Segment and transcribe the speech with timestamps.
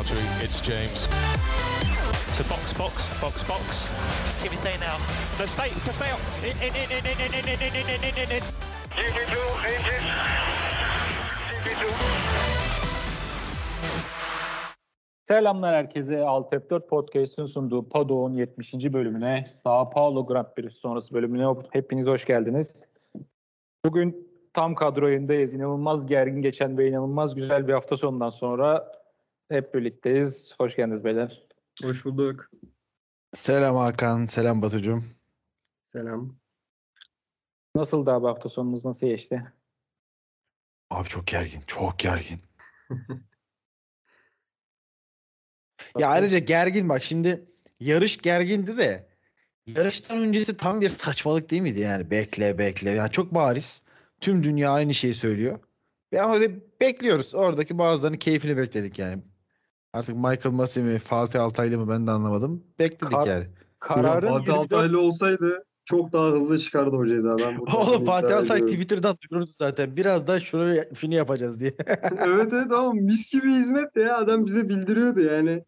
[0.00, 0.44] Valtteri.
[0.44, 1.00] It's James.
[2.36, 3.88] So box, box, box, box.
[4.42, 4.96] Give me say now.
[5.38, 6.20] No, stay, stay up.
[6.42, 8.42] In, in, in, in, in, in, in, in, in, in, in, in.
[8.96, 9.36] GP2
[9.72, 10.06] engine.
[11.64, 11.84] GP2.
[15.28, 16.20] Selamlar herkese.
[16.20, 18.74] Alt F4 Podcast'ın sunduğu Pado'nun 70.
[18.74, 22.84] bölümüne, Sao Paulo Grand Prix sonrası bölümüne hepiniz hoş geldiniz.
[23.84, 25.54] Bugün tam kadro yayındayız.
[25.54, 28.99] İnanılmaz gergin geçen ve inanılmaz güzel bir hafta sonundan sonra
[29.50, 30.54] hep birlikteyiz.
[30.58, 31.46] Hoş geldiniz beyler.
[31.82, 32.50] Hoş bulduk.
[33.34, 35.02] Selam Hakan, selam Batucuğum.
[35.82, 36.36] Selam.
[37.74, 39.52] Nasıl abi hafta sonunuz nasıl geçti?
[40.90, 42.40] Abi çok gergin, çok gergin.
[45.98, 47.44] ya ayrıca gergin bak şimdi
[47.80, 49.08] yarış gergindi de
[49.66, 53.82] yarıştan öncesi tam bir saçmalık değil miydi yani bekle bekle yani çok bariz
[54.20, 55.58] tüm dünya aynı şeyi söylüyor
[56.12, 56.40] ve ama
[56.80, 59.22] bekliyoruz oradaki bazılarının keyfini bekledik yani
[59.92, 63.46] artık Michael Masi mi Fatih Altaylı mı ben de anlamadım bekledik Kar- yani
[63.78, 67.38] Kararın Fatih 24 Altaylı olsaydı çok daha hızlı çıkardı o ceza.
[67.38, 68.60] Ben buradan Oğlum Fatih Altay.
[68.60, 71.74] Twitter'dan duyurdu zaten birazdan şunu şunu yapacağız diye.
[72.18, 74.16] evet evet ama mis gibi hizmet de ya.
[74.16, 75.64] Adam bize bildiriyordu yani.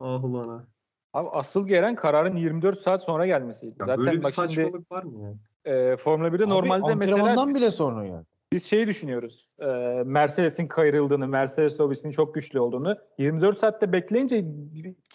[0.00, 0.64] Ah ulan ha.
[1.12, 3.74] Abi asıl gelen kararın 24 saat sonra gelmesiydi.
[3.80, 5.72] Ya Zaten böyle bir bak şimdi saçmalık var mı ya?
[5.72, 8.24] e, Formula 1'de normalde Abi, mesela antrenmandan biz- bile sonra yani.
[8.52, 9.48] Biz şeyi düşünüyoruz.
[9.58, 9.66] e,
[10.04, 12.98] Mercedes'in kayırıldığını, Mercedes lobisinin çok güçlü olduğunu.
[13.18, 14.44] 24 saatte bekleyince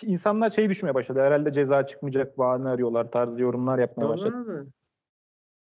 [0.04, 1.20] insanlar şeyi düşünmeye başladı.
[1.20, 4.68] Herhalde ceza çıkmayacak bahane arıyorlar tarzı yorumlar yapmaya başladı.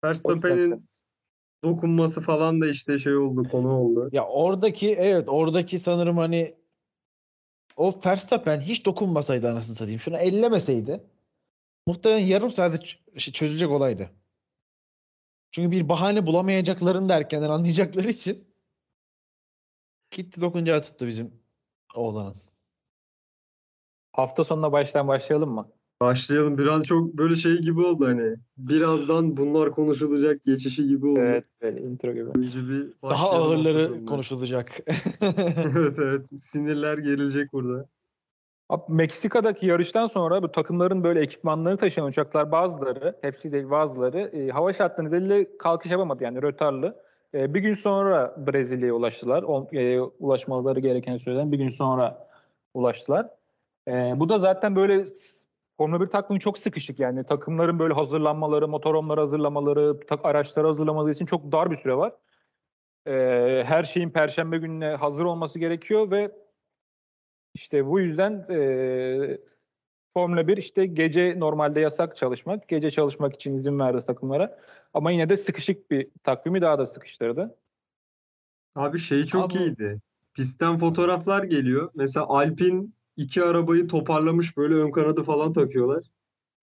[0.03, 0.79] Verstappen'in
[1.63, 4.09] dokunması falan da işte şey oldu, konu oldu.
[4.11, 6.55] Ya oradaki evet oradaki sanırım hani
[7.77, 9.99] o Verstappen hiç dokunmasaydı anasını satayım.
[9.99, 11.03] Şunu ellemeseydi
[11.88, 12.51] muhtemelen yarım
[13.17, 14.09] şey çözülecek olaydı.
[15.54, 18.48] Çünkü bir bahane bulamayacaklarını da erkenden anlayacakları için
[20.12, 21.32] gitti dokuncağı tuttu bizim
[21.96, 22.36] oğlanın.
[24.12, 25.72] Hafta sonuna baştan başlayalım mı?
[26.02, 26.58] Başlayalım.
[26.58, 28.36] Bir an çok böyle şey gibi oldu hani.
[28.58, 31.19] Birazdan bunlar konuşulacak geçişi gibi oldu.
[31.19, 32.30] Evet, böyle intro gibi.
[32.36, 34.80] Önce bir Daha ağırları konuşulacak.
[35.22, 36.25] evet evet.
[36.42, 37.90] Sinirler gerilecek burada.
[38.88, 44.73] Meksika'daki yarıştan sonra bu takımların böyle ekipmanlarını taşıyan uçaklar bazıları, hepsi değil bazıları e, hava
[44.73, 47.03] şartları nedeniyle kalkış yapamadı yani rötarlı.
[47.33, 49.44] E, bir gün sonra Brezilya'ya ulaştılar.
[49.44, 52.28] O, e, ulaşmaları gereken süreden bir gün sonra
[52.73, 53.29] ulaştılar.
[53.88, 55.06] E, bu da zaten böyle
[55.78, 61.25] Formula 1 takvimi çok sıkışık yani takımların böyle hazırlanmaları, motoromları hazırlamaları, tak, araçları hazırlamaları için
[61.25, 62.13] çok dar bir süre var.
[63.07, 63.13] E,
[63.66, 66.31] her şeyin Perşembe gününe hazır olması gerekiyor ve
[67.53, 69.38] işte bu yüzden e,
[70.14, 72.68] Formula 1 işte gece normalde yasak çalışmak.
[72.68, 74.59] Gece çalışmak için izin verdi takımlara.
[74.94, 77.56] Ama yine de sıkışık bir takvimi daha da sıkıştırdı.
[78.75, 80.02] Abi şey çok Abi- iyiydi.
[80.34, 81.92] Pistten fotoğraflar geliyor.
[81.96, 82.84] Mesela Alpine
[83.18, 86.03] iki arabayı toparlamış böyle ön kanadı falan takıyorlar.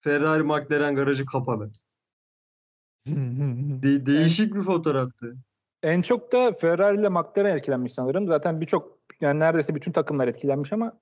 [0.02, 1.72] Ferrari McLaren garajı kapalı.
[3.84, 5.36] De- değişik bir fotoğraftı.
[5.84, 8.28] En çok da Ferrari ile McLaren etkilenmiş sanırım.
[8.28, 11.00] Zaten birçok yani neredeyse bütün takımlar etkilenmiş ama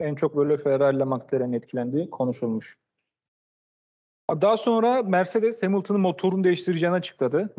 [0.00, 2.78] en çok böyle Ferrari ile McLaren etkilendiği konuşulmuş.
[4.30, 7.54] Daha sonra Mercedes Hamilton'ın motorunu değiştireceğini açıkladı.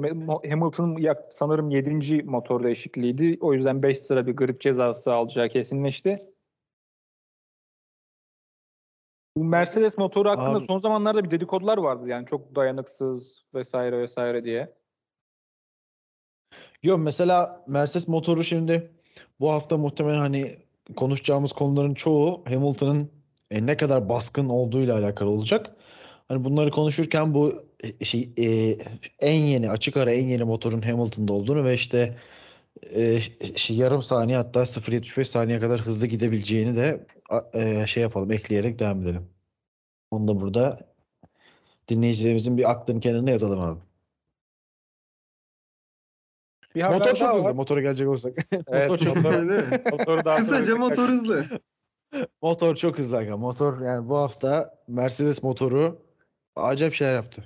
[0.49, 2.23] Hamilton'ın sanırım 7.
[2.23, 3.37] motor değişikliğiydi.
[3.41, 6.33] O yüzden 5 sıra bir grip cezası alacağı kesinleşti.
[9.37, 12.07] Bu Mercedes motoru hakkında Abi- son zamanlarda bir dedikodular vardı.
[12.07, 14.73] Yani çok dayanıksız vesaire vesaire diye.
[16.83, 18.91] Yok mesela Mercedes motoru şimdi
[19.39, 20.57] bu hafta muhtemelen hani
[20.95, 23.11] konuşacağımız konuların çoğu Hamilton'ın
[23.51, 25.75] e, ne kadar baskın olduğuyla alakalı olacak.
[26.27, 27.63] Hani bunları konuşurken bu
[27.99, 28.77] e, şey e,
[29.19, 32.17] en yeni açık ara en yeni motorun Hamilton'da olduğunu ve işte
[32.95, 33.19] e,
[33.55, 37.07] şey, yarım saniye hatta 0.75 saniye kadar hızlı gidebileceğini de
[37.53, 39.29] e, şey yapalım ekleyerek devam edelim.
[40.11, 40.79] Onu da burada
[41.89, 43.79] dinleyicilerimizin bir aklının kenarına yazalım abi.
[46.75, 47.49] Bir haber Motor çok hızlı.
[47.49, 47.53] var.
[47.53, 48.33] Motora gelecek olursak.
[48.67, 49.49] Evet, motor çok motor- hızlı.
[49.49, 49.83] Değil mi?
[49.91, 51.45] Motoru daha Kısaca motor hızlı.
[52.41, 53.37] Motor çok hızlı aga.
[53.37, 56.01] Motor yani bu hafta Mercedes motoru
[56.55, 57.43] acayip şeyler yaptı.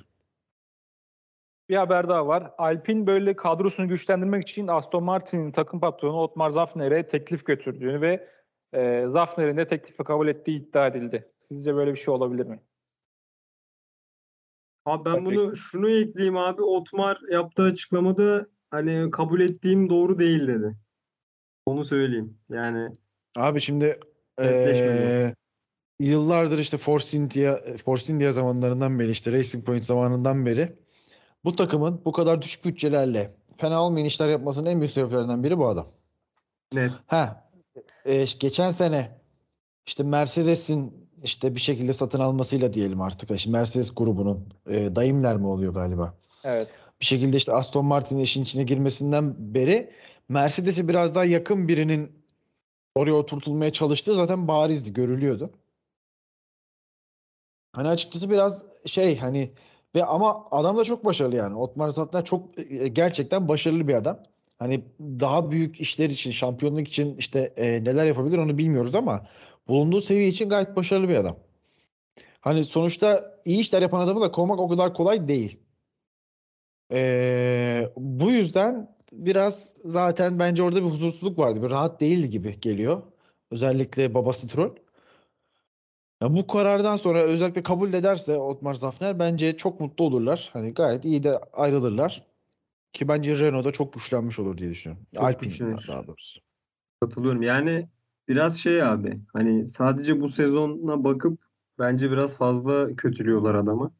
[1.70, 2.52] Bir haber daha var.
[2.58, 8.30] Alpine böyle kadrosunu güçlendirmek için Aston Martin'in takım patronu Otmar Zafner'e teklif götürdüğünü ve
[8.74, 11.32] e, Zafner'in de teklifi kabul ettiği iddia edildi.
[11.42, 12.60] Sizce böyle bir şey olabilir mi?
[14.86, 16.62] Abi ben bunu şunu ekleyeyim abi.
[16.62, 20.76] Otmar yaptığı açıklamada hani kabul ettiğim doğru değil dedi.
[21.66, 22.38] Onu söyleyeyim.
[22.50, 22.90] Yani
[23.38, 24.00] Abi şimdi
[24.42, 25.36] eee,
[26.00, 30.68] yıllardır işte Force India, Force India zamanlarından beri işte Racing Point zamanından beri
[31.46, 35.68] bu takımın bu kadar düşük bütçelerle fena olmayan işler yapmasının en büyük sebeplerinden biri bu
[35.68, 35.88] adam.
[36.74, 36.92] net.
[37.06, 37.50] Ha.
[38.06, 39.22] e, geçen sene
[39.88, 43.40] işte Mercedes'in işte bir şekilde satın almasıyla diyelim artık.
[43.40, 46.14] Şimdi Mercedes grubunun e, Daimler mi oluyor galiba?
[46.44, 46.68] Evet.
[47.02, 49.94] Bir şekilde işte Aston Martin'in işin içine girmesinden beri
[50.30, 52.12] Mercedes'e biraz daha yakın birinin
[52.96, 55.52] oraya oturtulmaya çalıştığı zaten barizdi, görülüyordu.
[57.74, 59.52] Hani açıkçası biraz şey hani
[59.96, 61.56] ve ama adam da çok başarılı yani.
[61.56, 64.20] Otmar Zafner çok e, gerçekten başarılı bir adam.
[64.60, 69.28] Hani daha büyük işler için, şampiyonluk için işte e, neler yapabilir onu bilmiyoruz ama
[69.68, 71.38] bulunduğu seviye için gayet başarılı bir adam.
[72.42, 75.60] Hani sonuçta iyi işler yapan adamı da kovmak o kadar kolay değil.
[76.92, 81.64] E, bu yüzden biraz zaten bence orada bir huzursuzluk vardı.
[81.64, 83.02] Bir rahat değildi gibi geliyor.
[83.52, 84.76] Özellikle babası Troll.
[86.22, 90.50] Ya bu karardan sonra özellikle kabul ederse Otmar Zafner bence çok mutlu olurlar.
[90.54, 92.24] Hani gayet iyi de ayrılırlar.
[92.94, 95.06] Ki bence Renault'da çok güçlenmiş olur diye düşünüyorum.
[95.16, 95.88] Çok Alpine güçlenir.
[95.88, 96.40] daha doğrusu.
[97.02, 97.42] Katılıyorum.
[97.42, 97.90] Yani
[98.28, 101.40] biraz şey abi hani sadece bu sezona bakıp
[101.80, 103.92] bence biraz fazla kötülüyorlar adamı.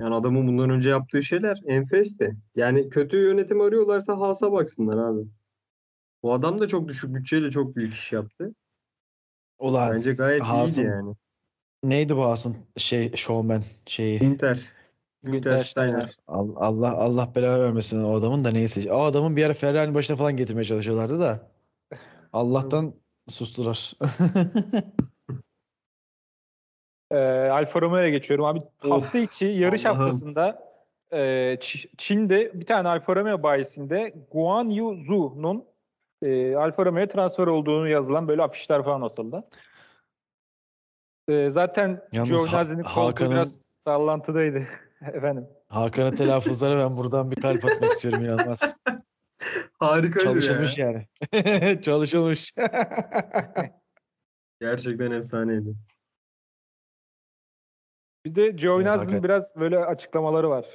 [0.00, 2.36] Yani adamın bundan önce yaptığı şeyler enfesti.
[2.56, 5.28] Yani kötü yönetim arıyorlarsa Haas'a baksınlar abi.
[6.22, 8.54] Bu adam da çok düşük bütçeyle çok büyük iş yaptı.
[9.58, 11.14] Ulan Bence gayet Haas'ın- iyiydi yani.
[11.84, 14.22] neydi bu Haas'ın şey showman şeyi?
[14.22, 14.62] Inter.
[15.22, 15.90] Günter Inter Steiner.
[15.90, 16.16] Steiner.
[16.26, 18.92] Al- Allah Allah belanı vermesin o adamın da neyse.
[18.92, 21.50] O adamın bir ara Ferrari'nin başına falan getirmeye çalışıyorlardı da.
[22.32, 22.94] Allah'tan
[23.28, 23.92] sustular.
[27.10, 27.16] Ee,
[27.52, 28.58] Alfa Romeo'ya geçiyorum abi.
[28.58, 29.98] Of, Hafta içi yarış Allah'ım.
[30.00, 30.72] haftasında
[31.12, 31.56] e,
[31.96, 35.64] Çin'de bir tane Alfa Romeo bayisinde Guan Yu Zhu'nun
[36.22, 39.44] e, Alfa Romeo'ya transfer olduğunu yazılan böyle afişler falan asıldı.
[41.28, 44.62] E, zaten Giovinazzi'nin Ha- koltuğu Hakan'ın- biraz sallantıdaydı.
[45.12, 45.46] Efendim.
[45.68, 48.76] Hakan'ın telaffuzlara ben buradan bir kalp atmak istiyorum inanılmaz.
[49.78, 50.40] Harikaydı ya.
[50.42, 51.06] Çalışılmış yani.
[51.82, 52.54] Çalışılmış.
[54.60, 55.74] Gerçekten efsaneydi.
[58.28, 60.66] Bir de Giovinazzi'nin biraz böyle açıklamaları var.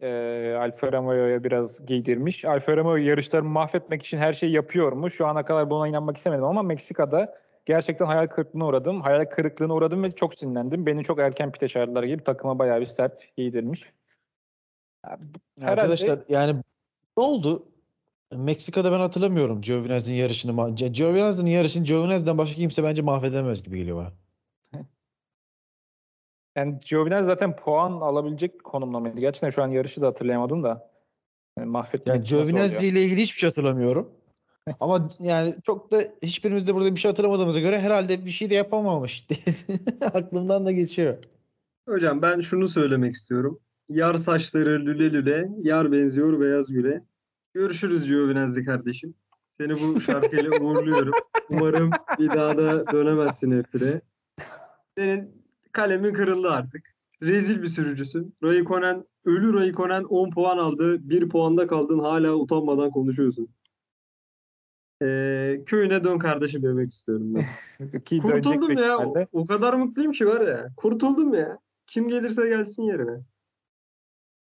[0.00, 2.44] Ee, Alfa Romeo'ya biraz giydirmiş.
[2.44, 5.10] Alfa Romeo yarışlarımı mahvetmek için her şeyi yapıyor mu?
[5.10, 7.34] Şu ana kadar buna inanmak istemedim ama Meksika'da
[7.66, 9.00] gerçekten hayal kırıklığına uğradım.
[9.00, 10.86] Hayal kırıklığına uğradım ve çok sinirlendim.
[10.86, 13.92] Beni çok erken pite çağırdılar gibi takıma bayağı bir sert giydirmiş.
[15.04, 16.54] Herhalde- Arkadaşlar yani
[17.18, 17.64] ne oldu?
[18.32, 20.74] Meksika'da ben hatırlamıyorum Giovinazzi'nin yarışını.
[20.74, 24.12] Giovinazzi'nin yarışını Giovinazzi'den başka kimse bence mahvedemez gibi geliyor bana.
[26.58, 29.20] Yani Giovinazzi zaten puan alabilecek konumda mıydı?
[29.20, 30.90] Gerçekten şu an yarışı da hatırlayamadım da.
[31.58, 32.24] Yani mahvetmek Yani?
[32.24, 34.10] Giovinazzi ile ilgili hiçbir şey hatırlamıyorum.
[34.80, 38.54] Ama yani çok da hiçbirimiz de burada bir şey hatırlamadığımıza göre herhalde bir şey de
[38.54, 39.26] yapamamış.
[40.14, 41.16] Aklımdan da geçiyor.
[41.88, 43.60] Hocam ben şunu söylemek istiyorum.
[43.88, 47.04] Yar saçları lüle lüle, yar benziyor beyaz güle.
[47.54, 49.14] Görüşürüz Giovinazzi kardeşim.
[49.58, 51.12] Seni bu şarkıyla uğurluyorum.
[51.50, 54.00] Umarım bir daha da dönemezsin F1'e.
[54.96, 55.37] Senin
[55.72, 56.94] kalemin kırıldı artık.
[57.22, 58.34] Rezil bir sürücüsün.
[58.42, 61.10] Raikkonen, ölü Raikkonen 10 puan aldı.
[61.10, 61.98] 1 puanda kaldın.
[61.98, 63.48] Hala utanmadan konuşuyorsun.
[65.02, 67.44] Ee, köyüne dön kardeşim demek istiyorum ben.
[68.20, 68.98] Kurtuldum ya.
[68.98, 70.68] O, o kadar mutluyum ki var ya.
[70.76, 71.58] Kurtuldum ya.
[71.86, 73.20] Kim gelirse gelsin yerine.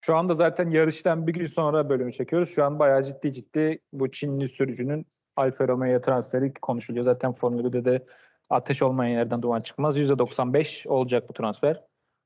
[0.05, 2.49] Şu anda zaten yarıştan bir gün sonra bölümü çekiyoruz.
[2.49, 5.05] Şu an bayağı ciddi ciddi bu Çinli sürücünün
[5.35, 7.05] Alfa Romeo'ya transferi konuşuluyor.
[7.05, 8.05] Zaten Formula 1'de de
[8.49, 9.97] ateş olmayan yerden duman çıkmaz.
[9.97, 11.83] %95 olacak bu transfer.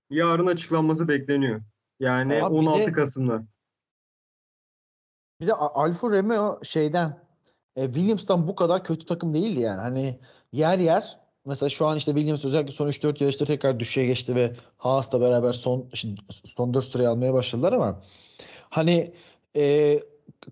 [0.09, 1.61] Yarın açıklanması bekleniyor.
[1.99, 3.43] Yani Abi bir 16 de- Kasım'da.
[5.41, 7.23] Bir de Alfa Romeo şeyden
[7.75, 9.81] e, Williams'tan bu kadar kötü takım değildi yani.
[9.81, 10.19] Hani
[10.51, 14.53] yer yer mesela şu an işte Williams özellikle son 3-4 yarışta tekrar düşüşe geçti ve
[14.77, 18.03] Haas'la beraber son şimdi son 4 sırayı almaya başladılar ama
[18.69, 19.13] hani
[19.55, 19.99] e,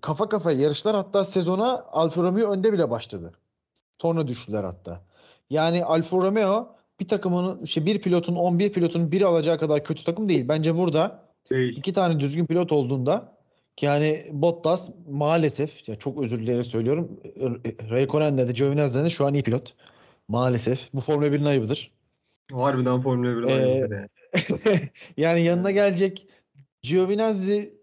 [0.02, 3.32] kafa kafaya yarışlar hatta sezona Alfa Romeo önde bile başladı.
[3.98, 5.05] Sonra düştüler hatta.
[5.50, 10.28] Yani Alfa Romeo bir takımın işte bir pilotun 11 pilotun biri alacağı kadar kötü takım
[10.28, 10.48] değil.
[10.48, 11.76] Bence burada Değil.
[11.78, 13.36] İki tane düzgün pilot olduğunda
[13.76, 17.20] ki yani Bottas maalesef ya çok özür dileyerek söylüyorum.
[17.90, 19.74] Raikkonen'de de Giovinazzi'de de şu an iyi pilot.
[20.28, 20.92] Maalesef.
[20.94, 21.92] Bu Formula 1'in ayıbıdır.
[22.52, 24.08] Harbiden Formula 1'in Ee, ayıbıdır yani.
[25.16, 26.26] yani yanına gelecek
[26.82, 27.74] Giovinazzi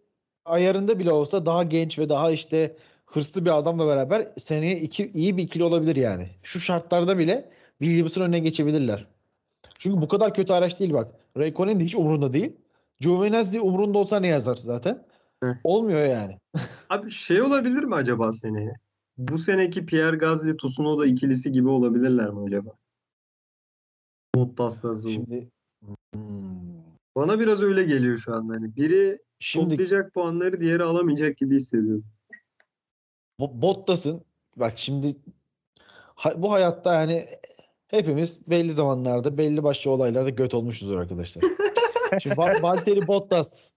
[0.46, 5.38] ayarında bile olsa daha genç ve daha işte hırslı bir adamla beraber seneye iki, iyi
[5.38, 6.30] bir ikili olabilir yani.
[6.44, 7.50] Şu şartlarda bile
[7.84, 9.08] Williams'ın önüne geçebilirler.
[9.80, 11.12] Çünkü bu kadar kötü araç değil bak.
[11.38, 12.56] Raikkonen de hiç umurunda değil.
[13.00, 15.06] Giovinazzi umurunda olsa ne yazar zaten?
[15.44, 15.54] Heh.
[15.64, 16.40] Olmuyor yani.
[16.90, 18.74] Abi şey olabilir mi acaba seneye?
[19.18, 22.70] Bu seneki Pierre Gasly Tsunoda ikilisi gibi olabilirler mi acaba?
[24.36, 25.10] Bottas'la.
[25.10, 25.50] Şimdi
[26.14, 26.84] Hmm.
[27.16, 28.54] Bana biraz öyle geliyor şu anda.
[28.54, 32.06] Hani biri Şimdi toplayacak puanları diğeri alamayacak gibi hissediyorum.
[33.40, 34.22] Bo- Bottas'ın
[34.56, 35.16] bak şimdi
[36.36, 37.26] bu hayatta yani
[37.98, 41.44] hepimiz belli zamanlarda belli başlı olaylarda göt olmuşuzdur arkadaşlar.
[42.22, 43.72] Şimdi Va- Valtteri Bottas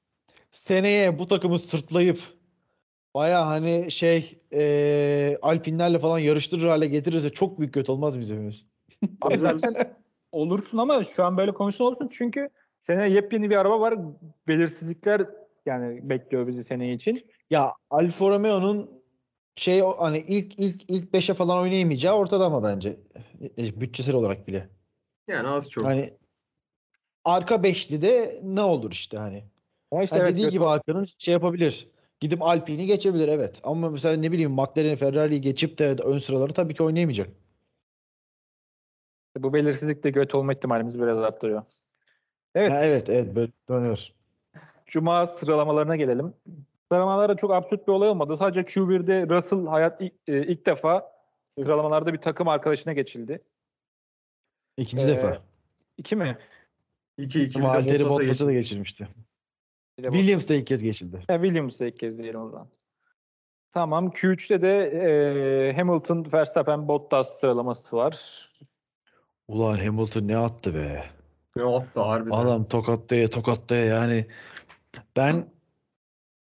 [0.51, 2.19] seneye bu takımı sırtlayıp
[3.15, 8.31] baya hani şey eee Alpinlerle falan yarıştırır hale getirirse çok büyük göt olmaz mı biz
[8.31, 8.67] hepimiz?
[9.23, 9.75] Abi zaten
[10.33, 12.49] olursun ama şu an böyle konuşun olursun çünkü
[12.81, 13.99] seneye yepyeni bir araba var.
[14.49, 15.27] Belirsizlikler
[15.67, 17.27] yani bekliyor bizi seneye için.
[17.51, 18.96] Ya Alfa Romeo'nun
[19.57, 22.97] şey hani ilk ilk ilk 5'e falan oynayamayacağı ortada ama bence
[23.59, 24.69] E, bütçesel olarak bile.
[25.29, 25.85] Yani az çok.
[25.85, 26.11] Hani
[27.25, 29.45] arka beşli de ne olur işte hani.
[29.91, 31.89] Ama işte Ha, evet, dediği gibi Hakan'ın şey yapabilir.
[32.21, 33.61] Gidip Alpine'i geçebilir evet.
[33.65, 37.29] Ama mesela ne bileyim McLaren'i Ferrari'yi geçip de ön sıraları tabii ki oynayamayacak.
[39.39, 41.63] bu belirsizlik de göt olma ihtimalimizi biraz arttırıyor.
[42.55, 42.71] Evet.
[42.71, 44.13] Ha, evet evet böyle dönüyor.
[44.87, 46.35] Cuma sıralamalarına gelelim.
[46.93, 48.37] Sıralamalarda çok absürt bir olay olmadı.
[48.37, 51.13] Sadece Q1'de Russell hayat ilk, e, ilk defa
[51.49, 53.43] sıralamalarda bir takım arkadaşına geçildi.
[54.77, 55.43] İkinci Ee, defa.
[55.99, 56.39] İki mi?
[57.19, 59.09] 2-2 Valtteri Bottas'a da geçirmişti.
[60.03, 61.23] Williams da ilk kez geçildi.
[61.29, 62.69] Ha, Williams'a ilk kez diyelim o zaman.
[63.73, 64.09] Tamam.
[64.09, 68.47] Q3'te de e, Hamilton, Verstappen, Bottas sıralaması var.
[69.49, 71.05] Ulan Hamilton ne attı be.
[71.57, 72.37] Ne attı harbiden.
[72.37, 74.27] Adam tokatlaya tokatlaya yani
[75.17, 75.51] ben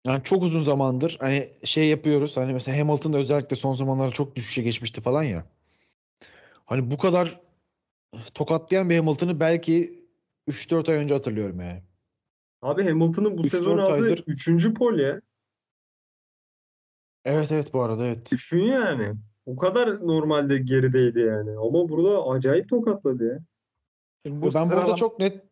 [0.10, 4.36] yani çok uzun zamandır hani şey yapıyoruz hani mesela Hamilton da özellikle son zamanlarda çok
[4.36, 5.46] düşüşe geçmişti falan ya.
[6.66, 7.42] Hani bu kadar
[8.34, 10.06] tokatlayan bir Hamilton'ı belki
[10.48, 11.82] 3-4 ay önce hatırlıyorum yani.
[12.62, 14.74] Abi Hamilton'ın bu sezon aldığı aydır- 3.
[14.74, 15.22] pol ya.
[17.26, 18.32] Evet evet bu arada evet.
[18.32, 19.14] Düşün yani.
[19.46, 21.52] O kadar normalde gerideydi yani.
[21.52, 23.40] Ama burada acayip tokatladı ya.
[24.26, 25.44] Şimdi ben burada sıralam- çok net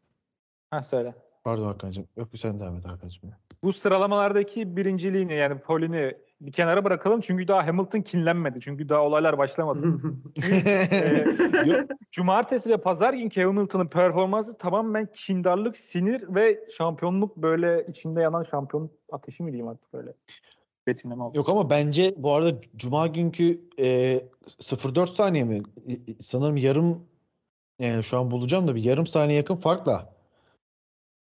[0.71, 1.15] Ha, söyle.
[1.47, 2.07] Pardon Hakan'cığım.
[2.17, 3.31] Yok sen devam et Hakan'cığım.
[3.63, 7.21] Bu sıralamalardaki birinciliğini yani polini bir kenara bırakalım.
[7.21, 8.59] Çünkü daha Hamilton kinlenmedi.
[8.61, 9.79] Çünkü daha olaylar başlamadı.
[11.69, 18.43] Yok, Cumartesi ve pazar günkü Hamilton'ın performansı tamamen kindarlık, sinir ve şampiyonluk böyle içinde yanan
[18.43, 20.13] şampiyonluk ateşi mi diyeyim artık böyle.
[20.87, 21.37] Betimleme oldu.
[21.37, 25.61] Yok ama bence bu arada Cuma günkü e, 0.4 saniye mi?
[25.87, 27.05] E, e, Sanırım yarım
[27.79, 30.16] yani şu an bulacağım da bir yarım saniye yakın farkla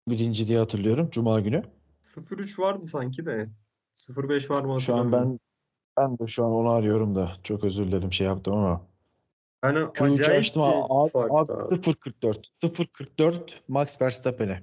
[0.09, 1.63] birinci diye hatırlıyorum Cuma günü.
[2.03, 3.49] 0-3 vardı sanki de.
[3.95, 5.39] 0-5 var mı Şu an ben
[5.97, 8.87] ben de şu an onu arıyorum da çok özür dilerim şey yaptım ama.
[9.65, 11.53] Yani Q3'ü acayip açtım abi, abi abi.
[11.53, 14.63] 0.44 0.44 Max Verstappen'e.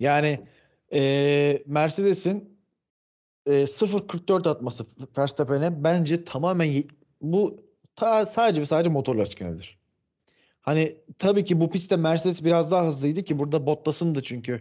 [0.00, 0.46] Yani
[0.92, 2.58] e, Mercedes'in
[3.46, 4.86] e, 0.44 atması
[5.18, 6.84] Verstappen'e bence tamamen
[7.20, 7.64] bu
[7.96, 9.81] ta, sadece ve sadece motorla çıkabilir.
[10.62, 14.60] Hani tabii ki bu pistte Mercedes biraz daha hızlıydı ki burada Bottas'ın da çünkü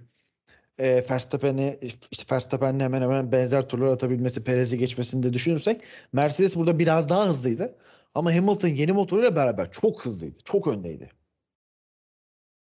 [0.77, 1.79] e, Verstappen'i
[2.11, 5.81] işte Verstappen'le hemen hemen benzer turlar atabilmesi, Perez'i geçmesini de düşünürsek
[6.13, 7.75] Mercedes burada biraz daha hızlıydı.
[8.15, 10.37] Ama Hamilton yeni motoruyla beraber çok hızlıydı.
[10.43, 11.09] Çok öndeydi.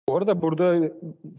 [0.10, 0.92] Bu arada burada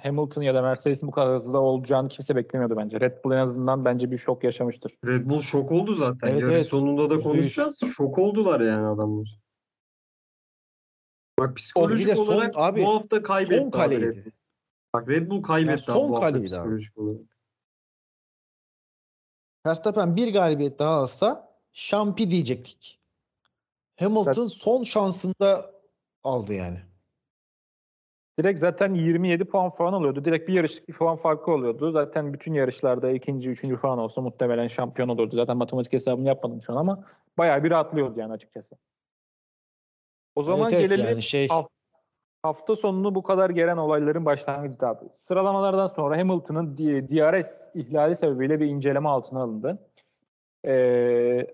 [0.03, 3.01] Hamilton ya da Mercedes'in bu kadar hızlı olacağını kimse beklemiyordu bence.
[3.01, 4.93] Red Bull en azından bence bir şok yaşamıştır.
[5.07, 6.29] Red Bull şok oldu zaten.
[6.29, 6.67] Evet, Yarış evet.
[6.67, 7.81] sonunda da konuşacağız.
[7.97, 9.41] Şok oldular yani adamlar.
[11.41, 14.07] Bak psikolojik Bir de son- olarak abi, bu hafta kaybetti Son abi kaleydi.
[14.07, 14.33] Red Bull.
[14.95, 16.49] Bak Red Bull kaybetti Yani abi son bu hafta kaleydi abi.
[16.49, 17.21] psikolojik olarak.
[19.67, 23.01] Verstappen bir galibiyet daha alsa şampi diyecektik.
[23.99, 25.71] Hamilton son şansında
[26.25, 26.79] aldı yani.
[28.39, 30.25] Direkt zaten 27 puan falan oluyordu.
[30.25, 31.91] Direkt bir yarışlık bir puan farkı oluyordu.
[31.93, 35.37] Zaten bütün yarışlarda ikinci, üçüncü falan olsa muhtemelen şampiyon olurdu.
[35.37, 37.05] Zaten matematik hesabını yapmadım şu an ama
[37.39, 38.77] bayağı bir rahatlıyordu yani açıkçası.
[40.35, 41.69] O zaman Evet, evet, gelelim yani şey haf-
[42.43, 45.05] hafta sonunu bu kadar gelen olayların başlangıcı abi.
[45.13, 49.79] Sıralamalardan sonra Hamilton'ın DRS ihlali sebebiyle bir inceleme altına alındı.
[50.67, 51.47] Ee,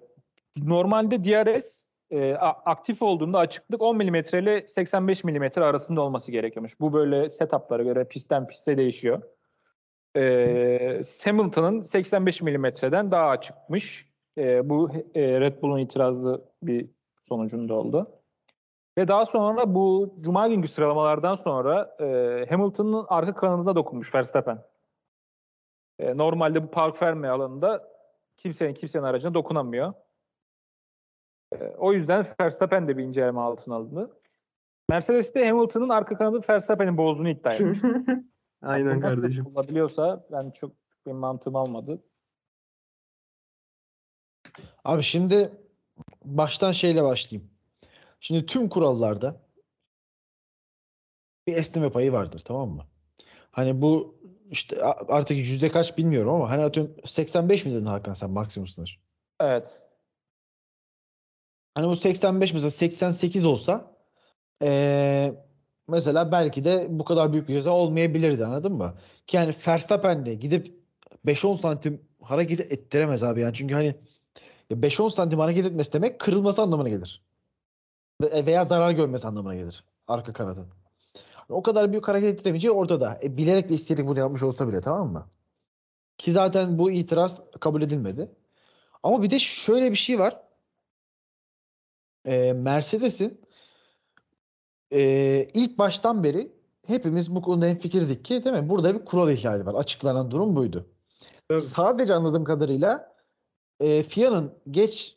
[0.62, 6.80] normalde DRS e, aktif olduğunda açıklık 10 mm ile 85 mm arasında olması gerekiyormuş.
[6.80, 9.22] Bu böyle setuplara göre pistten piste değişiyor.
[10.16, 14.06] Ee, Hamilton'ın 85 mm'den daha açıkmış.
[14.38, 16.86] Ee, bu e, Red Bull'un itirazlı bir
[17.28, 18.10] sonucunda oldu.
[18.98, 24.64] Ve daha sonra bu Cuma günkü sıralamalardan sonra e, Hamilton'ın arka kanadına dokunmuş Verstappen.
[25.98, 27.88] E, normalde bu park verme alanında
[28.36, 29.94] kimsenin kimsenin aracına dokunamıyor.
[31.52, 34.20] E, o yüzden Verstappen de bir inceleme altına alındı.
[34.88, 37.78] Mercedes de Hamilton'ın arka kanadı Verstappen'in bozduğunu iddia etmiş.
[38.62, 39.46] Aynen nasıl kardeşim.
[39.46, 40.72] Olabiliyorsa ben çok
[41.06, 42.02] bir mantığım almadı.
[44.84, 45.50] Abi şimdi
[46.24, 47.55] baştan şeyle başlayayım.
[48.26, 49.40] Şimdi tüm kurallarda
[51.46, 52.84] bir esneme payı vardır tamam mı?
[53.50, 58.30] Hani bu işte artık yüzde kaç bilmiyorum ama hani atıyorum 85 mi dedin Hakan sen
[58.30, 59.00] maksimum sınır?
[59.40, 59.82] Evet.
[61.74, 63.96] Hani bu 85 mesela 88 olsa
[64.62, 65.44] eee,
[65.88, 68.94] mesela belki de bu kadar büyük bir ceza olmayabilirdi anladın mı?
[69.26, 70.80] Ki yani Verstappen de gidip
[71.26, 73.94] 5-10 santim hareket ettiremez abi yani çünkü hani
[74.70, 77.25] ya 5-10 santim hareket etmesi demek kırılması anlamına gelir.
[78.22, 80.66] Ve- Veya zarar görmesi anlamına gelir arka kanadın.
[81.48, 83.18] O kadar büyük hareket ettiremeyeceği ortada.
[83.22, 85.26] E, bilerek ve isteyerek bunu yapmış olsa bile tamam mı?
[86.18, 88.30] Ki zaten bu itiraz kabul edilmedi.
[89.02, 90.42] Ama bir de şöyle bir şey var.
[92.24, 93.40] Ee, Mercedes'in
[94.92, 96.52] ee, ilk baştan beri
[96.86, 98.70] hepimiz bu konuda hemfikirdik ki değil mi?
[98.70, 99.74] Burada bir kural ihlali var.
[99.74, 100.86] Açıklanan durum buydu.
[101.48, 101.60] Tabii.
[101.60, 103.16] Sadece anladığım kadarıyla
[103.80, 105.15] e, FIA'nın geç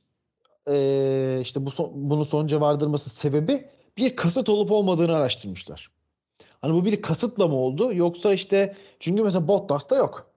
[0.69, 5.91] e, işte bu son- bunu sonuca vardırması sebebi bir kasıt olup olmadığını araştırmışlar.
[6.61, 10.31] Hani bu bir kasıtla mı oldu yoksa işte çünkü mesela Bottas'ta yok.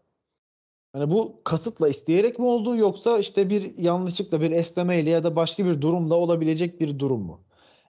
[0.93, 5.65] Hani bu kasıtla isteyerek mi oldu yoksa işte bir yanlışlıkla bir esnemeyle ya da başka
[5.65, 7.41] bir durumla olabilecek bir durum mu?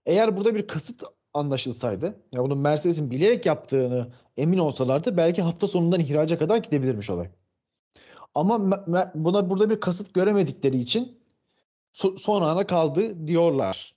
[0.06, 6.00] Eğer burada bir kasıt anlaşılsaydı ya bunu Mercedes'in bilerek yaptığını emin olsalardı belki hafta sonundan
[6.00, 7.30] ihraca kadar gidebilirmiş olay.
[8.36, 8.86] Ama
[9.16, 11.23] buna burada bir kasıt göremedikleri için
[11.94, 13.94] so- son ana kaldı diyorlar.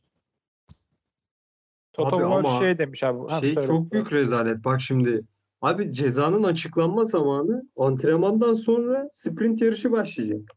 [1.92, 3.28] Toto Abi Wolff ama şey demiş abi.
[3.28, 3.66] Ha, Şey söyle.
[3.66, 4.64] çok büyük rezalet.
[4.64, 5.22] Bak şimdi
[5.62, 10.50] abi cezanın açıklanma zamanı antrenmandan sonra sprint yarışı başlayacak.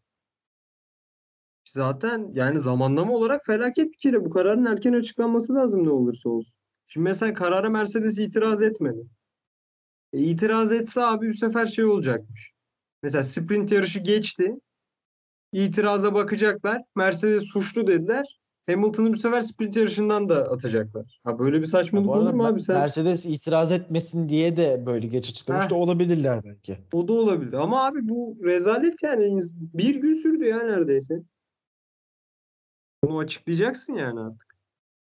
[1.69, 4.25] Zaten yani zamanlama olarak felaket bir kere.
[4.25, 6.53] Bu kararın erken açıklanması lazım ne olursa olsun.
[6.88, 9.00] Şimdi mesela karara Mercedes itiraz etmedi.
[10.13, 12.51] E, itiraz etse abi bu sefer şey olacakmış.
[13.03, 14.55] Mesela sprint yarışı geçti.
[15.51, 16.81] İtiraza bakacaklar.
[16.95, 18.39] Mercedes suçlu dediler.
[18.69, 21.19] Hamilton'ı bu sefer sprint yarışından da atacaklar.
[21.23, 22.75] Ha böyle bir saçmalık olur mu abi sen?
[22.75, 25.69] Mercedes itiraz etmesin diye de böyle geç açıklamış Heh.
[25.69, 26.77] da olabilirler belki.
[26.93, 27.53] O da olabilir.
[27.53, 29.41] Ama abi bu rezalet yani.
[29.53, 31.21] Bir gün sürdü ya neredeyse.
[33.03, 34.55] Bunu açıklayacaksın yani artık.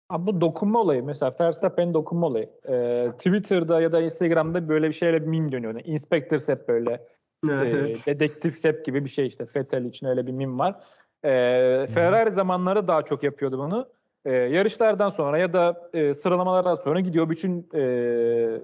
[0.10, 2.50] Abi bu dokunma olayı mesela Verstappen'in dokunma olayı.
[2.69, 5.73] Ee, Twitter'da ya da Instagram'da böyle bir şeyle meme dönüyor.
[5.73, 7.08] Yani Inspector Sepp böyle.
[7.47, 8.06] E, Evet.
[8.06, 9.45] dedektif Sepp gibi bir şey işte.
[9.56, 10.75] Vettel için öyle bir meme var.
[11.23, 13.89] Ee, Ferrari zamanları daha çok yapıyordu bunu.
[14.25, 18.62] Ee, yarışlardan sonra ya da e, sıralamalardan sonra gidiyor bütün e,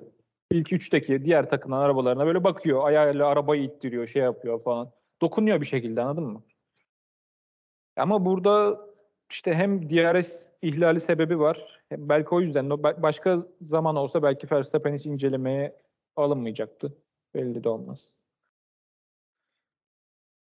[0.52, 2.88] ilk üçteki diğer takımların arabalarına böyle bakıyor.
[2.88, 4.92] Ayağıyla arabayı ittiriyor, şey yapıyor falan.
[5.22, 6.44] Dokunuyor bir şekilde anladın mı?
[7.98, 8.80] Ama burada
[9.32, 11.82] işte hem DRS ihlali sebebi var.
[11.90, 15.76] Hem belki o yüzden de ba- başka zaman olsa belki Verstappen hiç incelemeye
[16.16, 16.98] alınmayacaktı.
[17.36, 18.08] Belli de olmaz.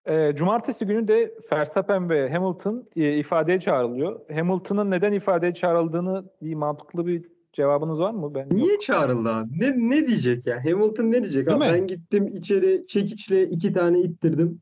[0.08, 4.20] Ee, cumartesi günü de Verstappen ve Hamilton e, ifadeye çağrılıyor.
[4.34, 8.34] Hamilton'ın neden ifadeye çağrıldığını bir mantıklı bir cevabınız var mı?
[8.34, 8.52] Ben yok.
[8.52, 9.60] Niye çağrıldı abi?
[9.60, 10.64] Ne, ne diyecek ya?
[10.64, 11.46] Hamilton ne diyecek?
[11.46, 11.70] Değil Abi mi?
[11.72, 14.60] ben gittim içeri çekiçle iki tane ittirdim.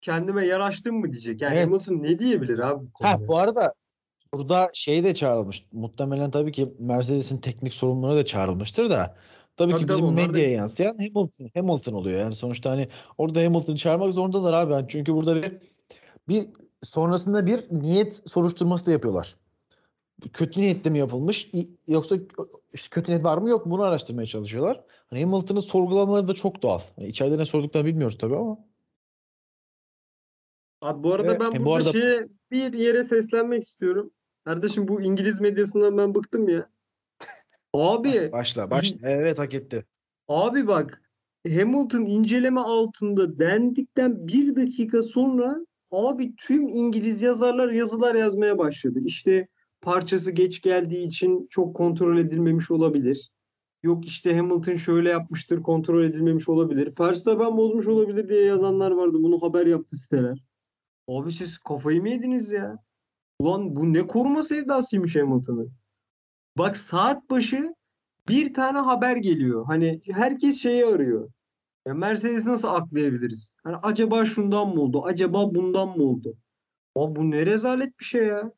[0.00, 1.40] Kendime yaraştım mı diyecek.
[1.42, 1.66] Yani Evet.
[1.66, 2.84] Hamilton ne diyebilir abi?
[2.84, 3.74] bu Ha bu arada
[4.34, 5.66] burada şey de çağrılmış.
[5.72, 9.16] Muhtemelen tabii ki Mercedes'in teknik sorumluları da çağrılmıştır da.
[9.60, 12.20] Tabii Tabii ki tabii, bizim onlar da- medyaya yansıyan Hamilton, Hamilton oluyor.
[12.20, 14.72] Yani sonuçta hani orada Hamilton'ı çağırmak zorundalar abi.
[14.72, 15.58] Yani çünkü burada bir
[16.28, 16.46] bir
[16.82, 19.36] sonrasında bir niyet soruşturması da yapıyorlar.
[20.32, 21.50] Kötü niyetle mi yapılmış
[21.88, 22.16] yoksa
[22.72, 24.84] işte kötü niyet var mı yok mu bunu araştırmaya çalışıyorlar.
[25.10, 26.80] Hani Hamilton'ın sorgulamaları da çok doğal.
[26.98, 28.58] Yani içeride ne sorduklarını bilmiyoruz tabii ama.
[30.80, 34.10] Abi bu arada Evet, ben e, bu arada- şeye bir yere seslenmek istiyorum.
[34.44, 36.70] Kardeşim bu İngiliz medyasından ben bıktım ya.
[37.74, 39.08] Abi Başla başla.
[39.08, 39.84] Evet hak etti.
[40.28, 41.02] Abi bak
[41.48, 49.00] Hamilton inceleme altında dendikten bir dakika sonra abi tüm İngiliz yazarlar yazılar yazmaya başladı.
[49.04, 49.48] İşte
[49.80, 53.30] parçası geç geldiği için çok kontrol edilmemiş olabilir.
[53.82, 56.92] Yok işte Hamilton şöyle yapmıştır kontrol edilmemiş olabilir.
[57.00, 59.16] Verstappen bozmuş olabilir diye yazanlar vardı.
[59.20, 60.44] Bunu haber yaptı siteler.
[61.08, 62.78] Abi siz kafayı mı yediniz ya?
[63.38, 65.72] Ulan bu ne koruma sevdasıymış Hamilton'ın.
[66.58, 67.74] Bak saat başı
[68.28, 69.66] bir tane haber geliyor.
[69.66, 71.30] Hani herkes şeyi arıyor.
[71.86, 73.56] Ya Mercedes nasıl aklayabiliriz?
[73.64, 75.04] Hani acaba şundan mı oldu?
[75.04, 76.36] Acaba bundan mı oldu?
[76.94, 78.52] Ama bu ne rezalet bir şey ya.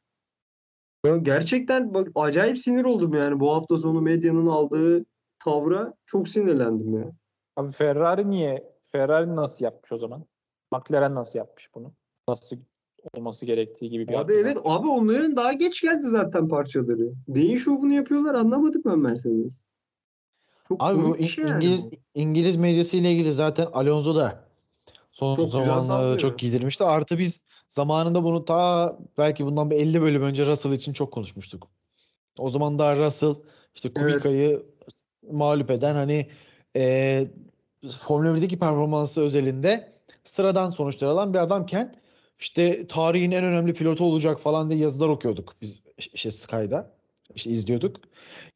[1.07, 5.05] Ya gerçekten bak acayip sinir oldum yani bu hafta sonu medyanın aldığı
[5.39, 7.13] tavra çok sinirlendim ya.
[7.57, 8.73] Abi Ferrari niye?
[8.93, 10.27] Ferrari nasıl yapmış o zaman?
[10.73, 11.95] McLaren nasıl yapmış bunu?
[12.29, 12.57] Nasıl
[13.15, 17.13] olması gerektiği gibi bir Abi evet abi onların daha geç geldi zaten parçaları.
[17.29, 19.59] Neyin şovunu yapıyorlar anlamadım ben Mercedes.
[20.69, 21.97] Çok Abi bu şey yani İngiliz bu.
[22.15, 24.45] İngiliz medyası ile ilgili zaten Alonso da
[25.13, 26.85] son Çok zamanlarda çok giydirmişti.
[26.85, 31.69] Artı biz zamanında bunu ta belki bundan bir 50 bölüm önce Russell için çok konuşmuştuk.
[32.39, 33.35] O zaman daha Russell
[33.75, 34.13] işte Evet.
[34.13, 34.63] Kubica'yı
[35.31, 36.29] mağlup eden hani
[36.77, 37.27] e,
[38.01, 39.93] Formula 1'deki performansı özelinde
[40.25, 42.02] sıradan sonuçlar alan bir adamken
[42.43, 45.81] işte tarihin en önemli pilotu olacak falan diye yazılar okuyorduk biz
[46.15, 46.91] işte Sky'da.
[47.35, 47.97] İşte izliyorduk.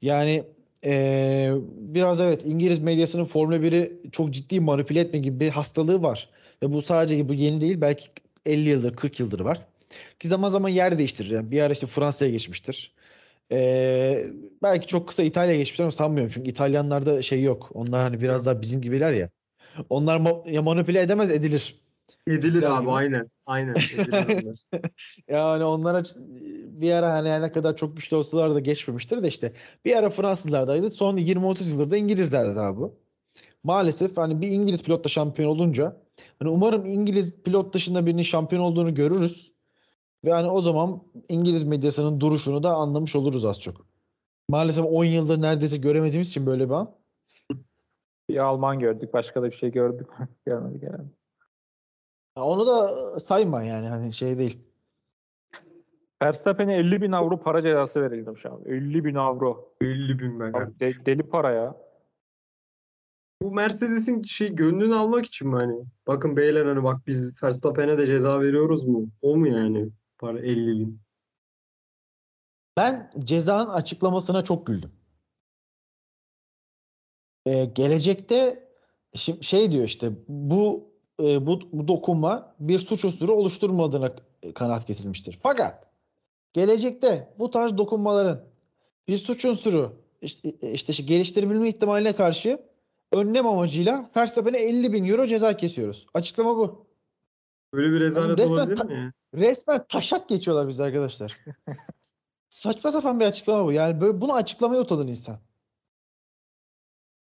[0.03, 0.45] Yani
[0.85, 6.29] eee, biraz evet İngiliz medyasının Formula 1'i çok ciddi manipüle etme gibi bir hastalığı var.
[6.63, 8.09] Ve bu sadece bu yeni değil belki
[8.47, 9.67] 50 yıldır 40 yıldır var.
[10.21, 11.31] Ki zaman zaman yer değiştirir.
[11.31, 12.93] Yani bir ara işte Fransa'ya geçmiştir.
[13.51, 14.27] Eee,
[14.63, 16.33] belki çok kısa İtalya'ya geçmiştir ama sanmıyorum.
[16.35, 17.71] Çünkü İtalyanlarda şey yok.
[17.75, 19.31] Onlar hani biraz daha bizim gibiler ya.
[19.91, 21.77] Onlar ma- ya manipüle edemez edilir.
[22.27, 23.31] Edilir Gel abi aynen.
[23.47, 23.75] Aynen.
[23.75, 24.67] edilir.
[25.29, 26.03] Yani onlara
[26.81, 29.53] bir ara hani ne kadar çok güçlü olsalar da geçmemiştir de işte
[29.85, 30.91] bir ara Fransızlardaydı.
[30.91, 32.95] Son 20-30 yıldır da İngilizlerde daha bu.
[33.65, 35.97] Maalesef hani bir İngiliz pilotla şampiyon olunca
[36.39, 39.53] hani umarım İngiliz pilot dışında birinin şampiyon olduğunu görürüz.
[40.25, 43.87] Ve hani o zaman İngiliz medyasının duruşunu da anlamış oluruz az çok.
[44.49, 46.95] Maalesef 10 yıldır neredeyse göremediğimiz için böyle bir an.
[48.31, 49.13] Bir Alman gördük.
[49.13, 50.07] Başka da bir şey gördük.
[50.47, 51.09] Görmedik herhalde.
[52.37, 54.59] Ya Onu da sayma yani hani şey değil.
[56.23, 58.63] Verstappen'e 50 bin avro para cezası verildi şu an.
[58.65, 59.75] 50 bin avro.
[59.81, 60.53] 50 bin ben.
[60.53, 61.77] Abi de- deli para ya.
[63.43, 65.85] Bu Mercedes'in şey gönlünü almak için mi hani?
[66.07, 69.09] Bakın beyler hani bak biz Verstappen'e de ceza veriyoruz mu?
[69.23, 69.89] O mu yani?
[70.19, 71.01] Para 50 bin.
[72.77, 74.93] Ben cezanın açıklamasına çok güldüm.
[77.47, 78.69] Ee, gelecekte
[79.15, 80.91] şi- şey diyor işte bu
[81.23, 84.15] e, bu, bu dokunma bir suç unsuru oluşturmadığına
[84.55, 85.39] kanaat getirilmiştir.
[85.43, 85.89] Fakat
[86.53, 88.45] gelecekte bu tarz dokunmaların
[89.09, 92.59] bir suç unsuru işte, işte şey geliştirebilme ihtimaline karşı
[93.13, 96.07] önlem amacıyla Verstappen'e 50 bin euro ceza kesiyoruz.
[96.15, 96.87] Açıklama bu.
[97.75, 99.13] Böyle bir rezalet resmen olabilir mi ya?
[99.35, 101.39] Resmen taşak geçiyorlar biz arkadaşlar.
[102.49, 103.73] Saçma sapan bir açıklama bu.
[103.73, 105.39] Yani böyle bunu açıklamaya utanır insan.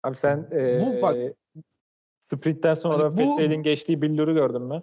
[0.03, 1.17] Abi sen e, Bu bak-
[2.31, 4.83] sprintten sonra Hani bu- Vettel'in geçtiği billuru gördün mü?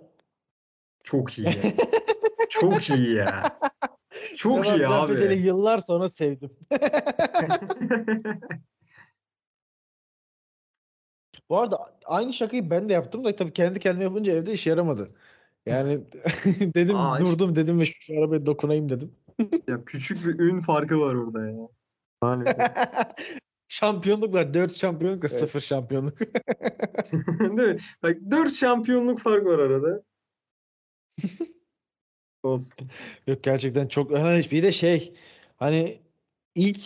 [1.03, 1.47] Çok iyi.
[2.49, 3.60] Çok iyi ya.
[4.38, 5.36] Çok iyi Sebastian abi.
[5.38, 6.49] yıllar sonra sevdim.
[11.49, 15.08] Bu arada aynı şakayı ben de yaptım da tabii kendi kendime yapınca evde işe yaramadı.
[15.65, 16.01] Yani
[16.60, 19.15] dedim Aa, işte- durdum dedim ve şu, şu arabaya dokunayım dedim.
[19.67, 21.67] Ya küçük bir ün farkı var orada ya.
[22.21, 22.58] Maalesef.
[23.73, 24.53] Şampiyonluk var.
[24.53, 25.39] 4 şampiyonluk ve Evet.
[25.39, 26.19] 0 şampiyonluk.
[27.39, 27.77] Değil mi?
[28.03, 30.03] Bak 4 şampiyonluk fark var arada.
[32.43, 32.88] Olsun.
[33.27, 35.13] Yok gerçekten çok hani bir de şey
[35.57, 35.97] hani
[36.55, 36.79] ilk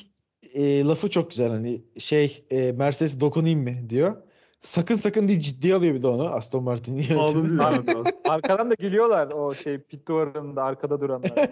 [0.53, 4.23] e, lafı çok güzel hani şey e, Mercedes dokunayım mı diyor.
[4.61, 7.19] Sakın sakın deyip ciddiye alıyor bir de onu Aston Martin yönetimi.
[7.19, 8.13] Ağladı abi biraz.
[8.29, 11.49] Arkadan da gülüyorlar o şey pit duvarında arkada duranlar.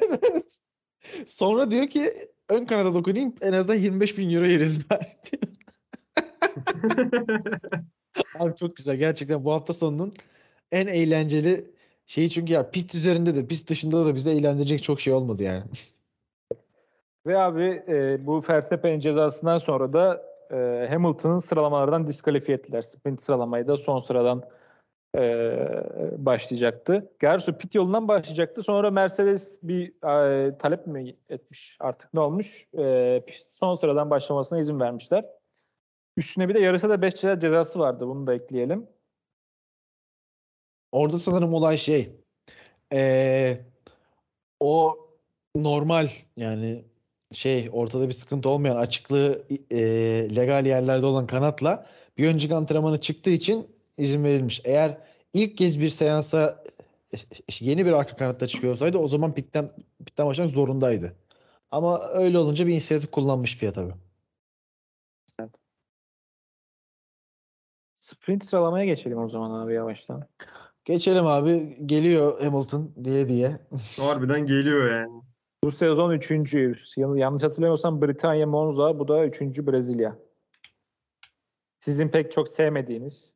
[1.26, 2.10] Sonra diyor ki
[2.50, 5.18] ön kanada dokunayım en azından 25 bin euro yeriz ver.
[8.40, 10.14] Abi çok güzel gerçekten bu hafta sonunun
[10.72, 11.72] en eğlenceli
[12.06, 15.64] şeyi çünkü ya pist üzerinde de pist dışında da bize eğlendirecek çok şey olmadı yani.
[17.26, 22.82] Ve abi e, bu Verstappen'in cezasından sonra da e, Hamilton'ın sıralamalardan diskalifiye ettiler.
[22.82, 24.44] Sprint sıralamayı da son sıradan
[25.16, 27.12] e, başlayacaktı.
[27.22, 28.64] Gerçi pit yolundan başlayacaktı.
[28.64, 32.68] Sonra Mercedes bir e, talep mi etmiş artık ne olmuş?
[32.78, 35.26] E, son sıradan başlamasına izin vermişler.
[36.18, 38.08] Üstüne bir de yarışa da 5 cezası vardı.
[38.08, 38.88] Bunu da ekleyelim.
[40.92, 42.16] Orada sanırım olay şey
[42.92, 43.66] eee,
[44.60, 44.98] o
[45.56, 46.86] normal yani
[47.32, 51.86] şey ortada bir sıkıntı olmayan açıklığı eee, legal yerlerde olan kanatla
[52.18, 54.62] bir önceki antrenmanı çıktığı için izin verilmiş.
[54.66, 54.98] Eğer
[55.34, 56.64] ilk kez bir seansa
[57.60, 59.72] yeni bir arka kanatta çıkıyor olsaydı o zaman pitten,
[60.06, 61.16] pitten başlamak zorundaydı.
[61.72, 63.94] Ama öyle olunca bir inisiyatif kullanmış FIA tabii.
[68.00, 70.28] Sprint sıralamaya geçelim o zaman abi yavaştan.
[70.86, 71.78] Geçelim abi.
[71.86, 73.60] Geliyor Hamilton diye diye.
[73.98, 75.22] Harbiden geliyor yani.
[75.64, 76.76] Bu sezon üçüncü.
[76.98, 80.20] Yanlış hatırlamıyorsam Britanya Monza, bu da üçüncü Brezilya.
[81.80, 83.35] Sizin pek çok sevmediğiniz.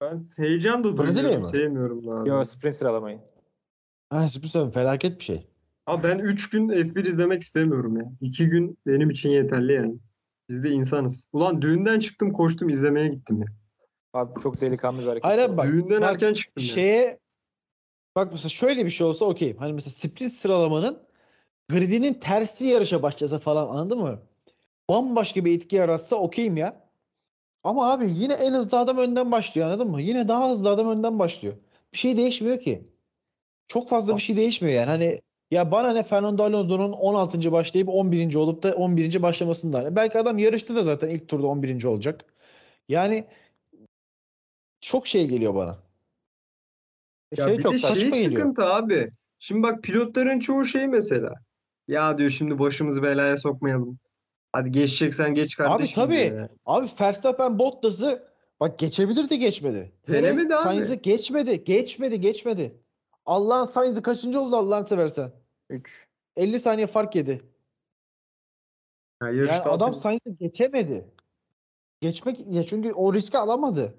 [0.00, 1.40] Ben heyecan da Brezilya duyuyorum.
[1.42, 1.48] mı?
[1.48, 2.28] Sevmiyorum abi.
[2.28, 3.20] Yo sprint sıralamayı.
[4.10, 5.46] Ha, abi, felaket bir şey.
[5.86, 8.12] Abi ben 3 gün F1 izlemek istemiyorum ya.
[8.20, 9.96] 2 gün benim için yeterli yani.
[10.48, 11.26] Biz de insanız.
[11.32, 13.46] Ulan düğünden çıktım koştum izlemeye gittim ya.
[14.12, 15.24] Abi çok delikanlı bir hareket.
[15.24, 15.66] Hayır abi bak.
[15.66, 16.68] düğünden bak, erken çıktım ya.
[16.68, 17.18] şeye
[18.16, 19.56] bak mesela şöyle bir şey olsa okeyim.
[19.56, 20.98] Hani mesela sprint sıralamanın
[21.68, 24.18] gridinin tersi yarışa başlasa falan anladın mı?
[24.90, 26.85] Bambaşka bir etki yaratsa okeyim ya.
[27.64, 30.02] Ama abi yine en hızlı adam önden başlıyor anladın mı?
[30.02, 31.54] Yine daha hızlı adam önden başlıyor.
[31.92, 32.84] Bir şey değişmiyor ki.
[33.66, 34.86] Çok fazla bir şey değişmiyor yani.
[34.86, 37.52] Hani ya bana ne Fernando Alonso'nun 16.
[37.52, 38.34] başlayıp 11.
[38.34, 39.22] olup da 11.
[39.22, 39.84] başlamasından.
[39.84, 41.84] Hani Belki adam yarıştı da zaten ilk turda 11.
[41.84, 42.24] olacak.
[42.88, 43.24] Yani
[44.80, 45.78] çok şey geliyor bana.
[47.36, 48.00] Ya şey bir çok de saçma.
[48.00, 48.40] şey geliyor.
[48.40, 49.10] sıkıntı abi.
[49.38, 51.34] Şimdi bak pilotların çoğu şey mesela.
[51.88, 53.98] Ya diyor şimdi başımızı belaya sokmayalım.
[54.56, 56.16] Hadi geçeceksen geç kardeşim tabii.
[56.16, 56.48] diyor ya.
[56.66, 58.28] Abi Verstappen Bottas'ı
[58.60, 59.92] bak geçebilirdi geçmedi.
[60.08, 60.62] Denemedi Perez abi.
[60.62, 61.64] Sainz'ı geçmedi.
[61.64, 62.80] Geçmedi geçmedi.
[63.26, 65.32] Allah'ın Sainz'ı kaçıncı oldu Allah'ını seversen.
[65.70, 66.06] 3.
[66.36, 67.40] 50 saniye fark yedi.
[69.22, 71.10] Ya Yani adam altı- Sainz'ı geçemedi.
[72.00, 73.94] Geçmek ya çünkü o riski alamadı.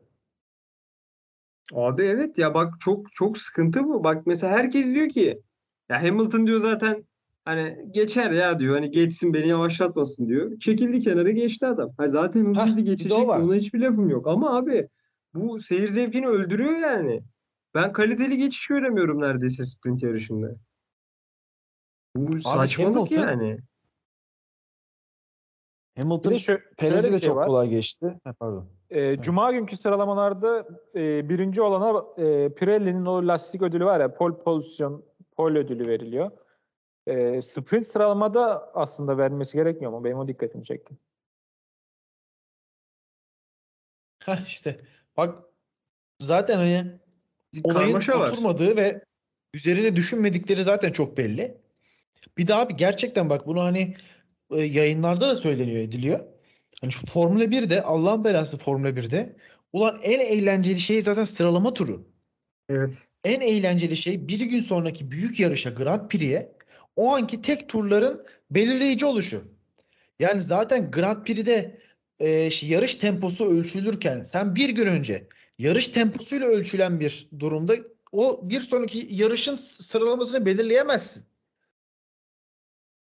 [1.73, 4.03] Abi evet ya bak çok çok sıkıntı bu.
[4.03, 5.41] Bak mesela herkes diyor ki
[5.89, 7.06] ya Hamilton diyor zaten
[7.47, 8.75] hani geçer ya diyor.
[8.75, 10.59] Hani geçsin beni yavaşlatmasın diyor.
[10.59, 11.91] Çekildi kenara geçti adam.
[11.97, 13.27] Ha zaten hızlıydı geçecek.
[13.27, 13.39] var.
[13.39, 14.27] Ona hiçbir lafım yok.
[14.27, 14.87] Ama abi
[15.33, 17.23] bu seyir zevkini öldürüyor yani.
[17.75, 20.55] Ben kaliteli geçiş göremiyorum neredeyse sprint yarışında.
[22.15, 23.57] Bu saçmalık Hamilton- yani.
[25.97, 26.37] Hamilton
[26.77, 27.47] Perez'i de şey çok var.
[27.47, 28.19] kolay geçti.
[28.23, 28.69] Ha, pardon.
[28.89, 34.37] Ee, Cuma günkü sıralamalarda e, birinci olana e, Pirelli'nin o lastik ödülü var ya pole
[34.37, 35.05] pozisyon
[35.37, 36.31] pole ödülü veriliyor.
[37.07, 40.03] E, sprint sıralamada aslında vermesi gerekmiyor mu?
[40.03, 40.97] Benim o dikkatimi çekti.
[44.23, 44.79] Heh, işte
[45.17, 45.43] bak
[46.21, 46.99] zaten hani
[47.63, 48.27] olayın Karmaşa var.
[48.27, 49.01] oturmadığı ve
[49.53, 51.57] üzerine düşünmedikleri zaten çok belli.
[52.37, 53.95] Bir daha abi gerçekten bak bunu hani
[54.51, 56.19] e, yayınlarda da söyleniyor ediliyor.
[56.81, 59.35] Hani şu Formula 1'de Allah'ın belası Formula 1'de
[59.73, 62.07] ulan en eğlenceli şey zaten sıralama turu.
[62.69, 62.89] Evet.
[63.23, 66.56] En eğlenceli şey bir gün sonraki büyük yarışa Grand Prix'e
[66.97, 69.43] o anki tek turların belirleyici oluşu.
[70.19, 71.81] Yani zaten Grand Prix'de
[72.19, 77.73] e, yarış temposu ölçülürken sen bir gün önce yarış temposuyla ölçülen bir durumda
[78.11, 81.25] o bir sonraki yarışın sıralamasını belirleyemezsin.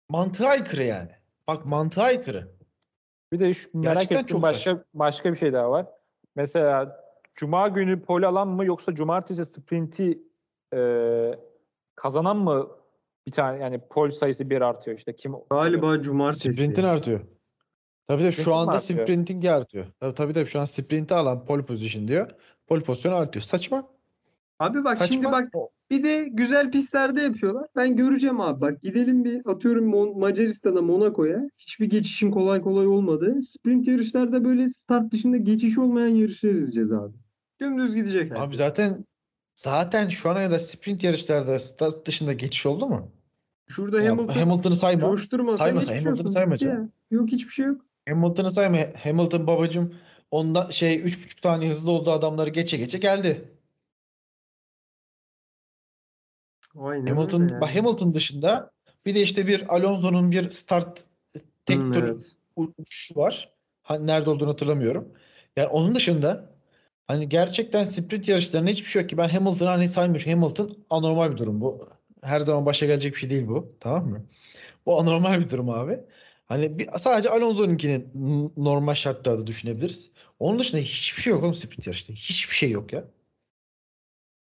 [0.08, 1.10] Mantığa aykırı yani.
[1.46, 2.48] Bak mantığa aykırı.
[3.32, 5.86] Bir de şu merak Gerçekten ettiğim çok başka başka bir şey daha var.
[6.36, 7.00] Mesela
[7.34, 10.22] Cuma günü pole alan mı yoksa Cumartesi sprinti
[10.74, 10.80] e,
[11.96, 12.79] kazanan mı
[13.26, 16.52] bir tane yani pole sayısı bir artıyor işte kim Galiba cumartesi.
[16.54, 17.20] Sprintin artıyor.
[18.08, 19.00] Tabii de şu anda artıyor?
[19.06, 19.86] sprinting artıyor.
[20.00, 22.30] Tabii tabii tabii şu an sprinti alan pole position diyor.
[22.66, 23.42] Pole pozisyonu artıyor.
[23.42, 23.88] Saçma.
[24.58, 25.32] Abi bak şimdi Saçma.
[25.32, 27.66] bak O- Bir de güzel pistlerde yapıyorlar.
[27.76, 28.60] Ben göreceğim abi.
[28.60, 31.50] Bak gidelim bir atıyorum Mon- Macaristan'a, Monaco'ya.
[31.58, 33.42] Hiçbir geçişin kolay kolay olmadı.
[33.42, 37.14] Sprint yarışlarda böyle start dışında geçiş olmayan yarışlar izleyeceğiz abi.
[37.60, 38.38] Dümdüz gidecek.
[38.38, 39.04] Abi zaten
[39.62, 43.10] zaten şu ana kadar sprint yarışlarda start dışında geçiş oldu mu?
[43.68, 45.00] Şurada Ya Hamilton Hamilton'ı sayma.
[45.00, 46.26] coşturmasa Saymasa, Hamilton'ı olsun.
[46.26, 46.92] sayma canım.
[47.10, 47.80] Yok hiçbir şey yok.
[48.08, 48.78] Hamilton'ı sayma.
[49.04, 49.94] Hamilton babacım
[50.30, 53.48] onda şey 3,5 tane hızlı olduğu adamları geçe geçe geldi.
[56.76, 57.64] Aynen Hamilton yani.
[57.64, 58.70] Hamilton dışında
[59.06, 61.04] bir de işte bir Alonso'nun bir start
[61.66, 62.32] tek Hmm, tur evet.
[62.56, 63.52] uçuşu var.
[63.82, 65.12] Hani nerede olduğunu hatırlamıyorum.
[65.56, 66.49] Yani onun dışında
[67.10, 69.16] hani gerçekten sprint yarışlarında hiçbir şey yok ki.
[69.16, 70.30] Ben Hamilton'ı hani saymıyorum.
[70.30, 71.80] Hamilton anormal bir durum bu.
[72.22, 73.68] Her zaman başa gelecek bir şey değil bu.
[73.80, 74.26] Tamam mı?
[74.86, 76.00] Bu anormal bir durum abi.
[76.46, 78.06] Hani bir, sadece Alonso'nunkini
[78.56, 80.10] normal şartlarda düşünebiliriz.
[80.38, 82.12] Onun dışında hiçbir şey yok oğlum sprint yarışta.
[82.12, 83.04] Hiçbir şey yok ya.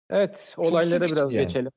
[0.10, 1.46] Evet, Çok olaylara biraz yani.
[1.46, 1.72] geçelim.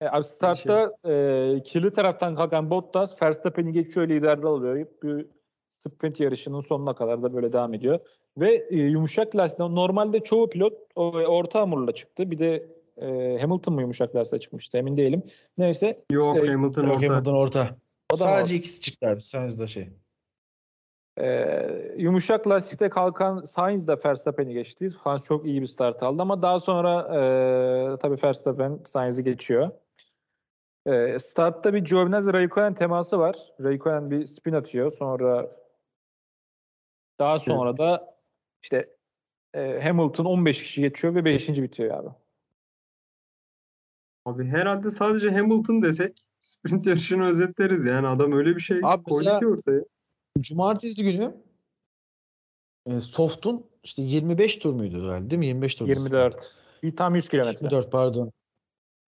[0.00, 4.86] E, abi startta e, kirli taraftan kalkan Bottas Verstappen'i geçiyor liderde alıyor.
[5.02, 5.26] Bir
[5.68, 8.00] sprint yarışının sonuna kadar da böyle devam ediyor.
[8.40, 12.30] Ve e, yumuşak lastikten normalde çoğu pilot o, orta hamurla çıktı.
[12.30, 15.22] Bir de e, Hamilton mı yumuşak lastikle çıkmıştı emin değilim.
[15.58, 16.04] Neyse.
[16.12, 17.12] Yok işte, Hamilton Yok, orta.
[17.12, 17.76] Hamilton orta.
[18.12, 19.22] O da Sadece ikisi çıktı abi.
[19.22, 19.88] Sainz de şey.
[21.20, 24.90] Ee, yumuşak lastikte kalkan Sainz de Verstappen'i geçti.
[24.90, 29.70] Sainz çok iyi bir start aldı ama daha sonra e, tabii Verstappen Sainz'i geçiyor.
[30.86, 33.36] E, startta bir Giovinazzi Raikkonen teması var.
[33.62, 34.92] Raikkonen bir spin atıyor.
[34.92, 35.50] Sonra
[37.18, 38.17] daha sonra da
[38.62, 38.94] işte
[39.54, 41.48] e, Hamilton 15 kişi geçiyor ve 5.
[41.48, 42.08] bitiyor abi.
[44.24, 49.38] Abi herhalde sadece Hamilton desek sprint yarışını özetleriz yani adam öyle bir şey Abi koydu
[49.40, 49.84] ki ortaya.
[50.40, 51.36] Cumartesi günü
[52.86, 55.46] e, Soft'un işte 25 tur muydu herhalde değil mi?
[55.46, 55.88] 25 tur.
[55.88, 56.56] 24.
[56.82, 57.64] Bir tam 100 kilometre.
[57.64, 58.32] 24 pardon.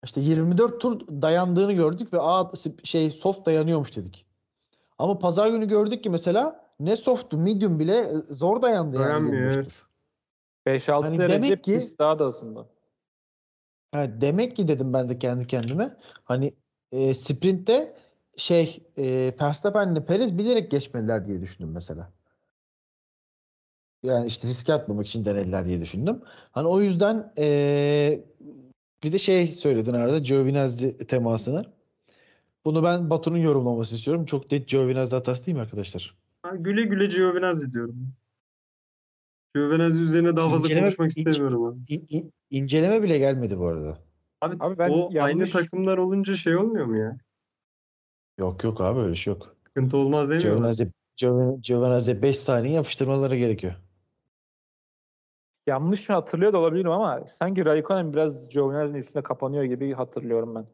[0.04, 2.52] İşte 24 tur dayandığını gördük ve aa
[2.84, 4.26] şey soft dayanıyormuş dedik.
[4.98, 9.34] Ama pazar günü gördük ki mesela ne soft medium bile e, zor dayandı yani Dayanmıyor,
[9.34, 9.64] 25 evet.
[9.64, 9.88] tur.
[10.66, 12.68] 5-6 Hani derece demek ki- pist daha da ısındı.
[13.92, 16.54] Ha, demek ki dedim ben de kendi kendime hani
[16.92, 17.96] e, sprintte
[18.36, 22.12] şey e, Verstappen'le Perez bilerek geçmediler diye düşündüm mesela.
[24.02, 26.22] Yani işte riske atmamak için denediler diye düşündüm.
[26.52, 28.24] Hani o yüzden e,
[29.04, 31.64] bir de şey söyledin arada Giovinazzi temasını.
[32.64, 34.24] Bunu ben Batu'nun yorumlaması istiyorum.
[34.24, 36.19] Çok net Giovinazzi hatası değil mi arkadaşlar?
[36.42, 38.12] Ha, güle güle Giovinazzi diyorum.
[39.54, 41.78] Giovinazzi üzerine daha fazla İnceleme- konuşmak ince- istemiyorum abi.
[41.94, 43.98] İn- in- inceleme bile gelmedi bu arada.
[44.40, 47.16] Abi, Abi ben o aynı yanlış- takımlar olunca şey olmuyor mu ya?
[48.38, 49.56] Yok yok abi öyle şey yok.
[49.66, 50.48] Sıkıntı olmaz değil mi?
[50.48, 53.74] Giovinazzi, Giovinazzi, Giovinazzi 5 saniye yapıştırmaları gerekiyor.
[55.66, 60.66] Yanlış mı hatırlıyor da olabilirim ama sanki Raikkonen biraz Giovinazzi'nin üstüne kapanıyor gibi hatırlıyorum ben.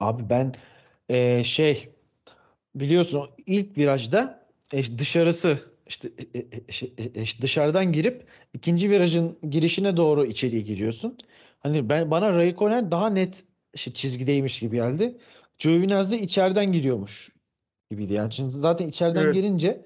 [0.00, 0.54] Abi ben
[1.08, 1.95] eee, şey
[2.80, 8.90] biliyorsun o ilk virajda e, dışarısı işte e, e, şey, e, işte dışarıdan girip ikinci
[8.90, 11.18] virajın girişine doğru içeriye giriyorsun.
[11.60, 15.18] Hani ben bana Raikkonen daha net şey, çizgideymiş gibi geldi.
[15.58, 17.32] Giovinazzi içeriden giriyormuş
[17.90, 18.12] gibiydi.
[18.12, 19.34] Yani şimdi zaten içeriden Evet.
[19.34, 19.84] girince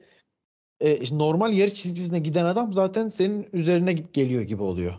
[0.81, 4.95] e, işte normal yarış çizgisine giden adam zaten senin üzerine geliyor gibi oluyor.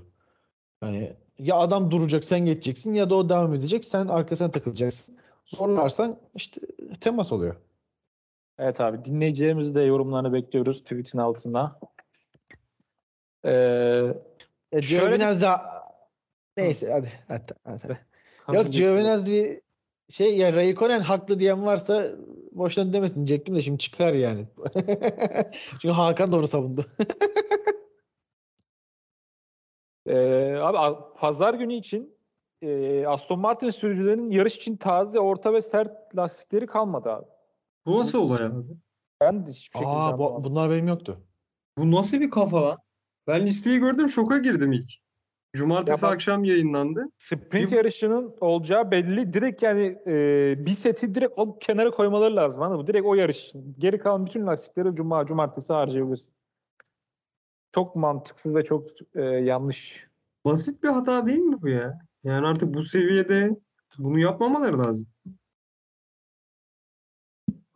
[0.84, 5.17] Yani ya adam duracak sen geçeceksin ya da o devam edecek sen arkasına takılacaksın.
[5.45, 6.62] Zorlarsan işte
[7.01, 7.56] temas oluyor.
[8.62, 11.80] Evet abi dinleyicilerimiz de yorumlarını bekliyoruz tweetin altına.
[13.45, 14.13] Ee,
[14.71, 15.47] E, Giovinazzi
[16.58, 18.00] neyse hadi hadi, hadi.
[18.54, 19.62] Yok Giovinazzi
[20.10, 22.06] şey ya Raikkonen haklı diyen varsa
[22.52, 24.47] boşuna demesin diyecektim de şimdi çıkar yani.
[25.71, 26.86] Çünkü Hakan da onu savundu.
[30.06, 32.17] Ee, abi pazar günü için
[32.62, 37.26] e, Aston Martin sürücülerinin yarış için taze, orta ve sert lastikleri kalmadı abi.
[37.86, 38.56] Bu nasıl olay abi?
[39.22, 40.44] Ben de hiçbir şekilde Aa bu- anlamadım.
[40.52, 41.17] bunlar benim yoktu.
[41.78, 42.78] Bu nasıl bir kafa lan?
[43.28, 44.89] Ben listeyi gördüm şoka girdim ilk.
[45.56, 47.06] Cumartesi Ya bak- akşam yayınlandı.
[47.17, 49.34] Sprint Bir- yarışının olacağı belli.
[49.34, 52.62] Direkt yani e, bir seti direkt o kenara koymaları lazım.
[52.62, 52.88] Anladın mı?
[52.88, 53.76] Direkt o yarış için.
[53.80, 56.32] Geri kalan bütün lastikleri cuma, cumartesi harcayabilirsin.
[57.76, 60.08] Çok mantıksız ve çok e, yanlış.
[60.46, 62.00] Basit bir hata değil mi bu ya?
[62.24, 63.50] Yani artık bu seviyede
[63.98, 65.08] bunu yapmamaları lazım.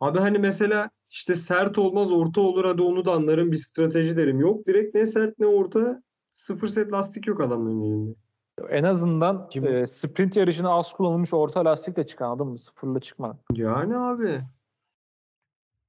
[0.00, 4.40] Abi hani mesela işte sert olmaz orta olur hadi onu da anlarım bir strateji derim.
[4.40, 8.14] Yok direkt ne sert ne orta sıfır set lastik yok adamın elinde.
[8.70, 12.58] En azından Kim- e, sprint yarışına az kullanılmış orta lastik de çıkan anladın mı?
[12.58, 13.38] Sıfırla çıkma.
[13.52, 14.42] Yani abi.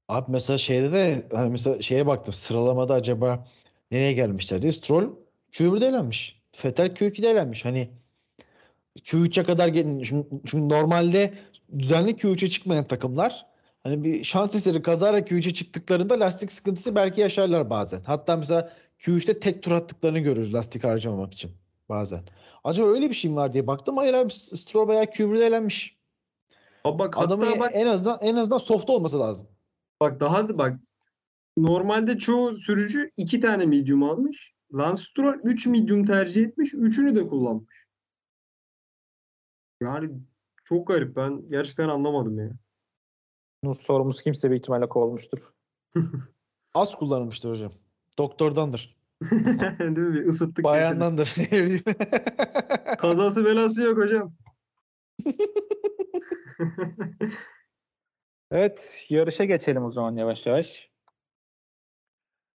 [0.07, 3.47] Abi mesela şeyde de hani mesela şeye baktım sıralamada acaba
[3.91, 4.71] nereye gelmişler diye.
[4.71, 5.09] Stroll
[5.51, 6.41] Q1'de elenmiş.
[6.65, 7.65] Vettel Q2'de elenmiş.
[7.65, 7.89] Hani
[8.99, 10.03] Q3'e kadar gelin.
[10.03, 11.31] Şimdi, çünkü normalde
[11.79, 13.45] düzenli Q3'e çıkmayan takımlar
[13.87, 18.01] hani bir şans eseri kazara Q3'e çıktıklarında lastik sıkıntısı belki yaşarlar bazen.
[18.01, 21.51] Hatta mesela Q3'te tek tur attıklarını görürüz lastik harcamamak için
[21.89, 22.23] bazen.
[22.63, 23.97] Acaba öyle bir şey mi var diye baktım.
[23.97, 25.97] Hayır abi Stroll bayağı Q1'de elenmiş.
[26.85, 29.47] Bak Adamın bak, en azından en azından soft olması lazım.
[30.01, 30.79] bak daha da bak
[31.57, 34.53] normalde çoğu sürücü iki tane medium almış.
[34.73, 36.73] Lance Stroll 3 medium tercih etmiş.
[36.73, 37.75] Üçünü de kullanmış.
[39.81, 40.09] Yani
[40.65, 41.15] çok garip.
[41.15, 42.49] Ben gerçekten anlamadım ya.
[42.49, 42.66] Bunun
[43.79, 45.39] sorumlusu kimse bir ihtimalle kovulmuştur.
[46.73, 47.71] Az kullanılmıştır hocam.
[48.17, 48.97] Doktordandır.
[49.31, 50.13] Değil mi?
[50.13, 50.65] Bir ısıttık.
[50.65, 51.35] Bayandandır.
[52.97, 54.33] Kazası belası yok hocam.
[58.51, 60.89] Evet, yarışa geçelim o zaman yavaş yavaş.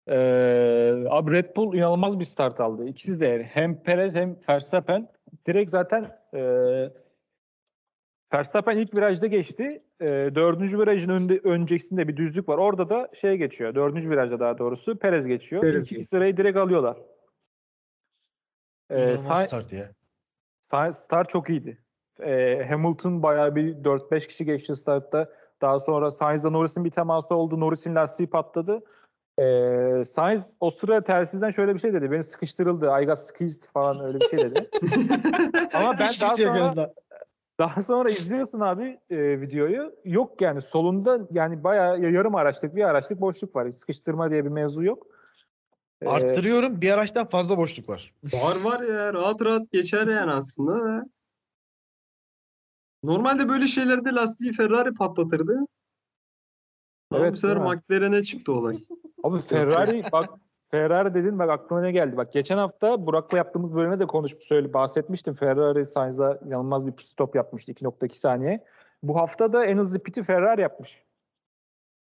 [0.09, 2.87] Ee, abi Red Bull inanılmaz bir start aldı.
[2.89, 5.09] İkisi de hem Perez hem Verstappen.
[5.47, 6.41] Direkt zaten e,
[8.35, 9.83] Verstappen ilk virajda geçti.
[10.01, 12.59] E, dördüncü virajın önde, öncesinde bir düzlük var.
[12.59, 13.75] Orada da şey geçiyor.
[13.75, 15.63] Dördüncü virajda daha doğrusu Perez geçiyor.
[15.63, 16.97] Perez İlk iki sırayı direkt alıyorlar.
[18.91, 19.91] E, İnanılmaz Sa- start ya.
[20.63, 21.79] Sa- Start çok iyiydi.
[22.21, 25.29] Ee, Hamilton bayağı bir 4-5 kişi geçti startta.
[25.63, 27.61] Daha sonra Sainz'la Norris'in bir teması oldu.
[27.61, 28.85] Norris'in lastiği patladı.
[29.39, 32.11] Ee, Sainz o sıra telsizden şöyle bir şey dedi.
[32.11, 32.93] Beni sıkıştırıldı.
[33.03, 34.69] I got squeezed falan öyle bir şey dedi.
[35.75, 36.93] Ama ben Hiç daha sonra.
[37.59, 39.95] Daha sonra izliyorsun abi e, videoyu.
[40.05, 43.73] Yok yani solunda yani bayağı ya- yarım araçlık bir araçlık boşluk var.
[43.73, 45.07] Sıkıştırma diye bir mevzu yok.
[46.03, 48.15] Ee, Arttırıyorum bir araçtan fazla boşluk var.
[48.33, 50.85] Var var ya rahat rahat geçer yani aslında.
[50.85, 51.05] da.
[53.05, 55.59] Normalde böyle şeylerde lastiği Ferrari patlatırdı.
[57.11, 57.57] Ama Evet, bu sefer?
[57.57, 58.85] McLaren'e çıktı olay.
[59.23, 60.31] Abi Ferrari bak
[60.77, 62.17] Ferrari dedin bak aklıma ne geldi.
[62.17, 65.35] Bak geçen hafta Burak'la yaptığımız bölümde de konuşup söyle bahsetmiştim.
[65.35, 68.65] Ferrari Sainz'a inanılmaz bir pit stop yapmıştı 2.2 saniye.
[69.03, 71.03] Bu hafta da en hızlı piti Ferrari yapmış.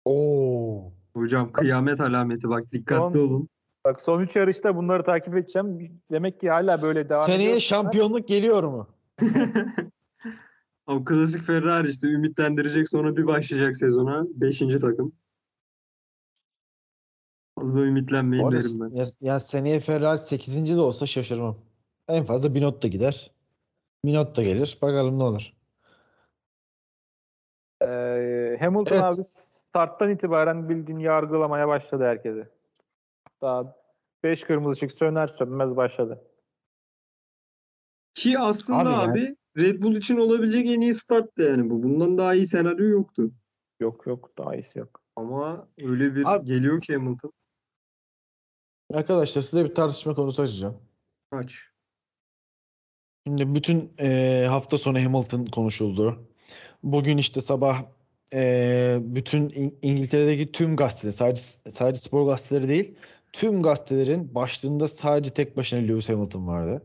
[0.04, 0.92] Oo.
[1.14, 3.48] Hocam kıyamet alameti bak dikkatli Son- olun.
[3.84, 6.00] Bak son 3 yarışta bunları takip edeceğim.
[6.11, 7.61] Demek ki hala böyle devam Seneye ediyor.
[7.61, 8.86] şampiyonluk geliyor mu?
[10.86, 14.24] O klasik Ferrari işte ümitlendirecek sonra bir başlayacak sezona.
[14.34, 15.12] Beşinci takım.
[17.61, 18.96] Fazla ümitlenmeyin arada derim ben.
[18.96, 20.76] ya, ya seneye Ferrari 8.
[20.76, 21.56] de olsa şaşırmam.
[22.08, 23.30] En fazla Binotto gider.
[24.04, 24.78] Binotto gelir.
[24.82, 25.52] Bakalım ne olur.
[27.82, 29.04] Ee, Hamilton Evet.
[29.04, 32.48] abi starttan itibaren bildiğin yargılamaya başladı herkese.
[33.42, 33.76] Daha
[34.24, 36.24] 5 kırmızı ışık söner sönmez başladı.
[38.14, 41.82] Ki aslında Abi abi, yani- Red Bull için olabilecek en iyi starttı yani bu.
[41.82, 43.30] Bundan daha iyi senaryo yoktu.
[43.80, 45.00] Yok yok daha iyisi yok.
[45.16, 47.32] Ama öyle bir Abi- geliyor ki Hamilton.
[48.95, 50.76] Arkadaşlar size bir tartışma konusu açacağım.
[51.32, 51.53] Aç.
[53.26, 56.28] Şimdi bütün eee, hafta sonu Hamilton konuşuldu.
[56.82, 57.82] Bugün işte sabah
[58.32, 62.95] eee, bütün İng- İngiltere'deki tüm gazeteler, sadece sadece spor gazeteleri değil,
[63.32, 66.82] tüm gazetelerin başlığında sadece tek başına Lewis Hamilton vardı.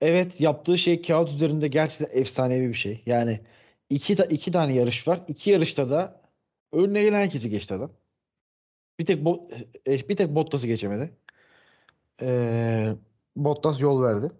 [0.00, 3.02] Evet yaptığı şey kağıt üzerinde gerçekten efsanevi bir şey.
[3.06, 3.40] Yani
[3.90, 5.20] iki, ta- iki tane yarış var.
[5.28, 6.20] İki yarışta da
[6.72, 7.90] önüne gelen herkesi geçti adam.
[8.98, 11.12] Bir tek Bo- e, bir tek Bottas'ı geçemedi.
[12.22, 12.96] Eee
[13.36, 14.30] Bottas yol verdi.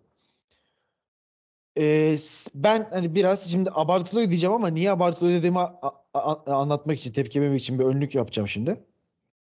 [1.79, 2.17] Ee,
[2.55, 5.59] ben hani biraz şimdi abartılı diyeceğim ama niye abartılı dediğimi
[6.47, 8.85] anlatmak için, tepki vermek için bir önlük yapacağım şimdi.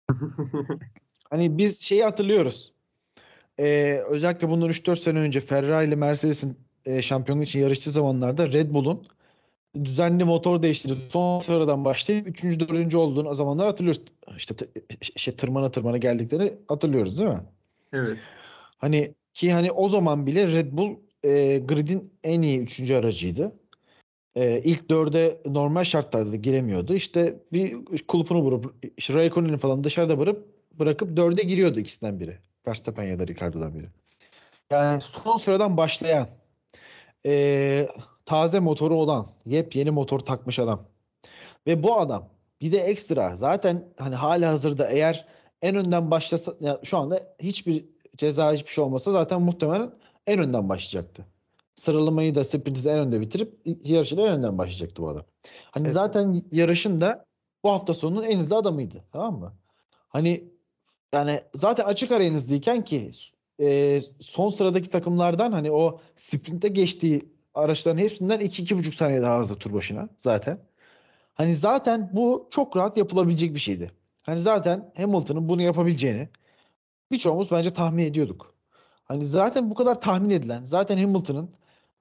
[1.30, 2.74] Hani biz şeyi hatırlıyoruz.
[3.60, 8.74] Ee, özellikle bundan 3-4 sene önce Ferrari ile Mercedes'in e, şampiyonluk için yarıştığı zamanlarda Red
[8.74, 9.06] Bull'un
[9.76, 12.60] düzenli motor değiştirip son sıradan başlayıp 3.
[12.60, 12.96] 4.
[12.96, 14.02] olduğunu o zamanlar hatırlıyoruz.
[14.38, 14.56] İşte
[15.16, 17.44] şey, tırmana tırmana geldiklerini hatırlıyoruz değil mi?
[17.94, 18.18] Evet.
[18.78, 23.56] Hani ki hani o zaman bile Red Bull e, grid'in en iyi üçüncü aracıydı.
[24.36, 26.94] E, ilk dörde normal şartlarda da giremiyordu.
[26.94, 30.48] İşte bir kulpunu vurup işte Raikkonen'i falan dışarıda bırakıp
[30.80, 32.38] bırakıp dörde giriyordu ikisinden biri.
[32.68, 33.86] Verstappen ya da Ricardo'dan biri.
[34.72, 36.28] Yani son sıradan başlayan
[37.26, 37.88] e,
[38.30, 40.86] taze motoru olan yepyeni motor takmış adam.
[41.68, 42.30] Ve bu adam
[42.62, 45.26] bir de ekstra zaten hani hala hazırda eğer
[45.62, 47.86] en önden başlasa ya şu anda hiçbir
[48.18, 49.92] ceza hiçbir şey olmasa zaten muhtemelen
[50.28, 51.26] en önden başlayacaktı.
[51.76, 55.26] Sıralamayı da sprinti en önde bitirip yarışı da en önden başlayacaktı bu adam.
[55.72, 55.94] Hani Evet.
[55.94, 57.26] zaten yarışın da
[57.64, 59.04] bu hafta sonunun en hızlı adamıydı.
[59.12, 59.54] Tamam mı?
[60.10, 60.44] Hani
[61.14, 63.12] yani zaten açık ara en hızlıyken ki
[63.62, 69.74] e, son sıradaki takımlardan hani o sprinte geçtiği araçların hepsinden 2-2,5 saniye daha hızlı tur
[69.74, 70.57] başına zaten.
[71.34, 73.91] Hani zaten bu çok rahat yapılabilecek bir şeydi.
[74.26, 76.30] Hani zaten Hamilton'ın bunu yapabileceğini
[77.12, 78.53] birçoğumuz bence tahmin ediyorduk.
[79.03, 81.49] Hani zaten bu kadar tahmin edilen, zaten Hamilton'ın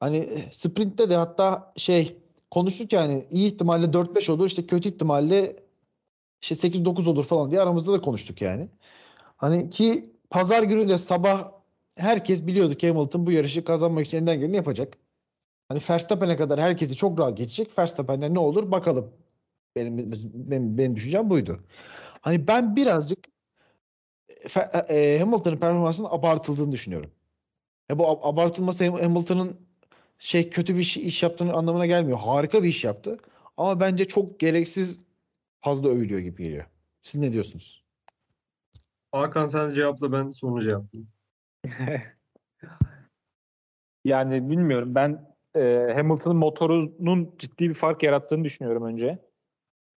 [0.01, 2.17] hani eh, sprintte de hatta şey
[2.51, 5.57] konuştuk yani iyi ihtimalle 4-5 olur işte kötü ihtimalle
[6.43, 8.69] işte 8-9 olur falan diye aramızda da konuştuk yani.
[9.37, 11.53] Hani ki pazar günü de sabah
[11.97, 14.99] herkes biliyordu ki Hamilton bu yarışı kazanmak için elinden geleni yapacak.
[15.69, 17.79] Hani Verstappen'e kadar herkesi çok rahat geçecek.
[17.79, 19.13] Verstappen'e ne olur bakalım.
[19.77, 21.61] Benim, benim, benim düşüncem buydu.
[22.21, 23.19] Hani ben birazcık
[24.29, 27.11] Fe- e, Hamilton'ın performansının abartıldığını düşünüyorum.
[27.89, 29.61] Ya bu ab- abartılması Ham- Hamilton'ın
[30.19, 32.19] şey kötü bir iş, iş yaptığını anlamına gelmiyor.
[32.19, 33.19] Harika bir iş yaptı.
[33.57, 34.99] Ama bence çok gereksiz
[35.61, 36.65] fazla övülüyor gibi geliyor.
[37.03, 37.85] Siz ne diyorsunuz?
[39.13, 41.11] Hakan sen cevapla ben sonra cevaplayayım.
[44.05, 49.19] Yani bilmiyorum ben e, Hamilton'ın motorunun ciddi bir fark yarattığını düşünüyorum önce.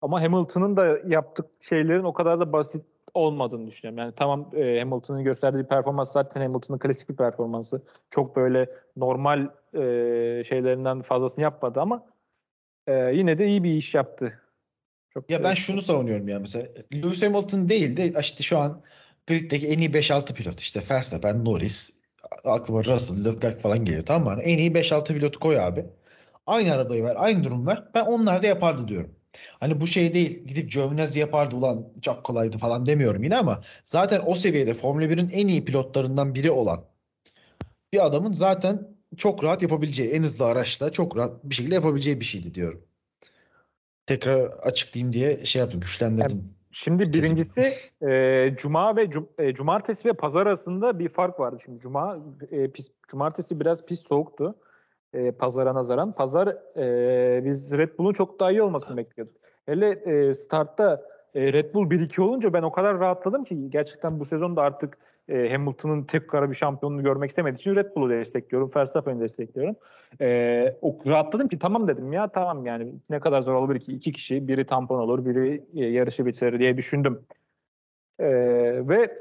[0.02, 3.98] Ama Hamilton'ın da yaptık şeylerin o kadar da basit olmadığını düşünüyorum.
[3.98, 7.82] Yani tamam e, Hamilton'ın gösterdiği performans zaten Hamilton'ın klasik bir performansı.
[8.10, 9.80] Çok böyle normal e,
[10.44, 12.06] şeylerinden fazlasını yapmadı ama
[12.88, 14.42] e, yine de iyi bir iş yaptı.
[15.10, 18.82] Çok Ya ben şunu savunuyorum ya mesela Lewis Hamilton değil de işte şu an
[19.28, 22.01] griddeki en iyi 5-6 pilot işte Verstappen, Norris,
[22.44, 24.30] aklıma Russell, Leclerc falan geliyor tamam mı?
[24.30, 25.86] Hani En iyi 5-6 pilotu koy abi.
[26.46, 27.84] Aynı arabayı ver, aynı durum ver.
[27.96, 29.16] Ben onlar da yapardı diyorum.
[29.60, 34.22] Hani bu şey değil gidip Giovinazzi yapardı ulan çok kolaydı falan demiyorum yine ama zaten
[34.26, 36.86] o seviyede Formula 1'in en iyi pilotlarından biri olan
[37.94, 42.26] bir adamın zaten çok rahat yapabileceği en hızlı araçla çok rahat bir şekilde yapabileceği bir
[42.26, 42.82] şeydi diyorum.
[44.06, 46.54] Tekrar açıklayayım diye şey yaptım güçlendirdim.
[46.72, 51.58] Şimdi birincisi e, cuma ve cum- e, cumartesi ve pazar arasında bir fark vardı.
[51.66, 52.20] Şimdi cuma
[52.52, 54.56] e, pis, cumartesi biraz pis soğuktu.
[55.14, 56.12] E, pazara nazaran.
[56.12, 56.48] Pazar
[56.78, 59.36] e, biz Red Bull'un çok daha iyi olmasını bekliyorduk.
[59.66, 61.02] Hele e, startta
[61.36, 64.98] e, Red Bull 1-2 olunca ben o kadar rahatladım ki gerçekten bu sezonda artık
[65.30, 68.72] e, Hamilton'ın tek kara bir şampiyonluğu görmek istemediği için Red Bull'u destekliyorum.
[68.76, 69.76] Verstappen'i destekliyorum.
[70.22, 74.12] E, o, rahatladım ki tamam dedim ya tamam yani ne kadar zor olabilir ki iki
[74.12, 77.26] kişi biri tampon olur biri e, yarışı bitirir diye düşündüm.
[78.20, 78.28] E,
[78.90, 79.16] ve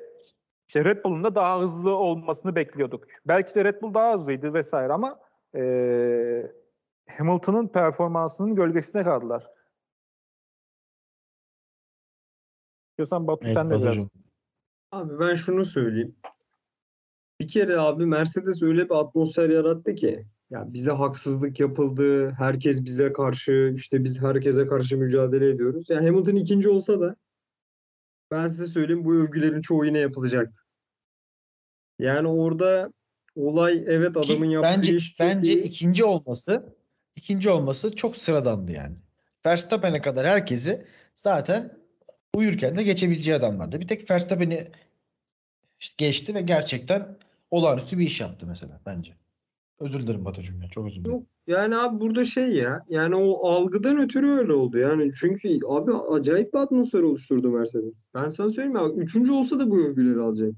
[0.69, 3.05] işte Red Bull'un da daha hızlı olmasını bekliyorduk.
[3.29, 5.19] Belki de Red Bull daha hızlıydı vesaire ama
[5.55, 5.63] e,
[7.09, 9.51] Hamilton'ın performansının gölgesine kaldılar.
[12.91, 14.09] İstiyorsan Batu Evet, sen de biraz.
[14.93, 16.17] Abi ben şunu söyleyeyim.
[17.41, 22.31] Bir kere abi Mercedes öyle bir atmosfer yarattı ki ya bize haksızlık yapıldı.
[22.31, 25.87] Herkes bize karşı işte biz herkese karşı mücadele ediyoruz.
[25.91, 27.17] Yani Hamilton ikinci olsa da
[28.31, 30.67] ben size söyleyeyim bu övgülerin çoğu yine yapılacak.
[31.99, 32.93] Yani orada
[33.35, 35.63] olay evet Ki adamın yaptığı bence iş bence iyi.
[35.63, 36.77] ikinci olması
[37.17, 38.97] ikinci olması çok sıradandı yani.
[39.47, 40.87] Verstappen'e kadar herkesi
[41.17, 41.80] zaten
[42.35, 43.81] uyurken de geçebileceği adamlardı.
[43.81, 44.69] Bir tek Verstappen'i
[45.99, 47.17] geçti ve gerçekten
[47.51, 49.13] olağanüstü bir iş yaptı mesela bence.
[49.81, 50.69] Özür dilerim Batucuğum ya.
[50.69, 51.17] Çok özür dilerim.
[51.17, 55.93] Yok yani abi burada şey ya yani o algıdan ötürü öyle oldu yani çünkü abi
[55.93, 57.95] acayip bir atmosfer oluşturdu Mercedes.
[58.15, 60.55] Ben sana söyleyeyim ya üçüncü olsa da bu övgüleri alacak.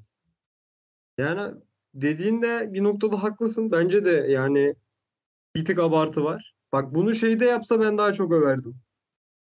[1.19, 1.55] Yani
[1.95, 3.71] dediğinde bir noktada haklısın.
[3.71, 4.75] Bence de yani
[5.55, 6.55] bir tık abartı var.
[6.73, 8.75] Bak bunu şeyde yapsa ben daha çok överdim.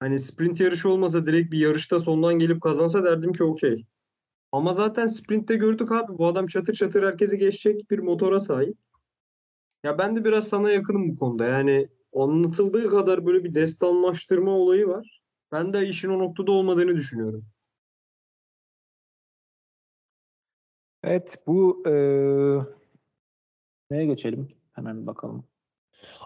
[0.01, 3.87] Hani sprint yarışı olmasa direkt bir yarışta sondan gelip kazansa derdim ki okey.
[4.53, 8.79] Ama zaten sprintte gördük abi bu adam çatır çatır herkesi geçecek bir motora sahip.
[9.85, 11.45] Ya ben de biraz sana yakınım bu konuda.
[11.47, 15.23] Yani anlatıldığı kadar böyle bir destanlaştırma olayı var.
[15.53, 17.45] Ben de işin o noktada olmadığını düşünüyorum.
[21.03, 22.61] Evet bu eee
[23.91, 24.49] neye geçelim?
[24.73, 25.48] Hemen bakalım.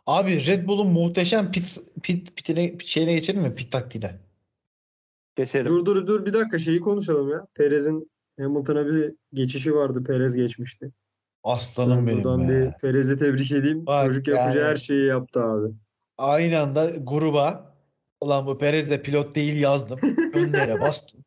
[0.07, 3.55] Abi Red Bull'un muhteşem pit, pit, pitine, şeyine geçelim mi?
[3.55, 4.18] Pit taktiğine.
[5.37, 5.66] Geçelim.
[5.66, 7.47] Dur dur dur bir dakika şeyi konuşalım ya.
[7.55, 8.11] Perez'in
[8.41, 10.05] Hamilton'a bir geçişi vardı.
[10.05, 10.91] Perez geçmişti.
[11.45, 12.53] Aslanım Ben benim buradan be.
[12.66, 13.87] bir Perez'i tebrik edeyim.
[13.87, 14.70] Bak Çocuk yapacağı yani.
[14.70, 15.73] her şeyi yaptı abi.
[16.18, 17.75] Aynı anda gruba
[18.20, 19.99] ulan bu Perez de pilot değil yazdım.
[20.35, 21.20] Önlere bastım.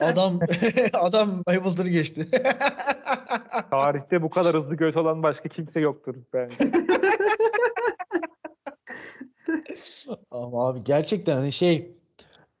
[0.00, 0.38] Adam
[0.92, 2.28] adam Hamilton'ı geçti.
[3.70, 6.56] Tarihte bu kadar hızlı göt olan başka kimse yoktur bence.
[10.30, 11.96] Ama abi gerçekten hani şey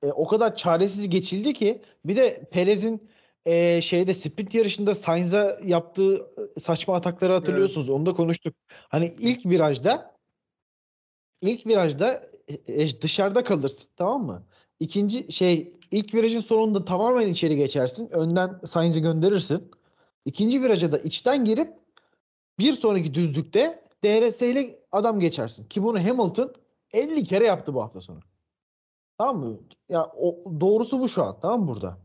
[0.02, 3.08] e, o kadar çaresiz geçildi ki bir de Perez'in
[3.46, 7.88] e, şeyde sprint yarışında Sainz'a yaptığı e, saçma atakları hatırlıyorsunuz.
[7.88, 8.54] Onu da konuştuk.
[8.68, 10.12] Hani ilk virajda
[11.40, 14.46] ilk virajda e, e, dışarıda kalırsın tamam mı?
[14.80, 18.08] İkinci şey ilk virajın sonunda tamamen içeri geçersin.
[18.10, 19.70] Önden Sainz'i gönderirsin.
[20.24, 21.74] İkinci viraja da içten girip
[22.58, 25.68] bir sonraki düzlükte DRS ile adam geçersin.
[25.68, 26.54] Ki bunu Hamilton
[26.92, 28.20] 50 kere yaptı bu hafta sonu.
[29.18, 29.58] Tamam mı?
[29.88, 31.40] Ya o, doğrusu bu şu an.
[31.40, 31.98] Tamam mı burada?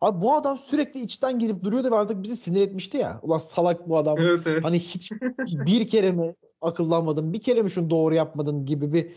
[0.00, 3.20] Abi bu adam sürekli içten girip duruyordu ve artık bizi sinir etmişti ya.
[3.22, 4.18] Ulan salak bu adam.
[4.18, 4.64] Evet evet.
[4.64, 5.12] Hani hiç
[5.46, 9.12] bir kere mi akıllanmadın, bir kere mi şunu doğru yapmadın gibi bir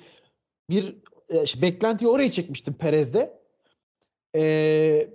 [0.70, 0.98] bir
[1.30, 3.42] e, şey, beklentiyi oraya çekmiştim Perez'de.
[4.36, 4.42] Ee,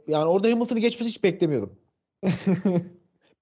[0.07, 1.79] yani orada Hamilton'ı geçmesi hiç beklemiyordum.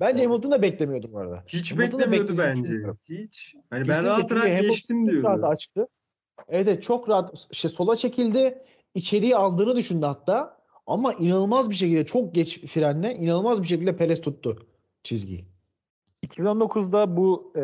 [0.01, 1.45] Bence Hamilton da beklemiyordu bu arada.
[1.47, 2.83] Hiç Hamilton beklemiyordu bence.
[3.09, 3.55] Hiç.
[3.71, 5.47] Hani ben rahat rahat geçtim diyordu.
[5.47, 5.89] açtı.
[6.49, 8.59] Evet, evet çok rahat şey, sola çekildi.
[8.95, 10.57] İçeriği aldığını düşündü hatta.
[10.87, 14.67] Ama inanılmaz bir şekilde çok geç frenle inanılmaz bir şekilde Perez tuttu
[15.03, 15.45] çizgiyi.
[16.27, 17.61] 2019'da bu e,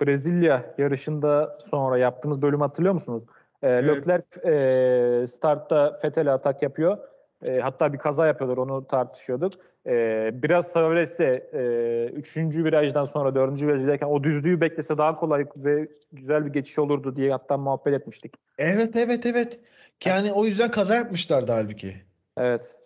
[0.00, 3.22] Brezilya yarışında sonra yaptığımız bölümü hatırlıyor musunuz?
[3.62, 4.08] E, Evet.
[4.08, 6.98] Leclerc e, startta Vettel'e atak yapıyor.
[7.42, 9.54] E, hatta bir kaza yapıyorlar onu tartışıyorduk.
[9.86, 11.62] E, biraz savrese e,
[12.14, 17.16] üçüncü virajdan sonra dördüncü virajdayken o düzlüğü beklese daha kolay ve güzel bir geçiş olurdu
[17.16, 18.34] diye hatta muhabbet etmiştik.
[18.58, 19.60] Evet evet evet.
[20.04, 21.96] Yani o yüzden kaza yapmışlardı halbuki.
[22.36, 22.76] Evet.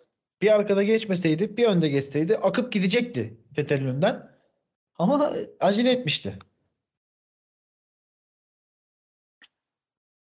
[0.41, 4.29] Bir arkada geçmeseydi, bir önde geçseydi akıp gidecekti Vettel'in önden.
[4.99, 6.33] Ama acele etmişti.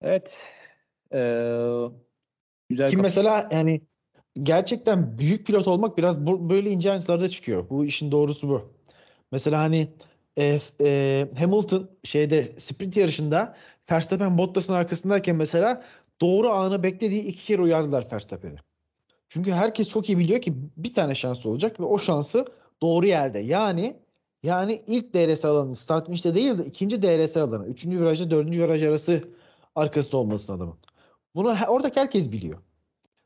[0.02, 0.40] Evet.
[1.12, 1.18] E,
[2.68, 3.80] güzel Ki kap- mesela yani
[4.42, 7.70] gerçekten büyük pilot olmak biraz bu, böyle ince ayrıntılarda çıkıyor.
[7.70, 8.72] Bu işin doğrusu bu.
[9.32, 9.88] Mesela hani
[10.38, 13.56] e, e, Hamilton şeyde sprint yarışında
[13.90, 15.82] Verstappen Bottas'ın arkasındayken mesela
[16.20, 18.58] doğru anı beklediği iki kere uyardılar Verstappen'i.
[19.28, 22.44] Çünkü herkes çok iyi biliyor ki bir tane şansı olacak ve o şansı
[22.82, 23.38] doğru yerde.
[23.38, 23.96] Yani
[24.42, 27.66] yani ilk DRS alanı start finish'te değil de ikinci DRS alanı.
[27.66, 29.22] Üçüncü virajda dördüncü viraj arası
[29.74, 30.78] arkasında olmasın adamın.
[31.34, 32.58] Bunu oradaki herkes biliyor.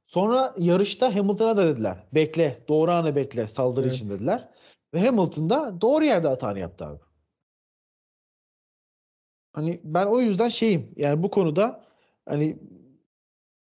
[0.06, 2.06] Sonra yarışta Hamilton'a da dediler.
[2.14, 3.96] Bekle, doğru anı bekle, saldırı Evet.
[3.96, 4.48] için dediler.
[4.94, 6.98] Ve Hamilton da doğru yerde hatanı yaptı abi.
[9.52, 10.92] Hani ben o yüzden şeyim.
[10.96, 11.84] Yani bu konuda
[12.28, 12.58] hani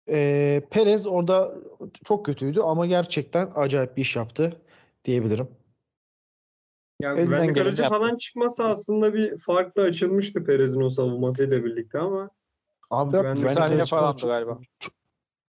[0.08, 1.54] eee Perez orada
[2.04, 4.52] çok kötüydü ama gerçekten acayip bir iş yaptı
[5.04, 5.48] diyebilirim.
[7.00, 7.98] Ya Elinden güvenlik aracı yaptı.
[7.98, 12.30] falan çıkmasa aslında bir fark da açılmıştı Perez'in o savunmasıyla birlikte ama
[12.90, 14.58] Abi Dört güvenlik buçuk saniye aracı falandı galiba.
[14.78, 14.92] Çok,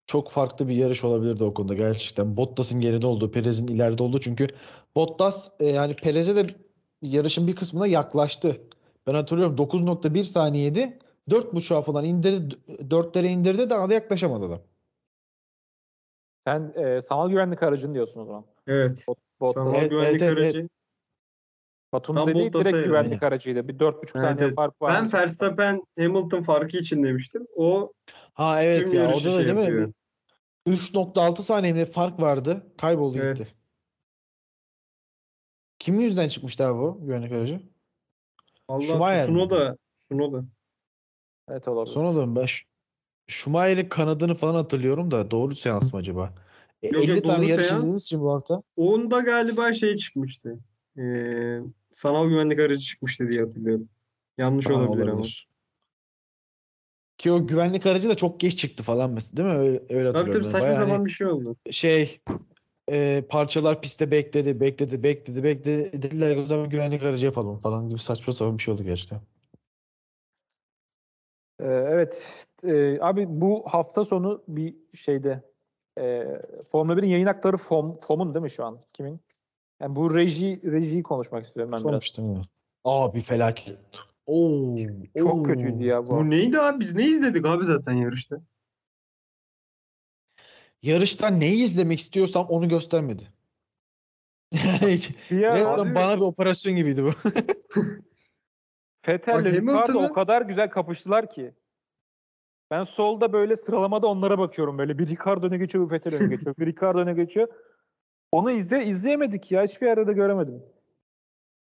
[0.07, 2.37] çok farklı bir yarış olabilirdi o konuda gerçekten.
[2.37, 4.47] Bottas'ın geride olduğu, Perez'in ileride olduğu çünkü
[4.97, 6.47] Bottas e, yani Perez'e de
[7.03, 8.57] yarışın bir kısmına yaklaştı.
[9.07, 10.99] Ben hatırlıyorum 9.1 saniyeydi.
[11.31, 12.55] 4.5'a falan indirdi.
[12.69, 14.61] 4'lere indirdi daha da yaklaşamadı adam.
[16.47, 18.45] Sen e, sanal güvenlik aracını diyorsun o zaman.
[18.67, 19.05] evet.
[19.09, 19.65] Bot, Bottas.
[19.65, 20.39] Sanal Evet, güvenlik evet, evet.
[20.39, 20.59] aracı.
[20.59, 20.71] Batu'nun
[22.05, 22.87] Dediği Bottas'a direkt evet.
[22.87, 23.69] güvenlik aracıydı.
[23.69, 24.55] Bir 4,5 Evet, saniye evet.
[24.57, 24.95] fark var.
[24.95, 27.47] Ben Verstappen Hamilton farkı için demiştim.
[27.57, 27.93] O
[28.35, 29.63] Ha evet ya yarışı orada da şey değil mi?
[29.63, 29.93] yapıyor.
[30.67, 32.67] 3.6 saniyede fark vardı.
[32.79, 33.39] Kayboldu Evet.
[33.39, 33.51] gitti.
[35.79, 37.61] Kimin yüzünden çıkmıştı abi bu güvenlik aracı?
[38.69, 39.37] Allah Schumacher mi?
[39.37, 39.77] Tsunoda.
[40.11, 40.45] Tsunoda.
[41.49, 41.95] Evet olabilir.
[41.95, 42.65] Sonra da ben Sch-
[43.27, 46.35] Schumacher'in kanadını falan hatırlıyorum da doğru seans mı acaba?
[46.83, 48.63] E, Yok, 50 yok, tane yarış izlediğiniz için bu hafta.
[48.77, 50.59] Onda galiba şey çıkmıştı.
[50.99, 51.61] Ee,
[51.97, 53.89] sanal güvenlik aracı çıkmıştı diye hatırlıyorum.
[54.39, 55.23] Yanlış Ha, olabilir, ama.
[57.19, 59.55] Ki o güvenlik aracı da çok geç çıktı falan mesela değil mi?
[59.55, 60.33] Öyle, öyle hatırlıyorum.
[60.33, 61.57] tabii saçma Bayağı sapan hani bir şey oldu.
[61.71, 62.21] şey
[62.91, 66.03] e, parçalar pistte bekledi, bekledi, bekledi, bekledi.
[66.03, 69.21] Dediler ki o zaman güvenlik aracı yapalım falan gibi saçma sapan bir şey oldu gerçekten.
[71.61, 72.33] Ee, evet.
[72.65, 75.43] Ee, abi bu hafta sonu bir şeyde
[75.99, 76.25] e,
[76.71, 78.81] Formula 1'in yayın hakları FOM, FOM'un değil mi şu an?
[78.93, 79.21] Kimin?
[79.81, 81.91] Yani bu reji rejiyi konuşmak istiyorum ben biraz.
[81.91, 82.43] Sonuçta mı?
[82.85, 84.01] Abi felaket.
[84.27, 84.77] Oo,
[85.19, 85.43] Çok oo.
[85.43, 86.11] kötüydü ya bu.
[86.11, 86.81] Bu neydi abi?
[86.81, 88.37] Biz ne izledik abi zaten yarışta?
[90.83, 93.23] Yarışta neyi izlemek istiyorsam onu göstermedi.
[94.67, 97.11] Ara resmen abi- bana bir operasyon gibiydi bu.
[99.09, 101.55] Vettel'le Bak, Ricardo o kadar güzel kapıştılar ki.
[102.71, 104.99] Ben solda böyle sıralamada onlara bakıyorum böyle.
[104.99, 106.57] Bir Ricardo öne geçiyor, bir Vettel öne geçiyor.
[106.59, 107.49] Bir Ricardo öne geçiyor.
[108.33, 109.63] Onu izle izleyemedik ya.
[109.63, 110.63] Hiçbir yerde de göremedim.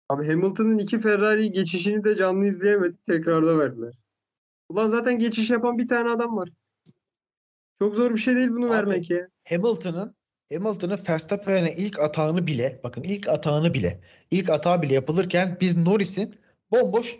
[0.09, 3.03] Abi Hamilton'ın iki Ferrari geçişini de canlı izleyemedik.
[3.03, 3.93] Tekrarda verdiler.
[4.69, 6.49] Ulan zaten geçiş yapan bir tane adam var.
[7.79, 9.27] Çok zor bir şey değil bunu Abi, vermek ya.
[9.49, 10.15] Hamilton'ın
[10.53, 13.99] Hamilton'ın Verstappen'e ilk atağını bile bakın ilk atağını bile
[14.31, 16.33] ilk atağı bile yapılırken biz Norris'in
[16.71, 17.15] bomboş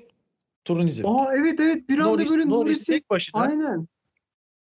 [0.65, 1.09] turunu izledik.
[1.09, 3.87] Aa evet evet bir anda Norris, böyle Norris Norris'i tek başına aynen.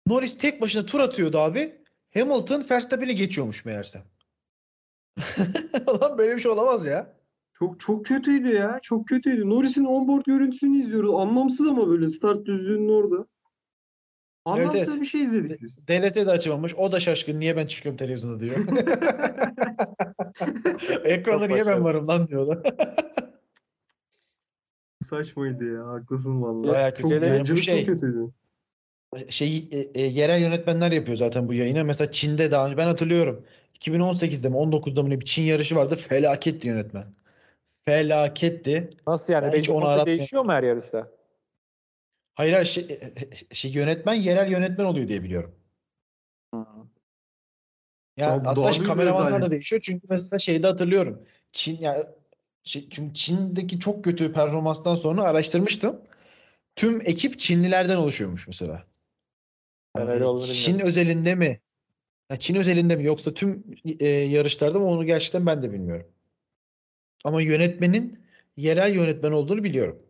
[0.07, 1.83] Norris tek başına tur atıyordu abi.
[2.15, 4.03] Hamilton Verstappen'i geçiyormuş meğerse.
[6.03, 7.19] Lan böyle bir şey olamaz ya.
[7.59, 8.79] Çok çok kötüydü ya.
[8.83, 9.51] Çok kötüydü.
[9.51, 11.15] Norris'in onboard görüntüsünü izliyoruz.
[11.15, 13.27] Anlamsız ama böyle start düzlüğünün orada.
[14.45, 15.01] Anlamsız evet.
[15.01, 15.89] bir şey izledik biz.
[15.89, 16.75] DLS de açamamış.
[16.75, 17.41] O da şaşkın.
[17.41, 18.57] Niye ben çıkıyorum televizyonda diyor.
[21.05, 22.59] Ekranda niye ben varım lan diyorlar.
[25.05, 25.87] Saçmaydı ya.
[25.87, 26.73] Haklısın vallahi.
[26.73, 27.27] Bayağı çok kötü.
[27.27, 28.33] Yani bu şey- çok kötüydü.
[29.29, 31.85] şey e, e, yerel yönetmenler yapıyor zaten bu yayını.
[31.85, 33.45] Mesela Çin'de daha önce ben hatırlıyorum.
[33.81, 35.97] 2018'de mi 19'da mı ne bir Çin yarışı vardı.
[35.97, 37.05] Felaketti yönetmen.
[37.85, 38.91] Felaketti.
[39.07, 39.53] Nasıl yani?
[39.53, 40.07] Ben hiç onu aratmıyorum.
[40.07, 41.11] değişiyor mu her yarışta?
[42.35, 42.95] Hayır hayır şey, e,
[43.51, 45.55] e, şey yönetmen yerel yönetmen oluyor diye biliyorum.
[48.17, 49.51] Ya Daha- hatta daha şey, büyük kameramanlar da rezalet.
[49.51, 49.83] değişiyor.
[49.85, 51.27] Çünkü mesela şeyde hatırlıyorum.
[51.53, 52.15] Çin ya
[52.65, 56.01] şey, çünkü Çin'deki çok kötü performanstan sonra araştırmıştım.
[56.77, 58.83] Tüm ekip Çinlilerden oluşuyormuş mesela.
[59.99, 61.61] Yani Çin özelinde mi?
[62.31, 63.65] Ya Çin özelinde mi yoksa tüm
[64.01, 66.07] e, yarışlarda mı onu gerçekten ben de bilmiyorum.
[67.25, 68.25] Ama yönetmenin
[68.57, 70.03] yerel yönetmen olduğunu biliyorum.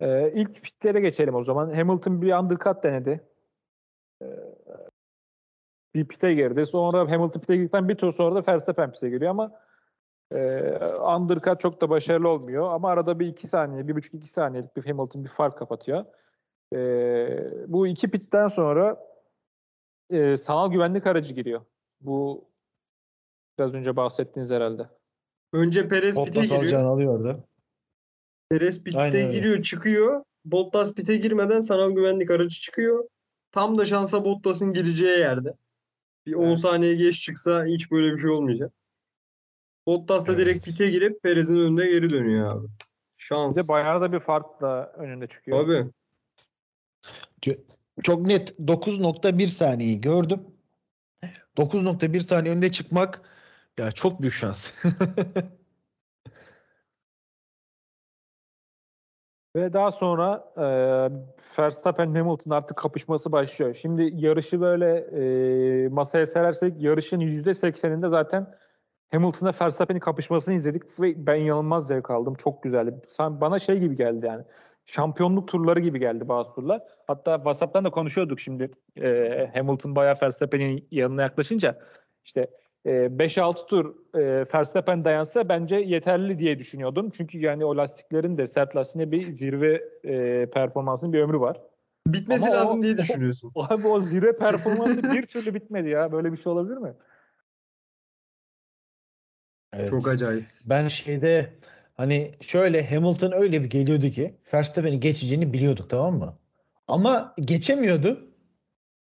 [0.00, 1.74] Ee, ilk pitlere geçelim o zaman.
[1.74, 3.28] Hamilton bir undercut denedi.
[4.22, 4.26] Ee,
[5.94, 6.66] bir pite girdi.
[6.66, 9.60] Sonra Hamilton pite girdikten bir tur sonra da Verstappen pite giriyor ama
[10.32, 10.62] e,
[11.16, 12.72] undercut çok da başarılı olmuyor.
[12.72, 16.04] Ama arada bir iki saniye, bir buçuk iki saniyelik bir Hamilton bir fark kapatıyor.
[16.74, 19.07] Ee, bu iki pitten sonra
[20.10, 21.60] e, sanal güvenlik aracı giriyor.
[22.00, 22.44] Bu
[23.58, 24.88] biraz önce bahsettiğiniz herhalde.
[25.52, 26.60] Önce Perez pite Bottas giriyor.
[26.60, 27.44] alacağını alıyordu.
[28.50, 29.32] Perez Aynen öyle.
[29.32, 30.24] giriyor, çıkıyor.
[30.44, 33.08] Bottas pite girmeden sanal güvenlik aracı çıkıyor.
[33.52, 35.54] Tam da şansa Bottas'ın gireceği yerde.
[36.26, 36.58] Bir 10 Evet.
[36.58, 38.72] saniye geç çıksa hiç böyle bir şey olmayacak.
[39.86, 40.64] Bottas da direkt Evet.
[40.64, 42.66] pite girip Perez'in önüne geri dönüyor abi.
[43.16, 43.56] Şans.
[43.56, 45.62] Bir de bayağı da bir farkla önünde çıkıyor.
[45.62, 45.90] Tabii.
[48.02, 50.40] Çok net 9.1 saniyeyi gördüm.
[51.56, 53.20] 9.1 saniye önde çıkmak
[53.78, 54.72] ya çok büyük şans.
[59.56, 60.62] Ve daha sonra e,
[61.58, 63.74] Verstappen Hamilton artık kapışması başlıyor.
[63.74, 68.54] Şimdi yarışı böyle e, masaya serersek yarışın %80'inde zaten
[69.10, 72.34] Hamilton'la Verstappen'in kapışmasını izledik ve ben inanılmaz zevk aldım.
[72.34, 72.94] Çok güzeldi.
[73.20, 74.44] Bana şey gibi geldi yani.
[74.90, 76.82] Şampiyonluk turları gibi geldi bazı turlar.
[77.06, 78.70] Hatta WhatsApp'tan da konuşuyorduk şimdi.
[79.02, 81.78] E, Hamilton bayağı Verstappen'in yanına yaklaşınca
[82.24, 82.50] işte
[82.86, 84.20] e, 5-6 tur e,
[84.54, 87.10] Verstappen dayansa bence yeterli diye düşünüyordum.
[87.10, 91.60] Çünkü yani o lastiklerin de sert lastiğine bir zirve e, performansının bir ömrü var.
[92.06, 93.52] Bitmesi Ama o- lazım diye düşünüyorsun.
[93.56, 96.12] Abi o zirve performansı bir türlü bitmedi ya.
[96.12, 96.92] Böyle bir şey olabilir mi?
[99.72, 99.90] Evet.
[99.90, 100.46] Çok acayip.
[100.68, 101.54] Ben şeyde
[101.98, 106.40] hani şöyle Hamilton öyle bir geliyordu ki Verstappen'i geçeceğini biliyorduk tamam mı?
[106.88, 108.28] Ama geçemiyordu.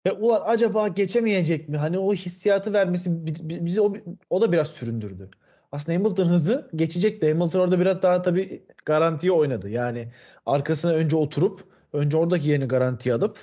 [0.07, 1.79] Ve ulan acaba geçemeyecek mi?
[1.79, 3.95] Hani o hissiyatı vermesi bi- bi- bizi o,
[4.31, 5.31] o da biraz süründürdü.
[5.73, 9.71] Aslında Hamilton hızı geçecek de Hamilton orada biraz daha tabii garantiye oynadı.
[9.71, 10.13] Yani
[10.47, 13.39] arkasına önce oturup önce oradaki yerini garantiye alıp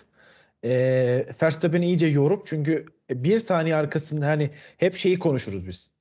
[0.66, 5.93] e, Verstappen'i iyice yorup çünkü bir saniye arkasında hani hep şeyi konuşuruz biz.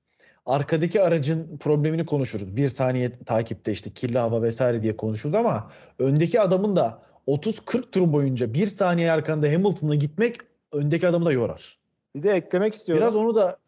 [0.46, 2.56] Arkadaki aracın problemini konuşuruz.
[2.56, 8.12] Bir saniye takipte işte kirli hava vesaire diye konuşuruz ama öndeki adamın da 30-40 tur
[8.12, 10.36] boyunca bir saniye arkanda Hamilton'la gitmek
[10.72, 11.78] öndeki adamı da yorar.
[12.14, 13.02] Bir de eklemek istiyorum.
[13.02, 13.58] Biraz onu da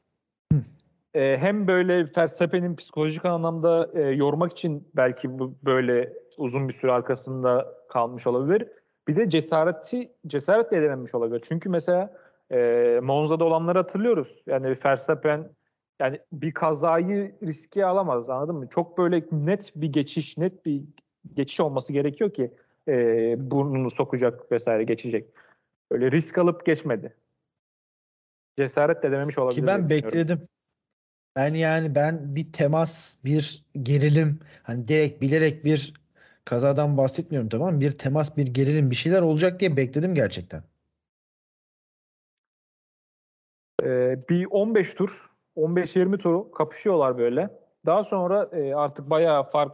[1.14, 6.92] Ee, hem böyle Verstappen'in psikolojik anlamda e, yormak için belki bu böyle uzun bir süre
[6.92, 8.68] arkasında kalmış olabilir.
[9.08, 11.42] Bir de cesareti cesaretle edememiş olabilir.
[11.48, 12.12] Çünkü mesela
[12.52, 14.42] e, Monza'da olanları hatırlıyoruz.
[14.46, 15.50] Yani Verstappen
[16.00, 18.68] yani bir kazayı riske alamaz anladın mı?
[18.68, 20.82] Çok böyle net bir geçiş, net bir
[21.34, 22.54] geçiş olması gerekiyor ki
[22.88, 22.94] e,
[23.50, 25.28] burnunu sokacak vesaire geçecek.
[25.92, 27.14] Böyle risk alıp geçmedi.
[28.58, 29.60] Cesaret edememiş olabilir.
[29.60, 30.48] Ki ben bekledim.
[31.36, 35.94] Ben yani ben bir temas, bir gerilim, hani direkt bilerek bir
[36.44, 37.80] kazadan bahsetmiyorum tamam?
[37.80, 40.62] Bir temas, bir gerilim, bir şeyler olacak diye bekledim gerçekten.
[43.82, 47.50] Ee, bir 15 tur, 15-20 turu kapışıyorlar böyle.
[47.86, 49.72] Daha sonra e, artık bayağı fark,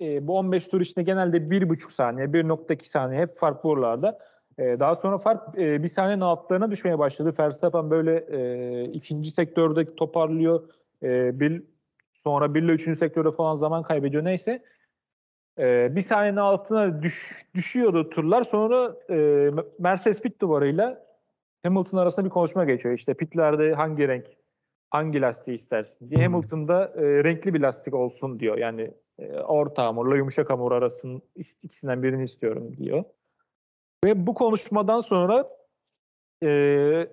[0.00, 4.18] e, bu 15 tur içinde genelde 1,5 saniye, 1.2 saniye hep fark buralarda.
[4.58, 7.32] E, daha sonra fark e, bir saniyenin altlarına düşmeye başladı.
[7.38, 10.68] Verstappen böyle e, ikinci sektörde toparlıyor.
[11.02, 11.62] E, bir,
[12.24, 12.98] sonra 1 ile 3.
[12.98, 14.62] sektörde falan zaman kaybediyor neyse.
[15.58, 18.44] E, bir saniyenin altına düş, düşüyordu turlar.
[18.44, 21.06] Sonra e, Mercedes pit duvarıyla
[21.62, 22.94] Hamilton arasında bir konuşma geçiyor.
[22.94, 24.26] İşte pitlerde hangi renk,
[24.90, 26.26] hangi lastiği istersin diye.
[26.26, 28.58] Hamilton'da e, renkli bir lastik olsun diyor.
[28.58, 33.04] Yani e, orta hamurla yumuşak hamur arasının ikisinden birini istiyorum diyor.
[34.04, 35.48] Ve bu konuşmadan sonra
[36.42, 36.48] e,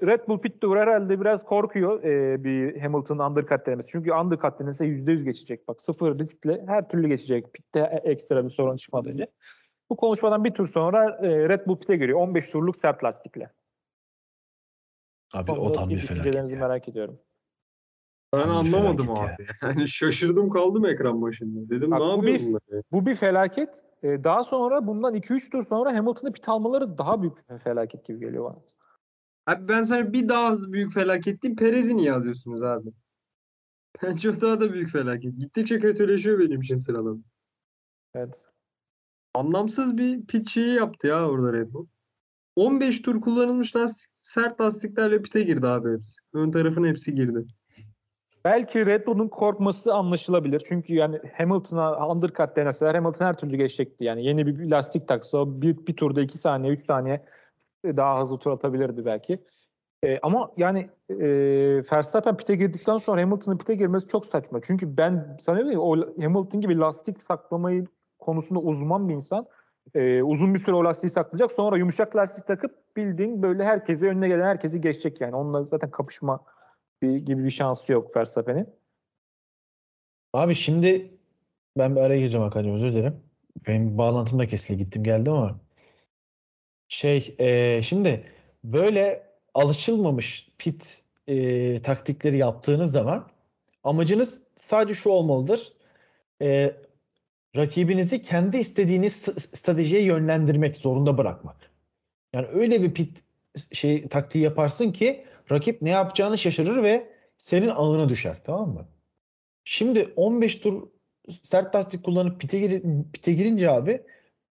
[0.06, 3.92] Red Bull pit duvarı herhalde biraz korkuyor e, bir Hamilton undercut denemesi.
[3.92, 5.68] Çünkü undercut denese %100 geçecek.
[5.68, 7.54] Bak sıfır riskle her türlü geçecek.
[7.54, 9.28] Pitte ekstra bir sorun çıkmadan
[9.90, 12.20] Bu konuşmadan bir tur sonra e, Red Bull pite giriyor.
[12.20, 13.52] 15 turluk sert lastikle.
[15.36, 16.60] Abi o tam bir felaket.
[16.60, 17.20] merak ediyorum.
[18.34, 19.48] Ben anlamadım abi.
[19.62, 21.70] Yani şaşırdım kaldım ekran başında.
[21.70, 22.42] Dedim Bak, ne bu bir-?
[22.92, 23.82] Bu bir felaket.
[24.04, 28.20] E, daha sonra bundan 2-3 tur sonra Hamilton'ı pit almaları daha büyük bir felaket gibi
[28.20, 28.62] geliyor bana.
[29.46, 31.56] Abi ben sana bir daha büyük felaket diyeyim.
[31.56, 32.90] Perez'i niye alıyorsunuz abi?
[34.04, 35.40] Bence o daha da büyük felaket.
[35.40, 37.20] Gittikçe kötüleşiyor benim için sıralama.
[38.16, 38.46] Evet.
[39.34, 41.88] Anlamsız bir pit şeyi yaptı ya orada Red Bull.
[42.56, 46.16] 15 tur kullanılmış lastik, sert lastiklerle pite girdi abi hepsi.
[46.34, 47.46] Ön tarafın hepsi girdi.
[48.48, 50.64] Belki Red Bull'un korkması anlaşılabilir.
[50.68, 54.04] Çünkü yani Hamilton'a undercut deneseler Hamilton her türlü geçecekti.
[54.04, 57.26] Yani yeni bir lastik taksa bir, bir turda 2 saniye 3 saniye
[57.86, 59.40] daha hızlı tur atabilirdi belki.
[60.04, 61.18] E, ama yani e,
[61.92, 64.60] Verstappen pite girdikten sonra Hamilton'ın pite girmesi çok saçma.
[64.62, 67.86] Çünkü ben sanıyorum ki o Hamilton gibi lastik saklamayı
[68.20, 69.46] konusunda uzman bir insan
[69.96, 71.52] e, uzun bir süre o lastiği saklayacak.
[71.52, 75.36] Sonra yumuşak lastik takıp bildiğin böyle herkesi önüne gelen herkesi geçecek yani.
[75.36, 76.40] Onunla zaten kapışma
[77.02, 78.70] bir, gibi bir şansı yok Verstappen'in.
[80.34, 81.12] Abi şimdi
[81.78, 83.24] ben bir araya gireceğim Hakan'cığım özür dilerim.
[83.68, 85.60] Benim bağlantım da kesildi gittim geldim ama
[86.88, 88.24] şey eee, şimdi
[88.64, 89.24] böyle
[89.54, 93.30] alışılmamış pit eee, taktikleri yaptığınız zaman
[93.84, 95.74] amacınız sadece şu olmalıdır.
[96.42, 96.76] Eee,
[97.56, 99.16] rakibinizi kendi istediğiniz
[99.54, 101.72] stratejiye yönlendirmek zorunda bırakmak.
[102.36, 103.24] Yani öyle bir pit
[103.74, 108.88] şey taktiği yaparsın ki rakip ne yapacağını şaşırır ve senin ağına düşer tamam mı?
[109.64, 110.88] Şimdi 15 tur
[111.44, 112.84] sert lastik kullanıp pite, gir,
[113.14, 114.04] pite girince abi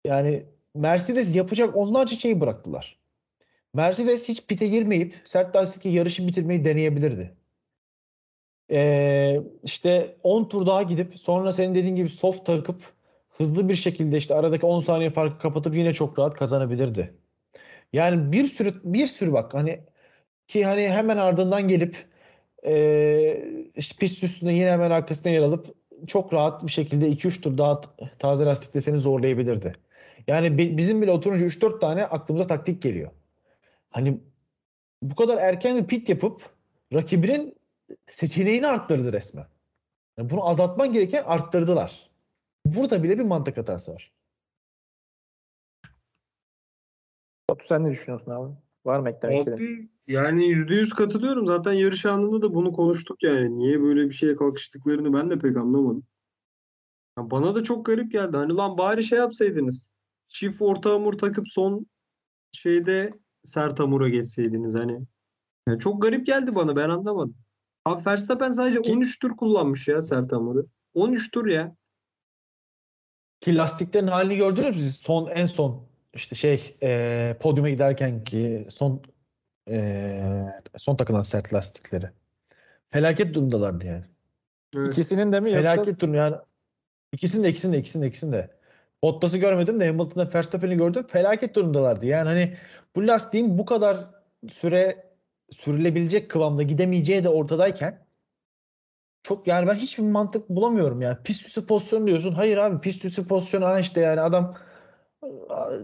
[0.06, 2.98] yani Mercedes yapacak onlarca şeyi bıraktılar.
[3.74, 7.36] Mercedes hiç pite girmeyip sert lastikle yarışı bitirmeyi deneyebilirdi.
[8.70, 12.92] Ee, işte 10 tur daha gidip sonra senin dediğin gibi soft takıp
[13.28, 17.14] hızlı bir şekilde işte aradaki 10 saniye farkı kapatıp yine çok rahat kazanabilirdi.
[17.92, 19.80] Yani bir sürü bir sürü bak hani
[20.48, 22.06] ki hani hemen ardından gelip
[22.66, 23.44] ee,
[23.76, 25.74] işte pist üstünde yine hemen arkasına yer alıp
[26.06, 27.80] çok rahat bir şekilde 2-3 tur daha
[28.18, 29.72] taze lastikle seni zorlayabilirdi.
[30.26, 33.10] Yani bi- bizim bile oturunca 3-4 tane aklımıza taktik geliyor.
[33.90, 34.20] Hani
[35.02, 36.42] bu kadar erken bir pit yapıp
[36.92, 37.56] rakibinin
[38.08, 39.46] seçeneğini arttırdı resmen.
[40.18, 42.10] Yani bunu azaltman gereken arttırdılar.
[42.64, 44.12] Burada bile bir mantık hatası var.
[47.50, 48.54] Batu sen ne düşünüyorsun abi?
[48.84, 49.93] Var mı eklemek istediğin?
[50.06, 51.46] Yani %100 katılıyorum.
[51.46, 53.58] Zaten yarış anında da bunu konuştuk yani.
[53.58, 56.06] Niye böyle bir şeye kalkıştıklarını ben de pek anlamadım.
[57.18, 58.36] Ya bana da çok garip geldi.
[58.36, 59.88] Hani lan bari şey yapsaydınız.
[60.28, 61.86] Çift orta hamur takıp son
[62.52, 63.12] şeyde
[63.44, 65.00] sert hamura geçseydiniz hani.
[65.68, 67.36] Ya çok garip geldi bana ben anlamadım.
[67.84, 70.66] Abi Verstappen sadece 13 tur kullanmış ya sert hamuru.
[70.94, 71.76] 13 tur ya.
[73.40, 74.96] Ki lastiklerin halini gördünüz mü siz?
[74.96, 79.02] Son en son işte şey e, podyuma giderken ki son
[79.70, 80.20] e,
[80.76, 82.10] son takılan sert lastikleri.
[82.90, 84.04] Felaket durumdalardı yani.
[84.76, 84.92] Evet.
[84.92, 86.36] İkisinin de mi Felaket yoksa durum yani.
[87.12, 88.50] İkisini de ikisini de ikisini de ikisini de.
[89.02, 91.06] Bottas'ı görmedim de Hamilton'da Verstappen'i gördüm.
[91.08, 92.06] Felaket durumdalardı.
[92.06, 92.56] Yani hani
[92.96, 93.96] bu lastiğin bu kadar
[94.48, 95.04] süre
[95.50, 98.04] sürülebilecek kıvamda gidemeyeceği de ortadayken
[99.22, 101.18] çok yani ben hiçbir mantık bulamıyorum yani.
[101.24, 102.32] Pist üstü pozisyon diyorsun.
[102.32, 104.56] Hayır abi pist üstü pozisyon ha işte yani adam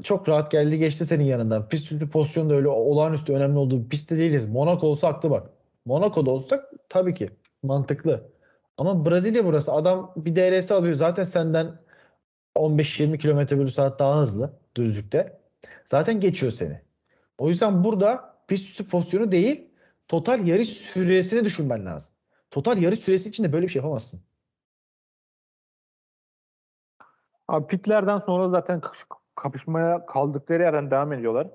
[0.02, 1.68] çok rahat geldi geçti senin yanından.
[1.68, 4.46] Pist üstü pozisyon da öyle olağanüstü önemli olduğu pistte değiliz.
[4.46, 5.50] Monaco olsa haklı bak.
[5.84, 7.30] Monaco'da olsak tabii ki
[7.62, 8.30] mantıklı.
[8.76, 9.72] Ama Brezilya burası.
[9.72, 10.94] Adam bir DRS alıyor.
[10.94, 11.78] Zaten senden
[12.56, 15.40] 15-20 km bölü saat daha hızlı düzlükte.
[15.84, 16.80] Zaten geçiyor seni.
[17.38, 19.70] O yüzden burada pist üstü pozisyonu değil
[20.08, 22.14] total yarış süresini düşünmen lazım.
[22.50, 24.20] Total yarış süresi içinde böyle bir şey yapamazsın.
[27.48, 28.80] Abi pitlerden sonra zaten
[29.40, 31.46] kapışmaya kaldıkları yerden devam ediyorlar.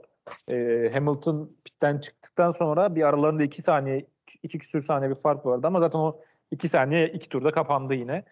[0.47, 4.05] Ee, Hamilton pitten çıktıktan sonra bir aralarında 2 saniye,
[4.43, 6.21] 2 küsür saniye bir fark vardı ama zaten o
[6.51, 8.23] 2 saniye iki turda kapandı yine.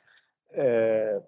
[0.55, 1.19] Ee,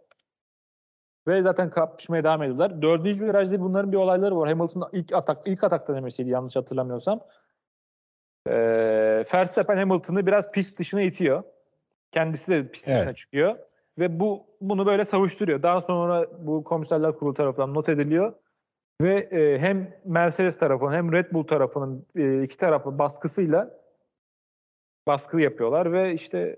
[1.28, 2.82] ve zaten kapışmaya devam ediyorlar.
[2.82, 4.49] Dördüncü virajda bunların bir olayları var.
[4.49, 7.19] Hamilton ilk atak ilk atakta demesiydi yanlış hatırlamıyorsam.
[8.47, 11.43] Ee, Verstappen Hamilton'ı biraz pist dışına itiyor.
[12.11, 12.99] Kendisi de pist Evet.
[12.99, 13.55] dışına çıkıyor.
[14.00, 15.64] Ve bu bunu böyle savuşturuyor.
[15.64, 18.34] Daha sonra bu komiserler kurulu tarafından not ediliyor.
[19.02, 23.86] Ve e, hem Mercedes tarafının hem Red Bull tarafının e, iki tarafı baskısıyla
[25.08, 26.58] baskı yapıyorlar ve işte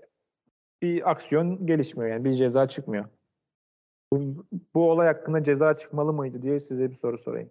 [0.82, 3.04] bir aksiyon gelişmiyor yani bir ceza çıkmıyor.
[4.12, 7.50] Bu, bu olay hakkında ceza çıkmalı mıydı diye size bir soru sorayım.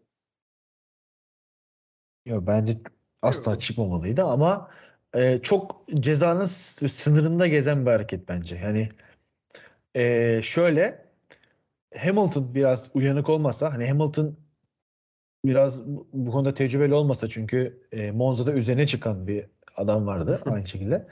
[2.26, 2.78] Yok bence
[3.22, 4.72] asla çıkmamalıydı ama
[5.14, 8.56] e, çok cezanın sınırında gezen bir hareket bence.
[8.56, 8.90] Yani
[9.98, 11.06] e, şöyle
[11.98, 14.38] Hamilton biraz uyanık olmasa hani Hamilton
[15.46, 19.46] biraz bu, konuda tecrübeli olmasa çünkü e, Monza'da üzerine çıkan bir
[19.76, 21.08] adam vardı aynı şekilde.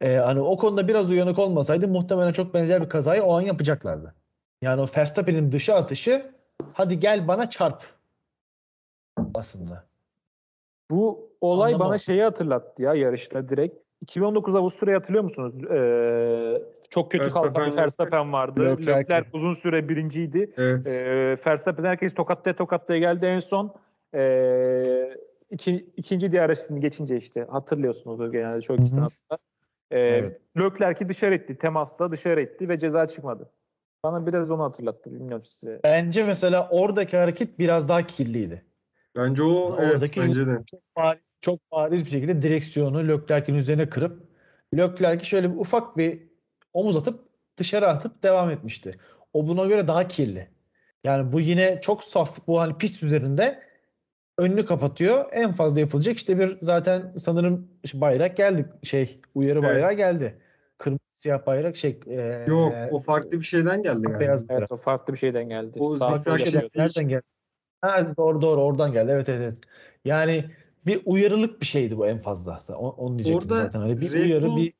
[0.00, 4.14] E, hani o konuda biraz uyanık olmasaydı muhtemelen çok benzer bir kazayı o an yapacaklardı.
[4.62, 6.34] Yani o Verstappen'in dışa atışı
[6.72, 7.84] hadi gel bana çarp
[9.34, 9.84] aslında.
[10.90, 11.90] Bu olay Anlamadım.
[11.90, 13.87] bana şeyi hatırlattı ya yarışta direkt.
[14.00, 15.54] 2019 Avusturya'yı hatırlıyor musunuz?
[15.70, 18.76] Ee, çok kötü kalkan Verstappen- bir Verstappen vardı.
[18.86, 19.28] Leclerc.
[19.32, 20.52] Uzun süre birinciydi.
[20.56, 20.86] Evet.
[20.86, 23.74] Ee, Verstappen herkes tokatlaya tokatlaya geldi en son.
[24.14, 25.16] Ee,
[25.50, 29.38] iki, ikinci DRS'ini geçince işte hatırlıyorsunuz genelde çok ikisini hatırlar.
[29.90, 30.40] Ee, Evet.
[30.58, 31.58] Leclerc'i dışarı etti.
[31.58, 33.50] Temasla dışarı etti ve ceza çıkmadı.
[34.04, 35.12] Bana biraz onu hatırlattı.
[35.14, 35.80] Bilmiyorum size.
[35.84, 38.62] Bence mesela oradaki hareket biraz daha kirliydi.
[39.18, 40.58] Bence o evet, Oradaki- bence de.
[40.96, 44.22] Bariz, çok bariz bir şekilde direksiyonu Leclerc'in üzerine kırıp
[44.76, 46.22] Leclerc'i şöyle bir ufak bir
[46.72, 47.20] omuz atıp
[47.56, 48.94] dışarı atıp devam etmişti.
[49.32, 50.48] O buna göre daha kirli.
[51.04, 52.46] Yani bu yine çok saf.
[52.46, 53.62] Bu hani pist üzerinde
[54.38, 55.24] önünü kapatıyor.
[55.32, 58.66] En fazla yapılacak işte bir zaten sanırım işte bayrak geldi.
[58.82, 59.68] Şey uyarı Evet.
[59.68, 60.38] bayrağı geldi.
[60.78, 62.00] Kırmızı siyah bayrak şey.
[62.06, 64.60] eee, Yok o farklı bir şeyden geldi beyaz bayrak.
[64.60, 65.78] Evet o farklı bir şeyden geldi.
[65.80, 66.68] O zikzak şey-.
[66.76, 67.22] Nereden geldi?
[67.80, 69.10] Ha, doğru doğru oradan geldi.
[69.12, 69.58] Evet evet evet.
[70.04, 70.44] Yani
[70.86, 72.58] bir uyarılık bir şeydi bu en fazla.
[72.78, 73.80] O- Onu diyecektim Orada zaten.
[73.80, 74.74] Hani bir Red uyarı Bull- bir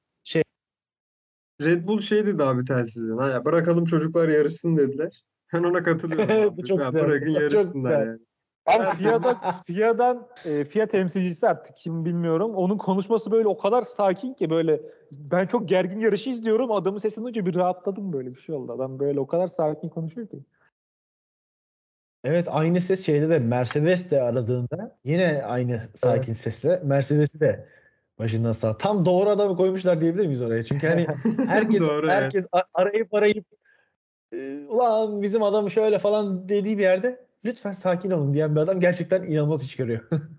[1.62, 3.16] Red Bull şey dedi abi telsizden.
[3.18, 5.22] Ha, ya bırakalım çocuklar yarışsın dediler.
[5.52, 6.56] Ben ona katılıyorum.
[6.56, 7.02] Bu çok Ya güzel.
[7.04, 8.06] Bırakın yarışsınlar güzel.
[8.06, 8.18] yani.
[8.66, 9.36] Abi FIA'dan,
[9.66, 12.54] FIA'dan e, FIA temsilcisi artık kim bilmiyorum.
[12.54, 14.82] Onun konuşması böyle o kadar sakin ki böyle
[15.12, 16.72] ben çok gergin yarışı izliyorum.
[16.72, 18.72] Adamın sesini duyunca bir rahatladım böyle bir şey oldu.
[18.72, 20.38] Adam böyle o kadar sakin konuşuyor ki.
[22.24, 27.68] Evet aynı ses şeyde de Mercedes de aradığında yine aynı sakin sesle Mercedes'i de
[28.18, 28.78] başından sağ.
[28.78, 30.62] Tam doğru adamı koymuşlar diyebilir miyiz oraya?
[30.62, 31.06] Çünkü hani
[31.46, 32.22] herkes Doğru, evet.
[32.22, 33.44] herkes a- arayıp arayıp
[34.32, 38.80] e, ulan bizim adam şöyle falan dediği bir yerde lütfen sakin olun diyen bir adam
[38.80, 40.08] gerçekten inanılmaz iş görüyor.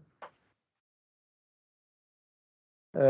[2.96, 3.02] Ee,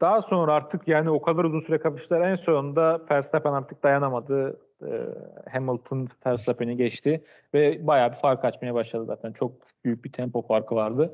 [0.00, 2.20] daha sonra artık yani o kadar uzun süre kapıştılar.
[2.20, 4.60] En sonunda Verstappen artık dayanamadı.
[4.82, 5.06] Ee,
[5.50, 7.24] Hamilton Verstappen'i geçti
[7.54, 9.32] ve bayağı bir fark açmaya başladı zaten.
[9.32, 9.52] Çok
[9.84, 11.12] büyük bir tempo farkı vardı.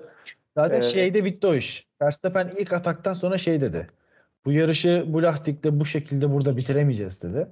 [0.56, 1.86] Zaten Ee, şeyde bitti o iş.
[2.02, 3.86] Verstappen ilk ataktan sonra şey dedi.
[4.44, 7.48] Bu yarışı bu lastikle bu şekilde burada bitiremeyeceğiz dedi.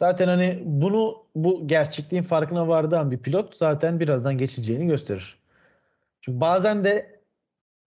[0.00, 5.38] Zaten hani bunu bu gerçekliğin farkına vardığı bir pilot zaten birazdan geçeceğini gösterir.
[6.20, 7.20] Çünkü bazen de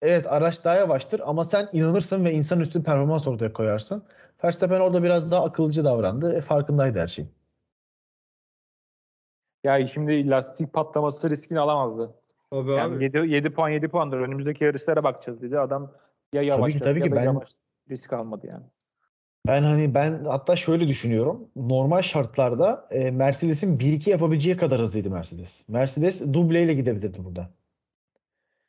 [0.01, 4.03] evet araç daha yavaştır ama sen inanırsın ve insanüstü performans ortaya koyarsın.
[4.43, 6.35] Verstappen orada biraz daha akıllıcı davrandı.
[6.35, 7.31] E, farkındaydı her şeyin.
[9.63, 12.13] Ya şimdi lastik patlaması riskini alamazdı.
[12.51, 13.03] Tabii Yani abi.
[13.03, 14.17] 7, 7 puan 7 puandır.
[14.17, 15.59] Önümüzdeki yarışlara bakacağız dedi.
[15.59, 15.91] Adam
[16.33, 17.49] ya yavaşladı tabii ya ki da ben- yavaş
[17.89, 18.63] risk almadı yani.
[19.47, 21.47] Ben hani ben hatta şöyle düşünüyorum.
[21.55, 25.63] Normal şartlarda e, Mercedes'in 1-2 yapabileceği kadar hızlıydı Mercedes.
[25.67, 27.49] Mercedes dubleyle gidebilirdi burada.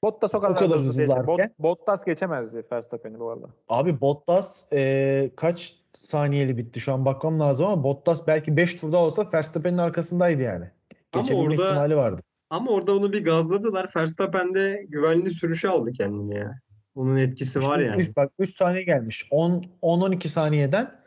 [0.05, 1.13] Bottas o kadar, kadar hızlı değildi.
[1.13, 1.51] Bot-.
[1.59, 3.47] Bottas geçemezdi Verstappen'i bu arada.
[3.69, 8.99] Abi Bottas e, kaç saniyeli bitti şu an bakmam lazım ama Bottas belki 5 turda
[8.99, 10.71] olsa Verstappen'in arkasındaydı yani.
[11.13, 12.23] Ama orada- ihtimali vardı.
[12.51, 13.91] Ama orada onu bir gazladılar.
[13.97, 16.59] Verstappen de güvenli sürüşe aldı kendini ya.
[16.95, 18.03] Onun etkisi var Şimdi yani.
[18.03, 19.29] üç- bak 3 saniye gelmiş.
[19.31, 21.03] 10 10-12 saniyeden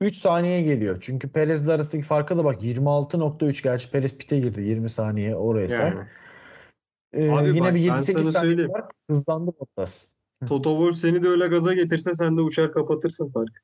[0.00, 0.98] 3 saniyeye geliyor.
[1.00, 5.68] Çünkü Perez'le arasındaki farka da bak 26.3 gerçi Perez pite girdi 20 saniye oraya.
[5.74, 6.00] Yani.
[7.12, 8.70] Ee, Abi yine bak, bir ben 7-8 sana saniye söyleyeyim.
[8.72, 10.12] fark hızlandı Bottas.
[10.48, 13.62] Toto Wolff seni de öyle gaza getirse sen de uçar kapatırsın fark.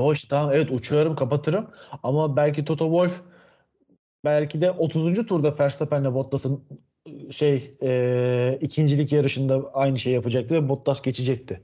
[0.00, 1.70] Yo işte tamam evet uçuyorum kapatırım
[2.02, 3.22] ama belki Toto Wolff
[4.24, 5.26] belki de 30.
[5.26, 6.64] turda Verstappen'le Bottas'ın
[7.30, 11.60] şey e, ikincilik yarışında aynı şey yapacaktı ve Bottas geçecekti.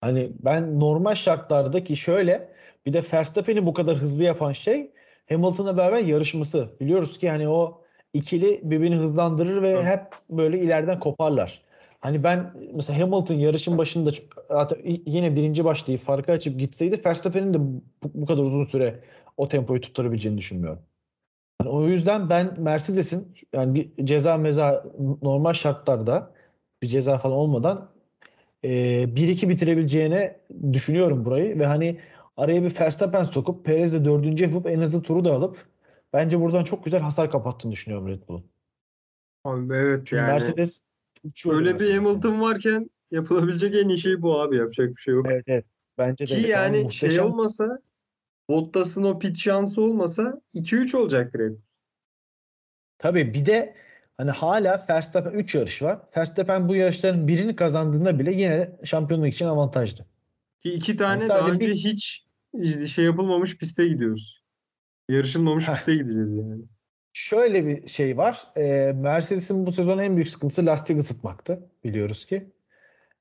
[0.00, 2.48] Hani ben normal şartlarda ki şöyle
[2.86, 4.90] bir de Verstappen'i bu kadar hızlı yapan şey
[5.28, 6.68] Hamilton'la beraber yarışması.
[6.80, 7.82] Biliyoruz ki hani o
[8.12, 11.62] ikili birbirini hızlandırır ve hep böyle ileriden koparlar.
[12.00, 14.10] Hani ben mesela Hamilton yarışın başında
[14.48, 17.82] zaten yine birinci başlayıp farkı açıp gitseydi Verstappen'in de bu,
[18.14, 19.00] bu kadar uzun süre
[19.36, 20.82] o tempoyu tutturabileceğini düşünmüyorum.
[21.66, 24.84] Yani o yüzden ben Mercedes'in yani bir ceza meza
[25.22, 26.32] normal şartlarda
[26.82, 27.88] bir ceza falan olmadan
[28.62, 30.40] e, 1-2 bitirebileceğine
[30.72, 32.00] düşünüyorum burayı ve hani
[32.36, 35.66] araya bir Verstappen sokup Perez'e dördüncü yapıp en hızlı turu da alıp
[36.12, 38.44] bence buradan çok güzel hasar kapattığını düşünüyorum Red Bull'un.
[39.44, 40.32] Abi evet Çünkü yani.
[40.32, 40.80] Mercedes
[41.50, 41.94] Öyle bir.
[41.94, 44.56] Hamilton varken yapılabilecek en iyi şey bu abi.
[44.56, 45.26] Yapacak bir şey yok.
[45.30, 45.64] Evet evet.
[45.98, 47.24] Bence de Ki yani şey muhteşem.
[47.24, 47.78] olmasa
[48.48, 51.58] Bottas'ın o pit şansı olmasa 2-3 olacaktı Red Bull.
[52.98, 53.74] Tabii bir de
[54.16, 56.00] hani hala Verstappen 3 yarış var.
[56.16, 60.04] Verstappen bu yarışların birini kazandığında bile yine şampiyonluk için avantajlı.
[60.62, 62.26] Ki iki tane Yani daha önce bir- hiç
[62.94, 64.42] şey yapılmamış piste gidiyoruz.
[65.08, 66.62] Yarışılmamış piste gideceğiz yani.
[67.12, 68.46] Şöyle bir şey var.
[68.56, 71.70] Ee, Mercedes'in bu sezon en büyük sıkıntısı lastik ısıtmaktı.
[71.84, 72.50] Biliyoruz ki.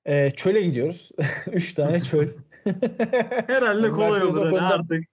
[0.05, 1.11] Ee, çöle gidiyoruz.
[1.51, 2.27] 3 tane çöl.
[3.47, 5.03] Herhalde kolay Mercedes o olur hani artık.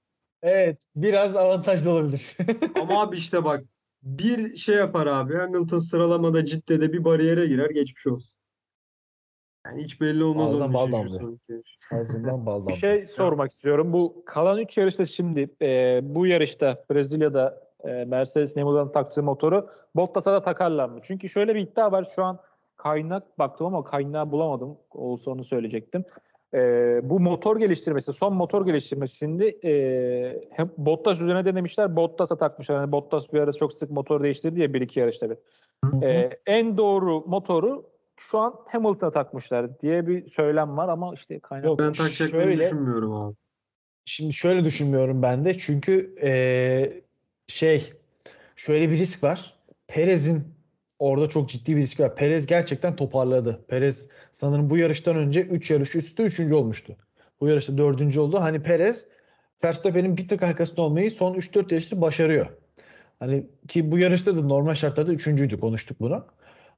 [0.43, 2.37] Evet, biraz avantajlı olabilir.
[2.81, 3.65] Ama abi işte bak
[4.03, 5.35] bir şey yapar abi.
[5.37, 8.39] Hamilton sıralamada Cidde'de bir bariyere girer geçmiş olsun.
[9.67, 11.39] Yani hiç belli olmaz Ağzından onun bal damlıyor.
[11.93, 12.79] Ağzından bal Bir damlıyor.
[12.79, 13.93] şey sormak istiyorum.
[13.93, 20.33] Bu kalan 3 yarışta şimdi e, bu yarışta Brezilya'da e, Mercedes Hamilton'ın taktığı motoru Bottas'a
[20.33, 21.01] da takarlar mı?
[21.03, 22.11] Çünkü şöyle bir iddia var.
[22.15, 22.39] Şu an
[22.77, 24.79] kaynak baktım ama kaynağı bulamadım.
[24.91, 26.05] Olsa onu söyleyecektim.
[26.55, 31.97] E, bu motor geliştirmesi, son motor geliştirmesinde e, hem Bottas üzerine denemişler.
[31.97, 32.75] Bottas'a takmışlar.
[32.75, 35.37] Yani Bottas bir ara çok sık motor değiştirdi ya bir iki yarışta bir.
[36.03, 41.67] E, en doğru motoru şu an Hamilton'a takmışlar diye bir söylem var ama işte kaynak
[41.67, 43.35] Yok, Ben takacaklarını şöyle düşünmüyorum abi.
[44.05, 45.59] Şimdi şöyle düşünmüyorum ben de.
[45.59, 47.03] Çünkü eee,
[47.47, 47.93] şey
[48.57, 49.59] şöyle bir risk var.
[49.87, 50.45] Perez'in
[51.03, 52.17] orada çok ciddi bir risk var.
[52.17, 53.65] Perez gerçekten toparladı.
[53.69, 56.41] Perez sanırım bu yarıştan önce 3 yarış üstü 3.
[56.41, 56.97] olmuştu.
[57.41, 58.19] Bu yarışta 4.
[58.19, 58.41] oldu.
[58.41, 59.07] Hani Perez
[59.65, 62.47] Verstappen'in bir tık arkasında olmayı son 3-4 yarışta başarıyor.
[63.19, 66.27] Hani ki bu yarışta da normal şartlarda üçüncüydü konuştuk bunu.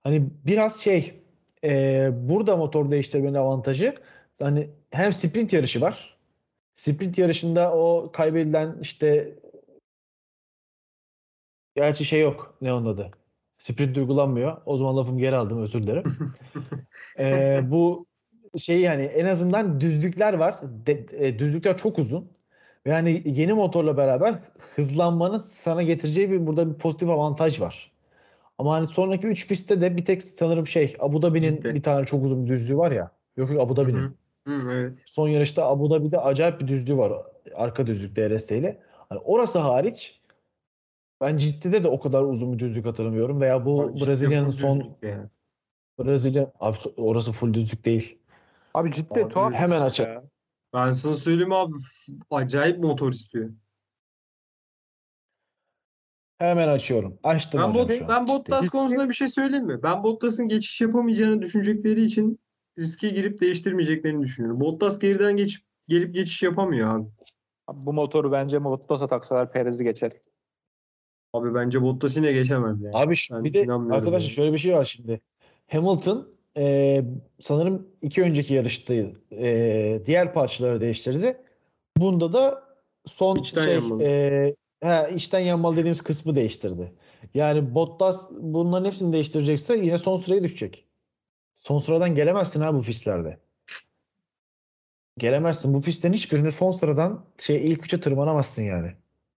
[0.02, 1.14] Hani biraz şey
[1.62, 3.94] eee, burada motor değiştirmenin avantajı
[4.40, 6.16] hani hem sprint yarışı var.
[6.76, 9.34] Sprint yarışında o kaybedilen işte
[11.76, 12.56] gerçi şey yok.
[12.60, 13.10] Ne onun adı?
[13.64, 14.56] Sprint uygulanmıyor.
[14.66, 15.62] O zaman lafımı geri aldım.
[15.62, 16.04] Özür dilerim.
[17.18, 18.06] Ee, bu
[18.58, 20.54] şey yani en azından düzlükler var.
[20.86, 22.30] De- e, düzlükler çok uzun.
[22.86, 24.34] Yani yeni motorla beraber
[24.76, 27.92] hızlanmanın sana getireceği bir burada bir pozitif avantaj var.
[28.58, 32.24] Ama hani sonraki 3 pistte de bir tek sanırım şey Abu Dhabi'nin bir tane çok
[32.24, 33.10] uzun bir düzlüğü var ya.
[33.36, 33.98] Yok yok Abu Dhabi'nin.
[33.98, 34.12] Hı.
[34.46, 34.98] Hı, evet.
[35.06, 37.12] Son yarışta Abu Dhabi'de acayip bir düzlüğü var.
[37.54, 38.78] Arka düzlük DRS ile.
[39.08, 40.20] Hani orası hariç
[41.20, 43.40] ben Ciddi'de de o kadar uzun bir düzlük hatırlamıyorum.
[43.40, 45.28] Veya bu Abi ciddi Brezilya'nın son yani.
[45.98, 48.18] Brezilya abi orası full düzlük değil.
[48.74, 49.52] Abi ciddi Abi tuhaf.
[49.52, 50.08] hemen aç-.
[50.74, 51.72] Ben sana söyleyeyim abi
[52.30, 53.50] acayip motor istiyor.
[56.38, 57.18] Hemen açıyorum.
[57.22, 58.08] Açtım Ben, Bot, şu an.
[58.10, 58.36] ben Ciddi.
[58.36, 59.82] Bottas konusunda bir şey söyleyeyim mi?
[59.82, 62.40] Ben Bottas'ın geçiş yapamayacağını düşünecekleri için
[62.78, 64.60] riske girip değiştirmeyeceklerini düşünüyorum.
[64.60, 67.08] Bottas geriden geçip gelip geçiş yapamıyor abi.
[67.66, 70.12] Abi Bu motoru bence Bottas'a taksalar Perez'i geçer.
[71.34, 72.96] Abi bence Bottas yine geçemez yani.
[72.96, 74.30] Abi şu- Ben bir de arkadaşlar yani.
[74.30, 75.20] şöyle bir şey var şimdi.
[75.68, 77.04] Hamilton e,
[77.40, 78.94] sanırım iki önceki yarışta
[79.32, 81.36] e, diğer parçaları değiştirdi.
[81.96, 82.64] Bunda da
[83.06, 84.02] son İçten şey yanmalı.
[84.02, 86.92] e, ha, içten yanmalı dediğimiz kısmı değiştirdi.
[87.34, 90.84] Yani Bottas bunların hepsini değiştirecekse yine son sıraya düşecek.
[91.58, 93.38] Son sıradan gelemezsin abi bu pistlerde.
[95.18, 95.74] Gelemezsin.
[95.74, 98.92] Bu pistten hiçbirinde son sıradan şey ilk üçe tırmanamazsın yani.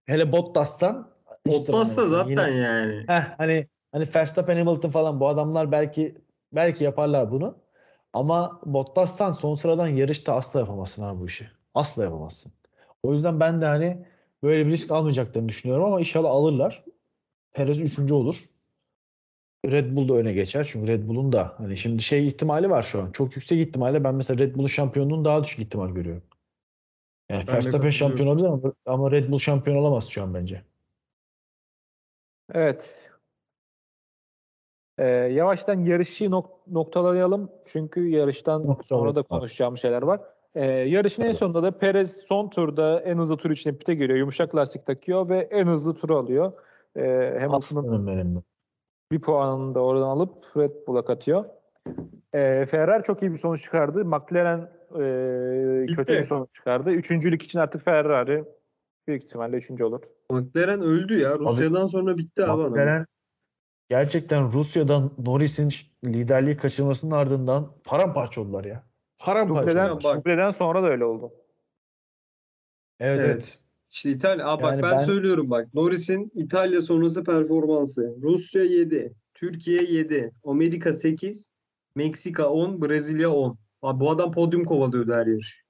[0.06, 1.10] Hele Bottas'tan
[1.46, 2.10] hiç Bottas da tırmanamazsın.
[2.10, 3.04] zaten Yine- yani.
[3.06, 6.18] Heh, hani hani Verstappen, Hamilton falan bu adamlar belki
[6.52, 7.58] belki yaparlar bunu.
[8.12, 11.48] Ama Bottas'tan son sıradan yarışta asla yapamazsın abi bu işi.
[11.74, 12.52] Asla yapamazsın.
[13.02, 14.06] O yüzden ben de hani
[14.42, 16.84] böyle bir risk almayacaklarını düşünüyorum ama inşallah alırlar.
[17.52, 18.36] Perez üçüncü olur.
[19.66, 20.68] Red Bull da öne geçer.
[20.70, 23.12] Çünkü Red Bull'un da hani şimdi şey ihtimali var şu an.
[23.12, 26.22] Çok yüksek ihtimalle ben mesela Red Bull'un şampiyonluğunu daha düşük ihtimal görüyorum.
[27.30, 30.62] Yani Verstappen şampiyon olabilir ama, ama Red Bull şampiyon olamaz şu an bence.
[32.54, 33.10] Evet.
[34.98, 37.50] Ee, yavaştan yarışı nok- noktalayalım.
[37.66, 40.20] Çünkü yarıştan sonra da konuşacağım şeyler var.
[40.54, 44.18] Ee, yarışın en sonunda da Perez son turda en hızlı tur için pite giriyor.
[44.18, 46.52] Yumuşak lastik takıyor ve en hızlı turu alıyor.
[46.96, 47.02] Ee,
[47.40, 48.42] Hamilton'ın Aslanım benim.
[49.12, 51.44] bir puanını da oradan alıp Red Bull'a katıyor.
[52.34, 54.04] Ee, Ferrari çok iyi bir sonuç çıkardı.
[54.04, 56.90] McLaren e, kötü bir sonuç çıkardı.
[56.90, 58.44] Üçüncülük için artık Ferrari
[59.08, 60.02] büyük ihtimalle üçüncü olur.
[60.30, 61.38] McLaren öldü ya.
[61.38, 62.62] Rusya'dan sonra bitti abi.
[62.62, 63.06] McLaren
[63.88, 65.70] gerçekten Rusya'dan Norris'in
[66.04, 68.84] liderliği kaçırmasının ardından paramparça oldular ya.
[69.18, 70.16] Paramparça Dubleden, oldular.
[70.16, 70.24] bak.
[70.24, 71.32] dubleden sonra da öyle oldu.
[73.00, 73.34] Evet Evet.
[73.34, 73.58] evet.
[73.90, 75.74] İşte İtalya, Aa, bak Yani ben, ben- söylüyorum bak.
[75.74, 78.16] Norris'in İtalya sonrası performansı.
[78.22, 81.48] Rusya 7, Türkiye 7, Amerika 8,
[81.94, 83.58] Meksika 10, Brezilya 10.
[83.82, 85.62] Abi bu adam podyum kovalıyordu her yarış.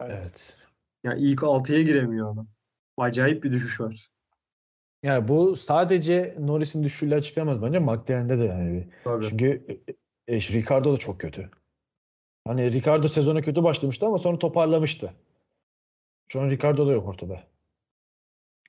[0.00, 0.56] Evet.
[1.04, 2.46] Yani ilk 6'ya giremiyor adam.
[2.98, 4.10] Acayip bir düşüş var.
[5.02, 7.78] Yani bu sadece Norris'in düşüşüyle açıklayamaz bence.
[7.78, 8.72] McLaren'de de yani.
[8.76, 9.24] bir- Tabii.
[9.28, 9.66] Çünkü
[10.28, 11.50] e, e, Ricardo da çok kötü.
[12.46, 15.12] Hani Ricardo sezona kötü başlamıştı ama sonra toparlamıştı.
[16.28, 17.42] Şu an Ricardo da yok ortada.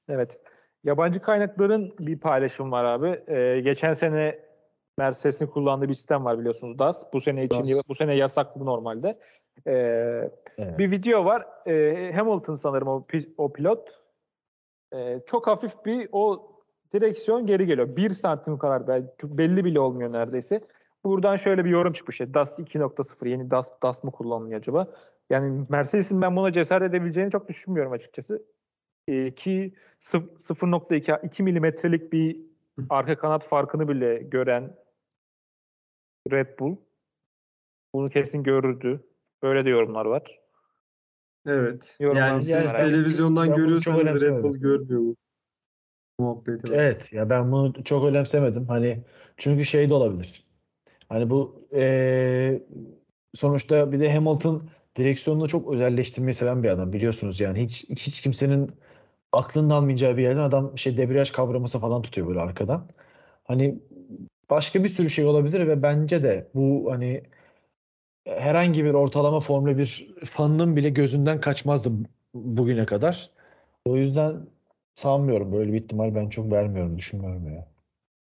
[0.10, 0.40] Evet.
[0.84, 3.24] Yabancı kaynakların bir paylaşım var abi.
[3.28, 4.40] Ee, geçen sene
[4.98, 7.14] Mercedes'in kullandığı bir sistem var biliyorsunuz DAS.
[7.14, 7.82] Bu sene için DAS.
[7.90, 9.20] bu sene yasaklı normalde.
[9.68, 10.80] Ee, Evet.
[10.80, 11.46] bir video var.
[11.68, 13.06] Ee, Hamilton sanırım o,
[13.38, 14.02] o pilot.
[14.94, 16.52] Ee, çok hafif bir o
[16.94, 17.96] direksiyon geri geliyor.
[17.96, 20.62] Bir santim kadar belki belli bile olmuyor neredeyse.
[21.04, 22.20] Buradan şöyle bir yorum çıkmış.
[22.20, 24.88] ya, DAS 2.0 yeni DAS, DAS mı kullanılıyor acaba?
[25.30, 28.46] Yani Mercedes'in ben buna cesaret edebileceğini çok düşünmüyorum açıkçası.
[29.08, 32.40] Ee, ki sıf- 0.2 2 milimetrelik bir
[32.90, 34.76] arka kanat farkını bile gören
[36.32, 36.76] Red Bull
[37.94, 39.04] bunu kesin görürdü.
[39.46, 40.40] Böyle de yorumlar var.
[41.46, 41.96] Evet.
[42.00, 44.44] Yorumlar- Yani siz Yani televizyondan çok görüyorsanız Red.
[44.44, 45.16] Bull görmüyor bu
[46.20, 46.72] muhabbeti.
[46.72, 46.78] var.
[46.78, 48.68] Evet ya ben bunu çok önemsemedim.
[48.68, 49.04] Hani
[49.38, 50.46] çünkü şey de olabilir.
[51.10, 52.64] Hani bu eee,
[53.34, 58.70] sonuçta bir de Hamilton direksiyonunu çok özelleştirmeyi seven bir adam biliyorsunuz yani hiç hiç kimsenin
[59.32, 62.88] aklının almayacağı bir yerden adam şey debriyaj kavraması falan tutuyor böyle arkadan.
[63.44, 63.80] Hani
[64.50, 67.24] başka bir sürü şey olabilir ve bence de bu hani
[68.26, 71.90] herhangi bir ortalama Formula 1 fanının bile gözünden kaçmazdı
[72.34, 73.30] bugüne kadar.
[73.86, 74.36] O yüzden
[74.96, 77.68] sanmıyorum böyle bir ihtimal ben çok vermiyorum, düşünmüyorum ya.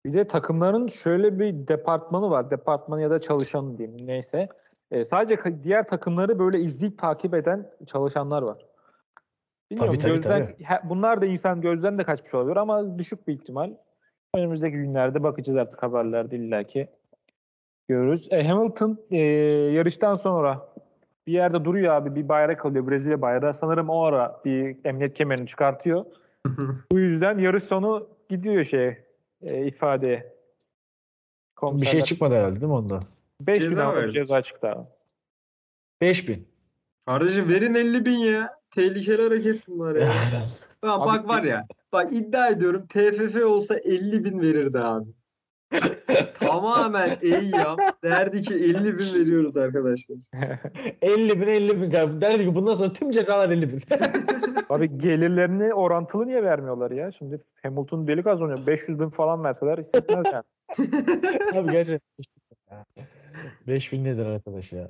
[0.05, 2.51] Bir de takımların şöyle bir departmanı var.
[2.51, 4.47] Departman ya da çalışan diyeyim neyse.
[4.91, 8.65] Ee, sadece diğer takımları böyle izleyip takip eden çalışanlar var.
[9.71, 10.63] Bilmiyorum, Tabii, tabii, gözden, tabii.
[10.63, 13.73] he- bunlar da insan gözden de kaçmış olabilir ama düşük bir ihtimal.
[14.35, 16.87] Önümüzdeki günlerde bakacağız artık haberlerde illaki.
[17.93, 18.27] Görürüz.
[18.31, 19.17] E, Hamilton e,
[19.73, 20.69] yarıştan sonra
[21.27, 23.53] bir yerde duruyor abi bir bayrak alıyor Brezilya bayrağı.
[23.53, 26.05] Sanırım o ara bir emniyet kemerini çıkartıyor.
[26.91, 29.05] Bu yüzden yarış sonu gidiyor şeye
[29.41, 30.33] e, ifadeye.
[31.61, 33.03] Bir şey çıkmadı herhalde değil mi ondan?
[33.41, 34.13] 5 bin verdi.
[34.13, 34.87] ceza çıktı abi.
[36.01, 36.47] 5000.
[37.05, 38.53] Kardeşim verin 50 bin ya.
[38.71, 40.15] Tehlikeli hareket bunlar ya.
[40.83, 41.67] Bak, Abi- bak var ya.
[41.93, 45.09] Bak iddia ediyorum TFF olsa 50 bin verirdi abi.
[46.39, 47.77] Tamamen eyyam.
[48.03, 50.17] Derdi ki 50 bin veriyoruz arkadaşlar.
[51.01, 51.91] 50 bin 50 bin.
[51.91, 53.81] Derdi ki bundan sonra tüm cezalar 50 bin.
[54.69, 57.11] Abi gelirlerini orantılı niye vermiyorlar ya?
[57.11, 58.67] Şimdi Hamilton deli kazanıyor.
[58.67, 60.43] 500 bin falan verseler hissetmez yani.
[61.57, 62.25] Abi gerçekten.
[63.67, 64.89] 5000 nedir arkadaş ya?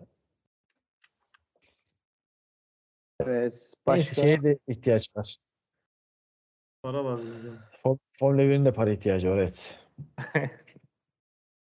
[3.19, 3.53] Evet.
[3.53, 4.21] Neyse Başka.
[4.21, 5.37] şeye de ihtiyaç var.
[6.83, 6.97] Para.
[7.83, 9.79] Form- Formula 1'in de para ihtiyacı var evet.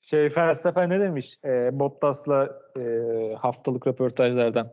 [0.05, 1.39] Şey Verstappen ne demiş?
[1.45, 4.71] E, Bottas'la e, haftalık röportajlardan.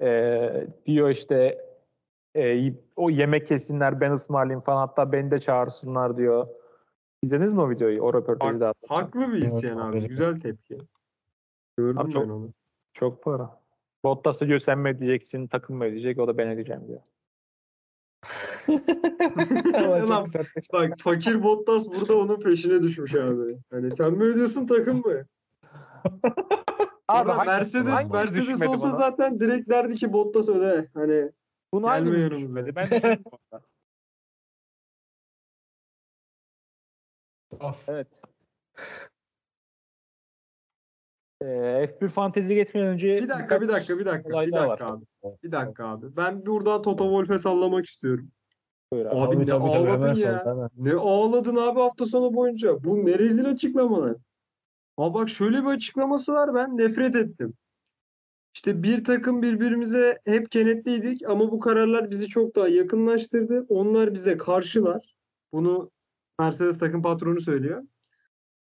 [0.00, 1.64] E, diyor işte
[2.36, 6.46] e, o yemek yesinler ben ısmarlayayım falan hatta beni de çağırsınlar diyor.
[7.22, 8.02] İzlediniz mi o videoyu?
[8.02, 8.74] O röportajı da.
[8.88, 10.08] Haklı bir isyan abi.
[10.08, 10.78] Güzel tepki.
[11.76, 12.52] Gördüm Abi çok- ben onu.
[12.92, 13.60] Çok para.
[14.04, 16.18] Bottas da diyor sen mi ödeyeceksin, takım mı ödeyecek?
[16.18, 17.00] O da ben ödeyeceğim diyor.
[20.06, 20.46] Ulan sert.
[20.72, 23.58] Bak fakir Bottas burada onun peşine düşmüş abi.
[23.70, 25.22] Hani sen mi ödüyorsun takım mı?
[27.08, 28.96] Abi hangi- Mercedes hangimiz Mercedes olsa bunu?
[28.96, 30.88] zaten direkt derdi ki Bottas öde.
[30.94, 31.30] Hani
[31.72, 32.66] Bunu Gelme yanımıza.
[32.76, 33.18] Ben.
[37.60, 37.88] Of.
[37.88, 38.08] Evet.
[41.42, 44.80] Ee, F1 fantezi geçmeden önce bir dakika bir dakika bir dakika bir dakika var.
[44.80, 45.04] abi.
[45.42, 46.16] Bir dakika abi.
[46.16, 48.30] Ben buradan Toto Wolff'e sallamak istiyorum.
[48.92, 49.38] Abi.
[49.38, 50.46] Ne tabii ağladın hemen ya.
[50.46, 50.70] hemen.
[50.76, 52.84] Ne ağladın abi hafta sonu boyunca?
[52.84, 54.16] Bu ne rezil açıklamalar.
[54.96, 57.54] Ha bak şöyle bir açıklaması var ben nefret ettim.
[58.54, 63.66] İşte bir takım birbirimize hep kenetliydik ama bu kararlar bizi çok daha yakınlaştırdı.
[63.68, 65.14] Onlar bize karşılar.
[65.52, 65.90] Bunu
[66.38, 67.82] Mercedes takım patronu söylüyor.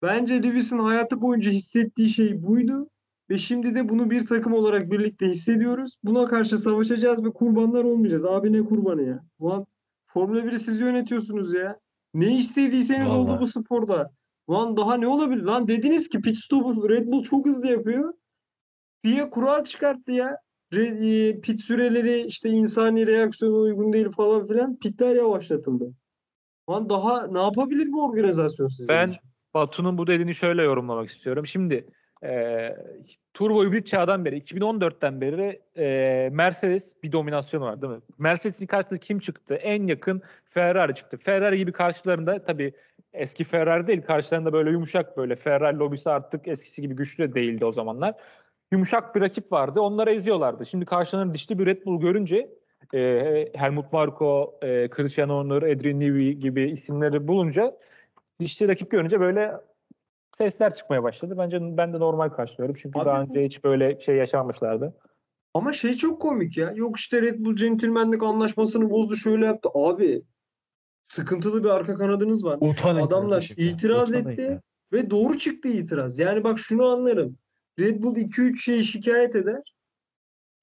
[0.02, 2.88] Bence Lewis'in hayatı boyunca hissettiği şey buydu.
[3.30, 5.96] Ve şimdi de bunu bir takım olarak birlikte hissediyoruz.
[6.04, 8.24] Buna karşı savaşacağız ve kurbanlar olmayacağız.
[8.24, 9.24] Abi ne kurbanı ya?
[9.38, 9.66] Ulan
[10.14, 11.78] Formula 1'i siz yönetiyorsunuz ya.
[12.14, 13.40] Ne istediyseniz oldu Vallahi.
[13.40, 14.10] bu sporda.
[14.50, 15.42] Lan daha ne olabilir?
[15.42, 18.14] Lan dediniz ki pit stopu Red Bull çok hızlı yapıyor.
[19.04, 20.36] FIA kural çıkarttı ya.
[20.72, 24.76] Re- e, pit süreleri işte insani reaksiyona uygun değil falan filan.
[24.78, 25.94] Pitler yavaşlatıldı.
[26.70, 29.20] Lan daha ne yapabilir bu organizasyon sizin Ben için?
[29.54, 31.46] Batu'nun bu dediğini şöyle yorumlamak istiyorum.
[31.46, 31.86] Şimdi
[32.24, 32.76] e,
[33.34, 38.00] turbo hibrit çağdan beri 2014'ten beri e, Mercedes bir dominasyon var değil mi?
[38.18, 39.54] Mercedes'in karşısında kim çıktı?
[39.54, 41.16] En yakın Ferrari çıktı.
[41.16, 42.72] Ferrari gibi karşılarında tabii
[43.12, 47.64] eski Ferrari değil karşılarında böyle yumuşak böyle Ferrari lobisi artık eskisi gibi güçlü de değildi
[47.64, 48.14] o zamanlar.
[48.72, 49.80] Yumuşak bir rakip vardı.
[49.80, 50.66] Onları eziyorlardı.
[50.66, 52.48] Şimdi karşılarında dişli bir Red Bull görünce
[52.94, 57.76] e, Helmut Marko, e, Christian Horner, Adrian Newey gibi isimleri bulunca
[58.40, 59.52] dişli rakip görünce böyle
[60.36, 61.34] sesler çıkmaya başladı.
[61.38, 62.76] Bence ben de normal karşılıyorum.
[62.82, 64.94] Çünkü Abi daha önce hiç böyle şey yaşamamışlardı.
[65.54, 66.72] Ama şey çok komik ya.
[66.76, 69.68] Yok işte Red Bull centilmenlik anlaşmasını bozdu şöyle yaptı.
[69.74, 70.22] Abi
[71.08, 72.58] sıkıntılı bir arka kanadınız var.
[72.60, 74.42] Utanın Adamlar itiraz utanın etti.
[74.42, 74.60] ya.
[74.92, 76.18] Ve doğru çıktı itiraz.
[76.18, 77.38] Yani bak şunu anlarım.
[77.78, 79.74] Red Bull 2-3 şey şikayet eder.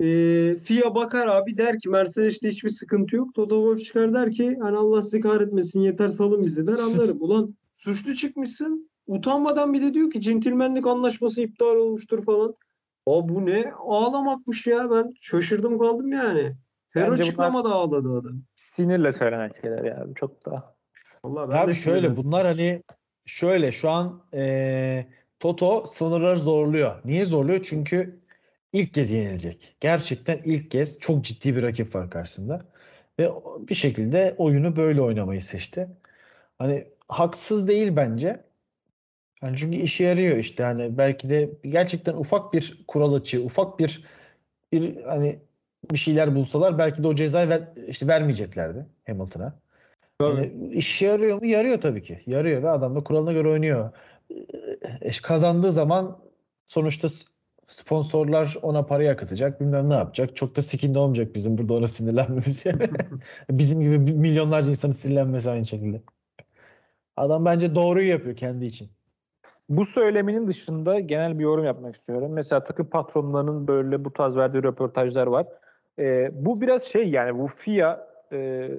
[0.02, 3.34] Ee, FIA bakar abi der ki Mercedes'te hiçbir sıkıntı yok.
[3.34, 7.18] Toto Wolff çıkar der ki hani Allah sizi kahretmesin yeter salın bizi der anlarım.
[7.22, 8.91] Ulan suçlu çıkmışsın.
[9.12, 12.54] Utanmadan bir de diyor ki centilmenlik anlaşması iptal olmuştur falan.
[13.08, 16.56] Aa bu ne ağlamakmış ya ben şaşırdım kaldım yani.
[16.90, 18.42] Her Bence açıklamada ağladı adam.
[18.56, 20.16] Sinirle söylenen şeyler yani.
[20.16, 20.76] Çok da.
[21.26, 22.84] Vallahi ben Abi de şöyle bunlar hani
[23.26, 25.08] şöyle şu an eee,
[25.40, 27.02] Toto sınırları zorluyor.
[27.06, 27.60] Niye zorluyor?
[27.64, 28.20] Çünkü
[28.74, 29.76] ilk kez yenilecek.
[29.80, 32.62] Gerçekten ilk kez çok ciddi bir rakip var karşısında.
[33.20, 35.88] Ve o- bir şekilde oyunu böyle oynamayı seçti.
[36.60, 38.51] Hani haksız değil bence.
[39.44, 44.04] Yani çünkü işe yarıyor işte hani belki de gerçekten ufak bir kural açığı, ufak bir
[44.72, 45.40] bir hani
[45.92, 49.60] bir şeyler bulsalar belki de o cezayı ver, işte vermeyeceklerdi Hamilton'a.
[50.22, 51.46] Yani işe yarıyor mu?
[51.46, 52.20] Yarıyor tabii ki.
[52.26, 53.92] Yarıyor ve adam da kuralına göre oynuyor.
[55.02, 56.20] Ee, kazandığı zaman
[56.68, 57.08] sonuçta
[57.68, 59.62] sponsorlar ona parayı akıtacak.
[59.62, 60.36] Bilmem ne yapacak.
[60.36, 62.66] Çok da sikinde olmayacak bizim burada ona sinirlenmemiz.
[62.66, 62.90] yani.
[63.52, 66.02] bizim gibi milyonlarca insanın sinirlenmesi aynı şekilde.
[67.18, 68.90] Adam bence doğruyu yapıyor kendi için.
[69.72, 72.32] Bu söyleminin dışında genel bir yorum yapmak istiyorum.
[72.34, 75.48] Mesela takım patronlarının böyle bu tarz verdiği röportajlar var.
[76.00, 78.70] Ee, bu biraz şey yani bu FIA e,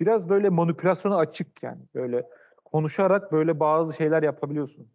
[0.00, 1.80] biraz böyle manipülasyona açık yani.
[1.94, 2.26] Böyle
[2.64, 4.86] konuşarak böyle bazı şeyler yapabiliyorsun.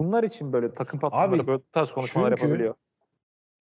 [0.00, 2.74] Bunlar için böyle takım patronları böyle tarz konuşmalar çünkü- yapabiliyor.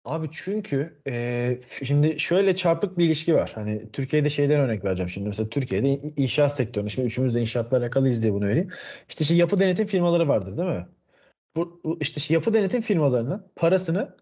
[0.06, 3.52] Abi çünkü e, şimdi şöyle çarpık bir ilişki var.
[3.56, 5.28] Hani Türkiye'de şeyden örnek vereceğim şimdi.
[5.28, 8.70] Mesela Türkiye'de in- inşaat sektöründe şimdi üçümüz de inşaatla alakalıyız diye bunu vereyim.
[9.10, 10.86] İşte şey yapı denetim firmaları vardır değil mi?
[11.56, 14.16] Bu, bu işte şey yapı denetim firmalarının parasını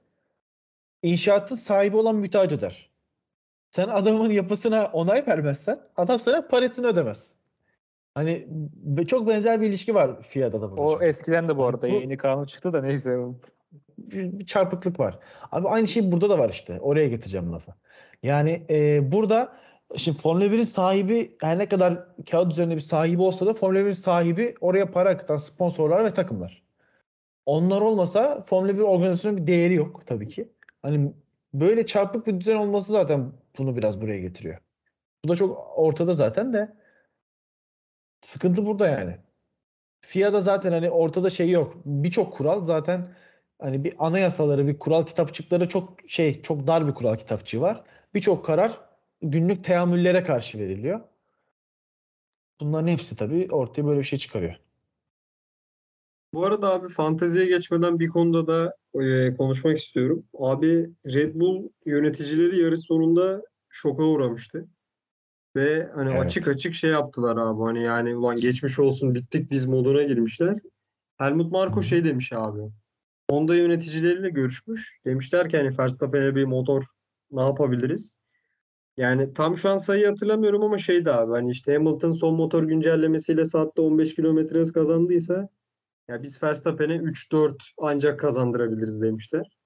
[1.03, 2.89] inşaatın sahibi olan müteahhit öder.
[3.72, 7.31] Sen adamın yapısına onay vermezsen adam sana parasını ödemez.
[8.15, 8.47] Hani
[9.07, 10.81] çok benzer bir ilişki var FIA'da da burada.
[10.81, 13.18] O eskiden de bu Yani arada bu- yeni kanun çıktı da neyse.
[13.97, 15.19] bir, bir çarpıklık var.
[15.51, 16.80] Abi aynı şey burada da var işte.
[16.80, 17.72] Oraya getireceğim lafı.
[18.23, 19.53] Yani e, burada
[19.97, 23.91] şimdi Formula 1'in sahibi her ne kadar kağıt üzerinde bir sahibi olsa da Formula 1'in
[23.91, 26.61] sahibi oraya para akıtan sponsorlar ve takımlar.
[27.49, 30.49] Onlar olmasa Formula 1 organizasyonun bir değeri yok tabii ki.
[30.81, 31.13] Hani
[31.53, 34.57] böyle çarpık bir düzen olması zaten bunu biraz buraya getiriyor.
[35.26, 36.76] Bu da çok ortada zaten de
[38.21, 39.17] sıkıntı burada yani.
[40.01, 41.76] FIA'da zaten hani ortada şey yok.
[41.85, 43.15] Birçok kural zaten
[43.61, 47.84] hani bir anayasaları, bir kural kitapçıkları çok şey, çok dar bir kural kitapçığı var.
[48.13, 48.81] Birçok karar
[49.21, 51.01] günlük teamüllere karşı veriliyor.
[52.61, 54.69] Bunların hepsi tabii ortaya böyle bir şey çıkarıyor.
[56.34, 60.23] Bu arada abi fanteziye geçmeden bir konuda da e, konuşmak istiyorum.
[60.39, 64.68] Abi Red Bull yöneticileri yarış sonunda şoka uğramıştı.
[65.56, 66.26] Ve hani Evet.
[66.26, 67.64] açık açık şey yaptılar abi.
[67.64, 70.60] Hani yani ulan geçmiş olsun bittik biz moduna girmişler.
[71.18, 72.61] Helmut Marko şey demiş abi.
[73.30, 74.99] Honda yöneticileriyle görüşmüş.
[75.06, 76.84] Demişler ki hani Verstappen'e bir motor
[77.31, 78.15] ne yapabiliriz?
[78.97, 83.45] Yani tam şu an sayıyı hatırlamıyorum ama şeydi abi hani işte Hamilton son motor güncellemesiyle
[83.45, 85.49] saatte 15 kilometre hız kazandıysa
[86.10, 89.57] ya biz Verstappen'e 3-4 ancak kazandırabiliriz demişler.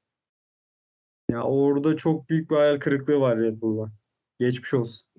[1.29, 3.91] Ya orada çok büyük bir hayal kırıklığı var Red Bull'da.
[4.39, 5.09] Geçmiş olsun.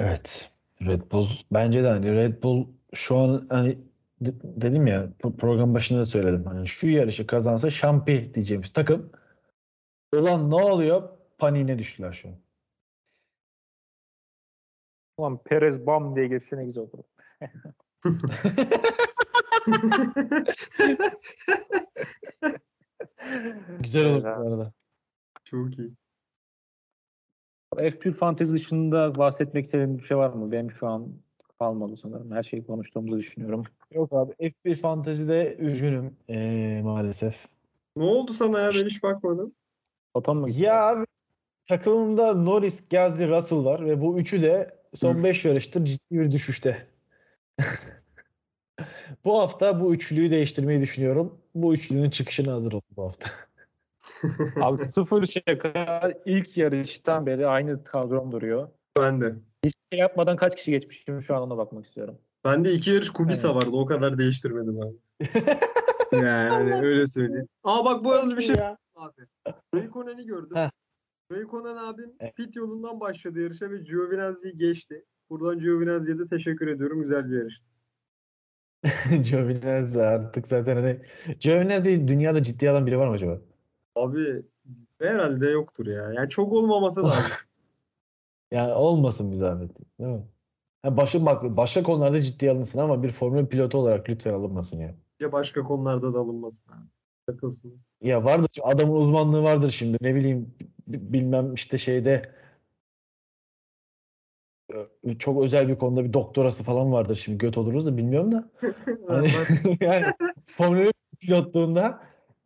[0.00, 0.52] Evet.
[0.80, 3.78] Red Bull bence de hani Red Bull şu an hani
[4.42, 6.44] dedim ya pro- program başında da söyledim.
[6.44, 9.12] Hani şu yarışı kazansa şampi diyeceğimiz takım
[10.12, 11.08] ulan ne oluyor?
[11.38, 12.34] Paniğine düştüler şu an.
[15.16, 17.04] Ulan Perez bam diye geçse ne güzel olur.
[23.80, 24.72] Güzel olur bu arada.
[25.44, 25.90] Çok iyi.
[27.76, 30.52] F1 Fantasy dışında bahsetmek istediğin bir şey var mı?
[30.52, 31.08] Benim şu an
[31.58, 32.32] kalmadı sanırım.
[32.32, 33.64] Her şeyi konuştuğumuzu düşünüyorum.
[33.90, 34.32] Yok abi
[34.64, 37.46] F1 Fantasy'de üzgünüm eee, maalesef.
[37.96, 38.70] Ne oldu sana ya?
[38.74, 39.52] Ben hiç bakmadım.
[40.14, 40.48] Otom mu?
[40.50, 41.06] Ya abi
[41.66, 46.86] takımımda Norris, Gasly, Russell var ve bu üçü de son 5 yarıştır ciddi bir düşüşte.
[49.24, 51.38] Bu hafta bu üçlüyü değiştirmeyi düşünüyorum.
[51.54, 53.30] Bu üçlünün çıkışına hazır olun bu hafta.
[54.60, 58.68] Abi sıfır şaka ilk yarıştan beri aynı kadrom duruyor.
[58.98, 59.34] Ben de.
[59.64, 62.18] Hiç şey yapmadan kaç kişi geçmişim şu an ona bakmak istiyorum.
[62.44, 63.56] Ben de iki yarış Kubica Evet.
[63.56, 63.70] vardı.
[63.76, 64.96] O kadar değiştirmedim abi.
[66.12, 67.48] Yani öyle söyleyeyim.
[67.64, 68.56] Aa bak bu arada bir şey
[68.96, 69.26] abi.
[69.74, 70.56] Raikkonen'i gördüm.
[70.56, 70.70] Heh.
[71.32, 72.36] Raikkonen abim Evet.
[72.36, 75.04] pit yolundan başladı yarışa ve Giovinazzi'yi geçti.
[75.30, 77.02] Buradan Giovinazzi'ye de teşekkür ediyorum.
[77.02, 77.66] Güzel bir yarıştı.
[79.30, 81.00] Giovinazzi artık zaten hani
[81.40, 83.40] Giovinazzi dünyada ciddi alan biri var mı acaba?
[83.94, 84.42] Abi
[85.00, 86.12] herhalde yoktur ya.
[86.12, 87.32] Yani çok olmaması lazım.
[88.50, 89.70] Yani olmasın bir zahmet.
[90.00, 90.22] Değil mi?
[90.82, 94.94] Ha başka bak başka konularda ciddi alınsın ama bir formül pilotu olarak lütfen alınmasın ya.
[95.20, 96.70] Ya başka konularda da alınmasın.
[97.26, 97.80] Takılsın.
[98.02, 100.54] Ya vardır adamın uzmanlığı vardır şimdi ne bileyim
[100.86, 102.30] bilmem işte şeyde
[105.18, 108.50] çok özel bir konuda bir doktorası falan vardır şimdi göt oluruz da bilmiyorum da
[109.08, 109.30] hani,
[109.80, 110.04] yani
[110.46, 110.90] formül
[111.20, 112.02] pilotluğunda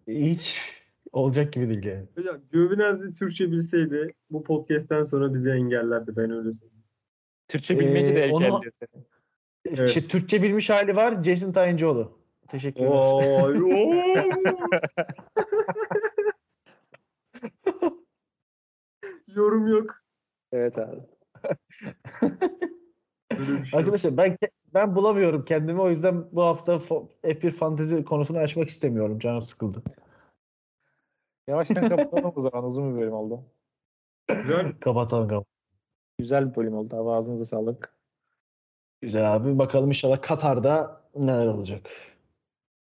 [0.09, 0.71] hiç
[1.13, 2.07] olacak gibi değil yani.
[2.17, 6.17] Hocam Giovinazzi Türkçe bilseydi bu podcast'ten sonra bizi engellerdi.
[6.17, 6.85] Ben öyle söyleyeyim.
[7.49, 8.51] Türkçe bilmeyince de Ee, seni.
[9.65, 9.89] Evet.
[9.89, 12.19] İşte Türkçe bilmiş hali var Jason Tayıncıoğlu.
[12.49, 12.95] Teşekkür ederim.
[19.35, 19.95] Yorum yok.
[20.53, 21.01] Evet abi.
[23.37, 23.79] Şey.
[23.79, 24.37] Arkadaşlar ben
[24.75, 26.73] ben bulamıyorum kendimi o yüzden bu hafta
[27.23, 29.19] F1 fantezi konusunu açmak istemiyorum.
[29.19, 29.83] Canım sıkıldı.
[31.49, 32.65] Yavaştan kapatalım o zaman.
[32.65, 33.45] Uzun bir bölüm oldu.
[34.29, 34.73] Güzel.
[34.81, 35.47] Kapatalım kapatalım.
[36.19, 37.11] Güzel bir bölüm oldu abi.
[37.11, 37.95] Ağzınıza sağlık.
[39.01, 39.59] Güzel abi.
[39.59, 41.91] Bakalım inşallah Katar'da neler olacak.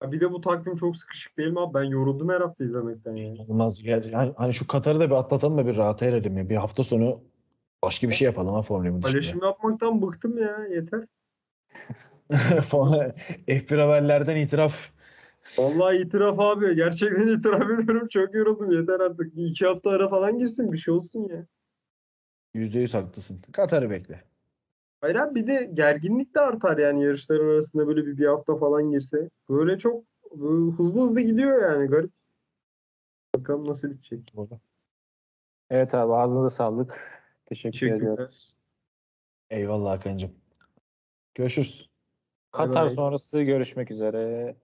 [0.04, 1.74] Bir de bu takvim çok sıkışık değil mi abi?
[1.74, 3.34] Ben yoruldum her hafta izlemekten ya.
[3.48, 3.86] Olmaz.
[3.86, 6.50] Yani, hani, hani şu Katar'ı da bir atlatalım da bir rahat erelim ya.
[6.50, 7.22] Bir hafta sonu
[7.84, 9.12] başka bir şey yapalım ha Formula 1 dışında.
[9.12, 10.66] Paylaşım yapmaktan bıktım ya.
[10.70, 11.06] Yeter.
[13.48, 14.92] F1 haberlerden itiraf.
[15.58, 16.76] Vallahi itiraf abi.
[16.76, 18.08] Gerçekten itiraf ediyorum.
[18.08, 18.72] Çok yoruldum.
[18.72, 19.36] Yeter artık.
[19.36, 20.72] Bir iki hafta ara falan girsin.
[20.72, 21.46] Bir şey olsun ya.
[22.56, 23.42] %100 haklısın.
[23.52, 24.24] Katar'ı bekle.
[25.02, 28.92] Hayır abi bir de gerginlik de artar yani yarışların arasında böyle bir, bir hafta falan
[28.92, 29.30] girse.
[29.50, 30.04] Böyle çok
[30.36, 32.12] böyle hızlı hızlı gidiyor yani garip.
[33.36, 34.34] Bakalım nasıl bitecek.
[35.70, 37.15] Evet abi ağzınıza sağlık.
[37.46, 38.26] Teşekkür ediyorum.
[38.26, 38.54] Teşekkürler.
[39.50, 40.36] Eyvallah Hakan'cığım.
[41.36, 41.90] Görüşürüz.
[42.52, 44.56] Katar sonrası görüşmek üzere.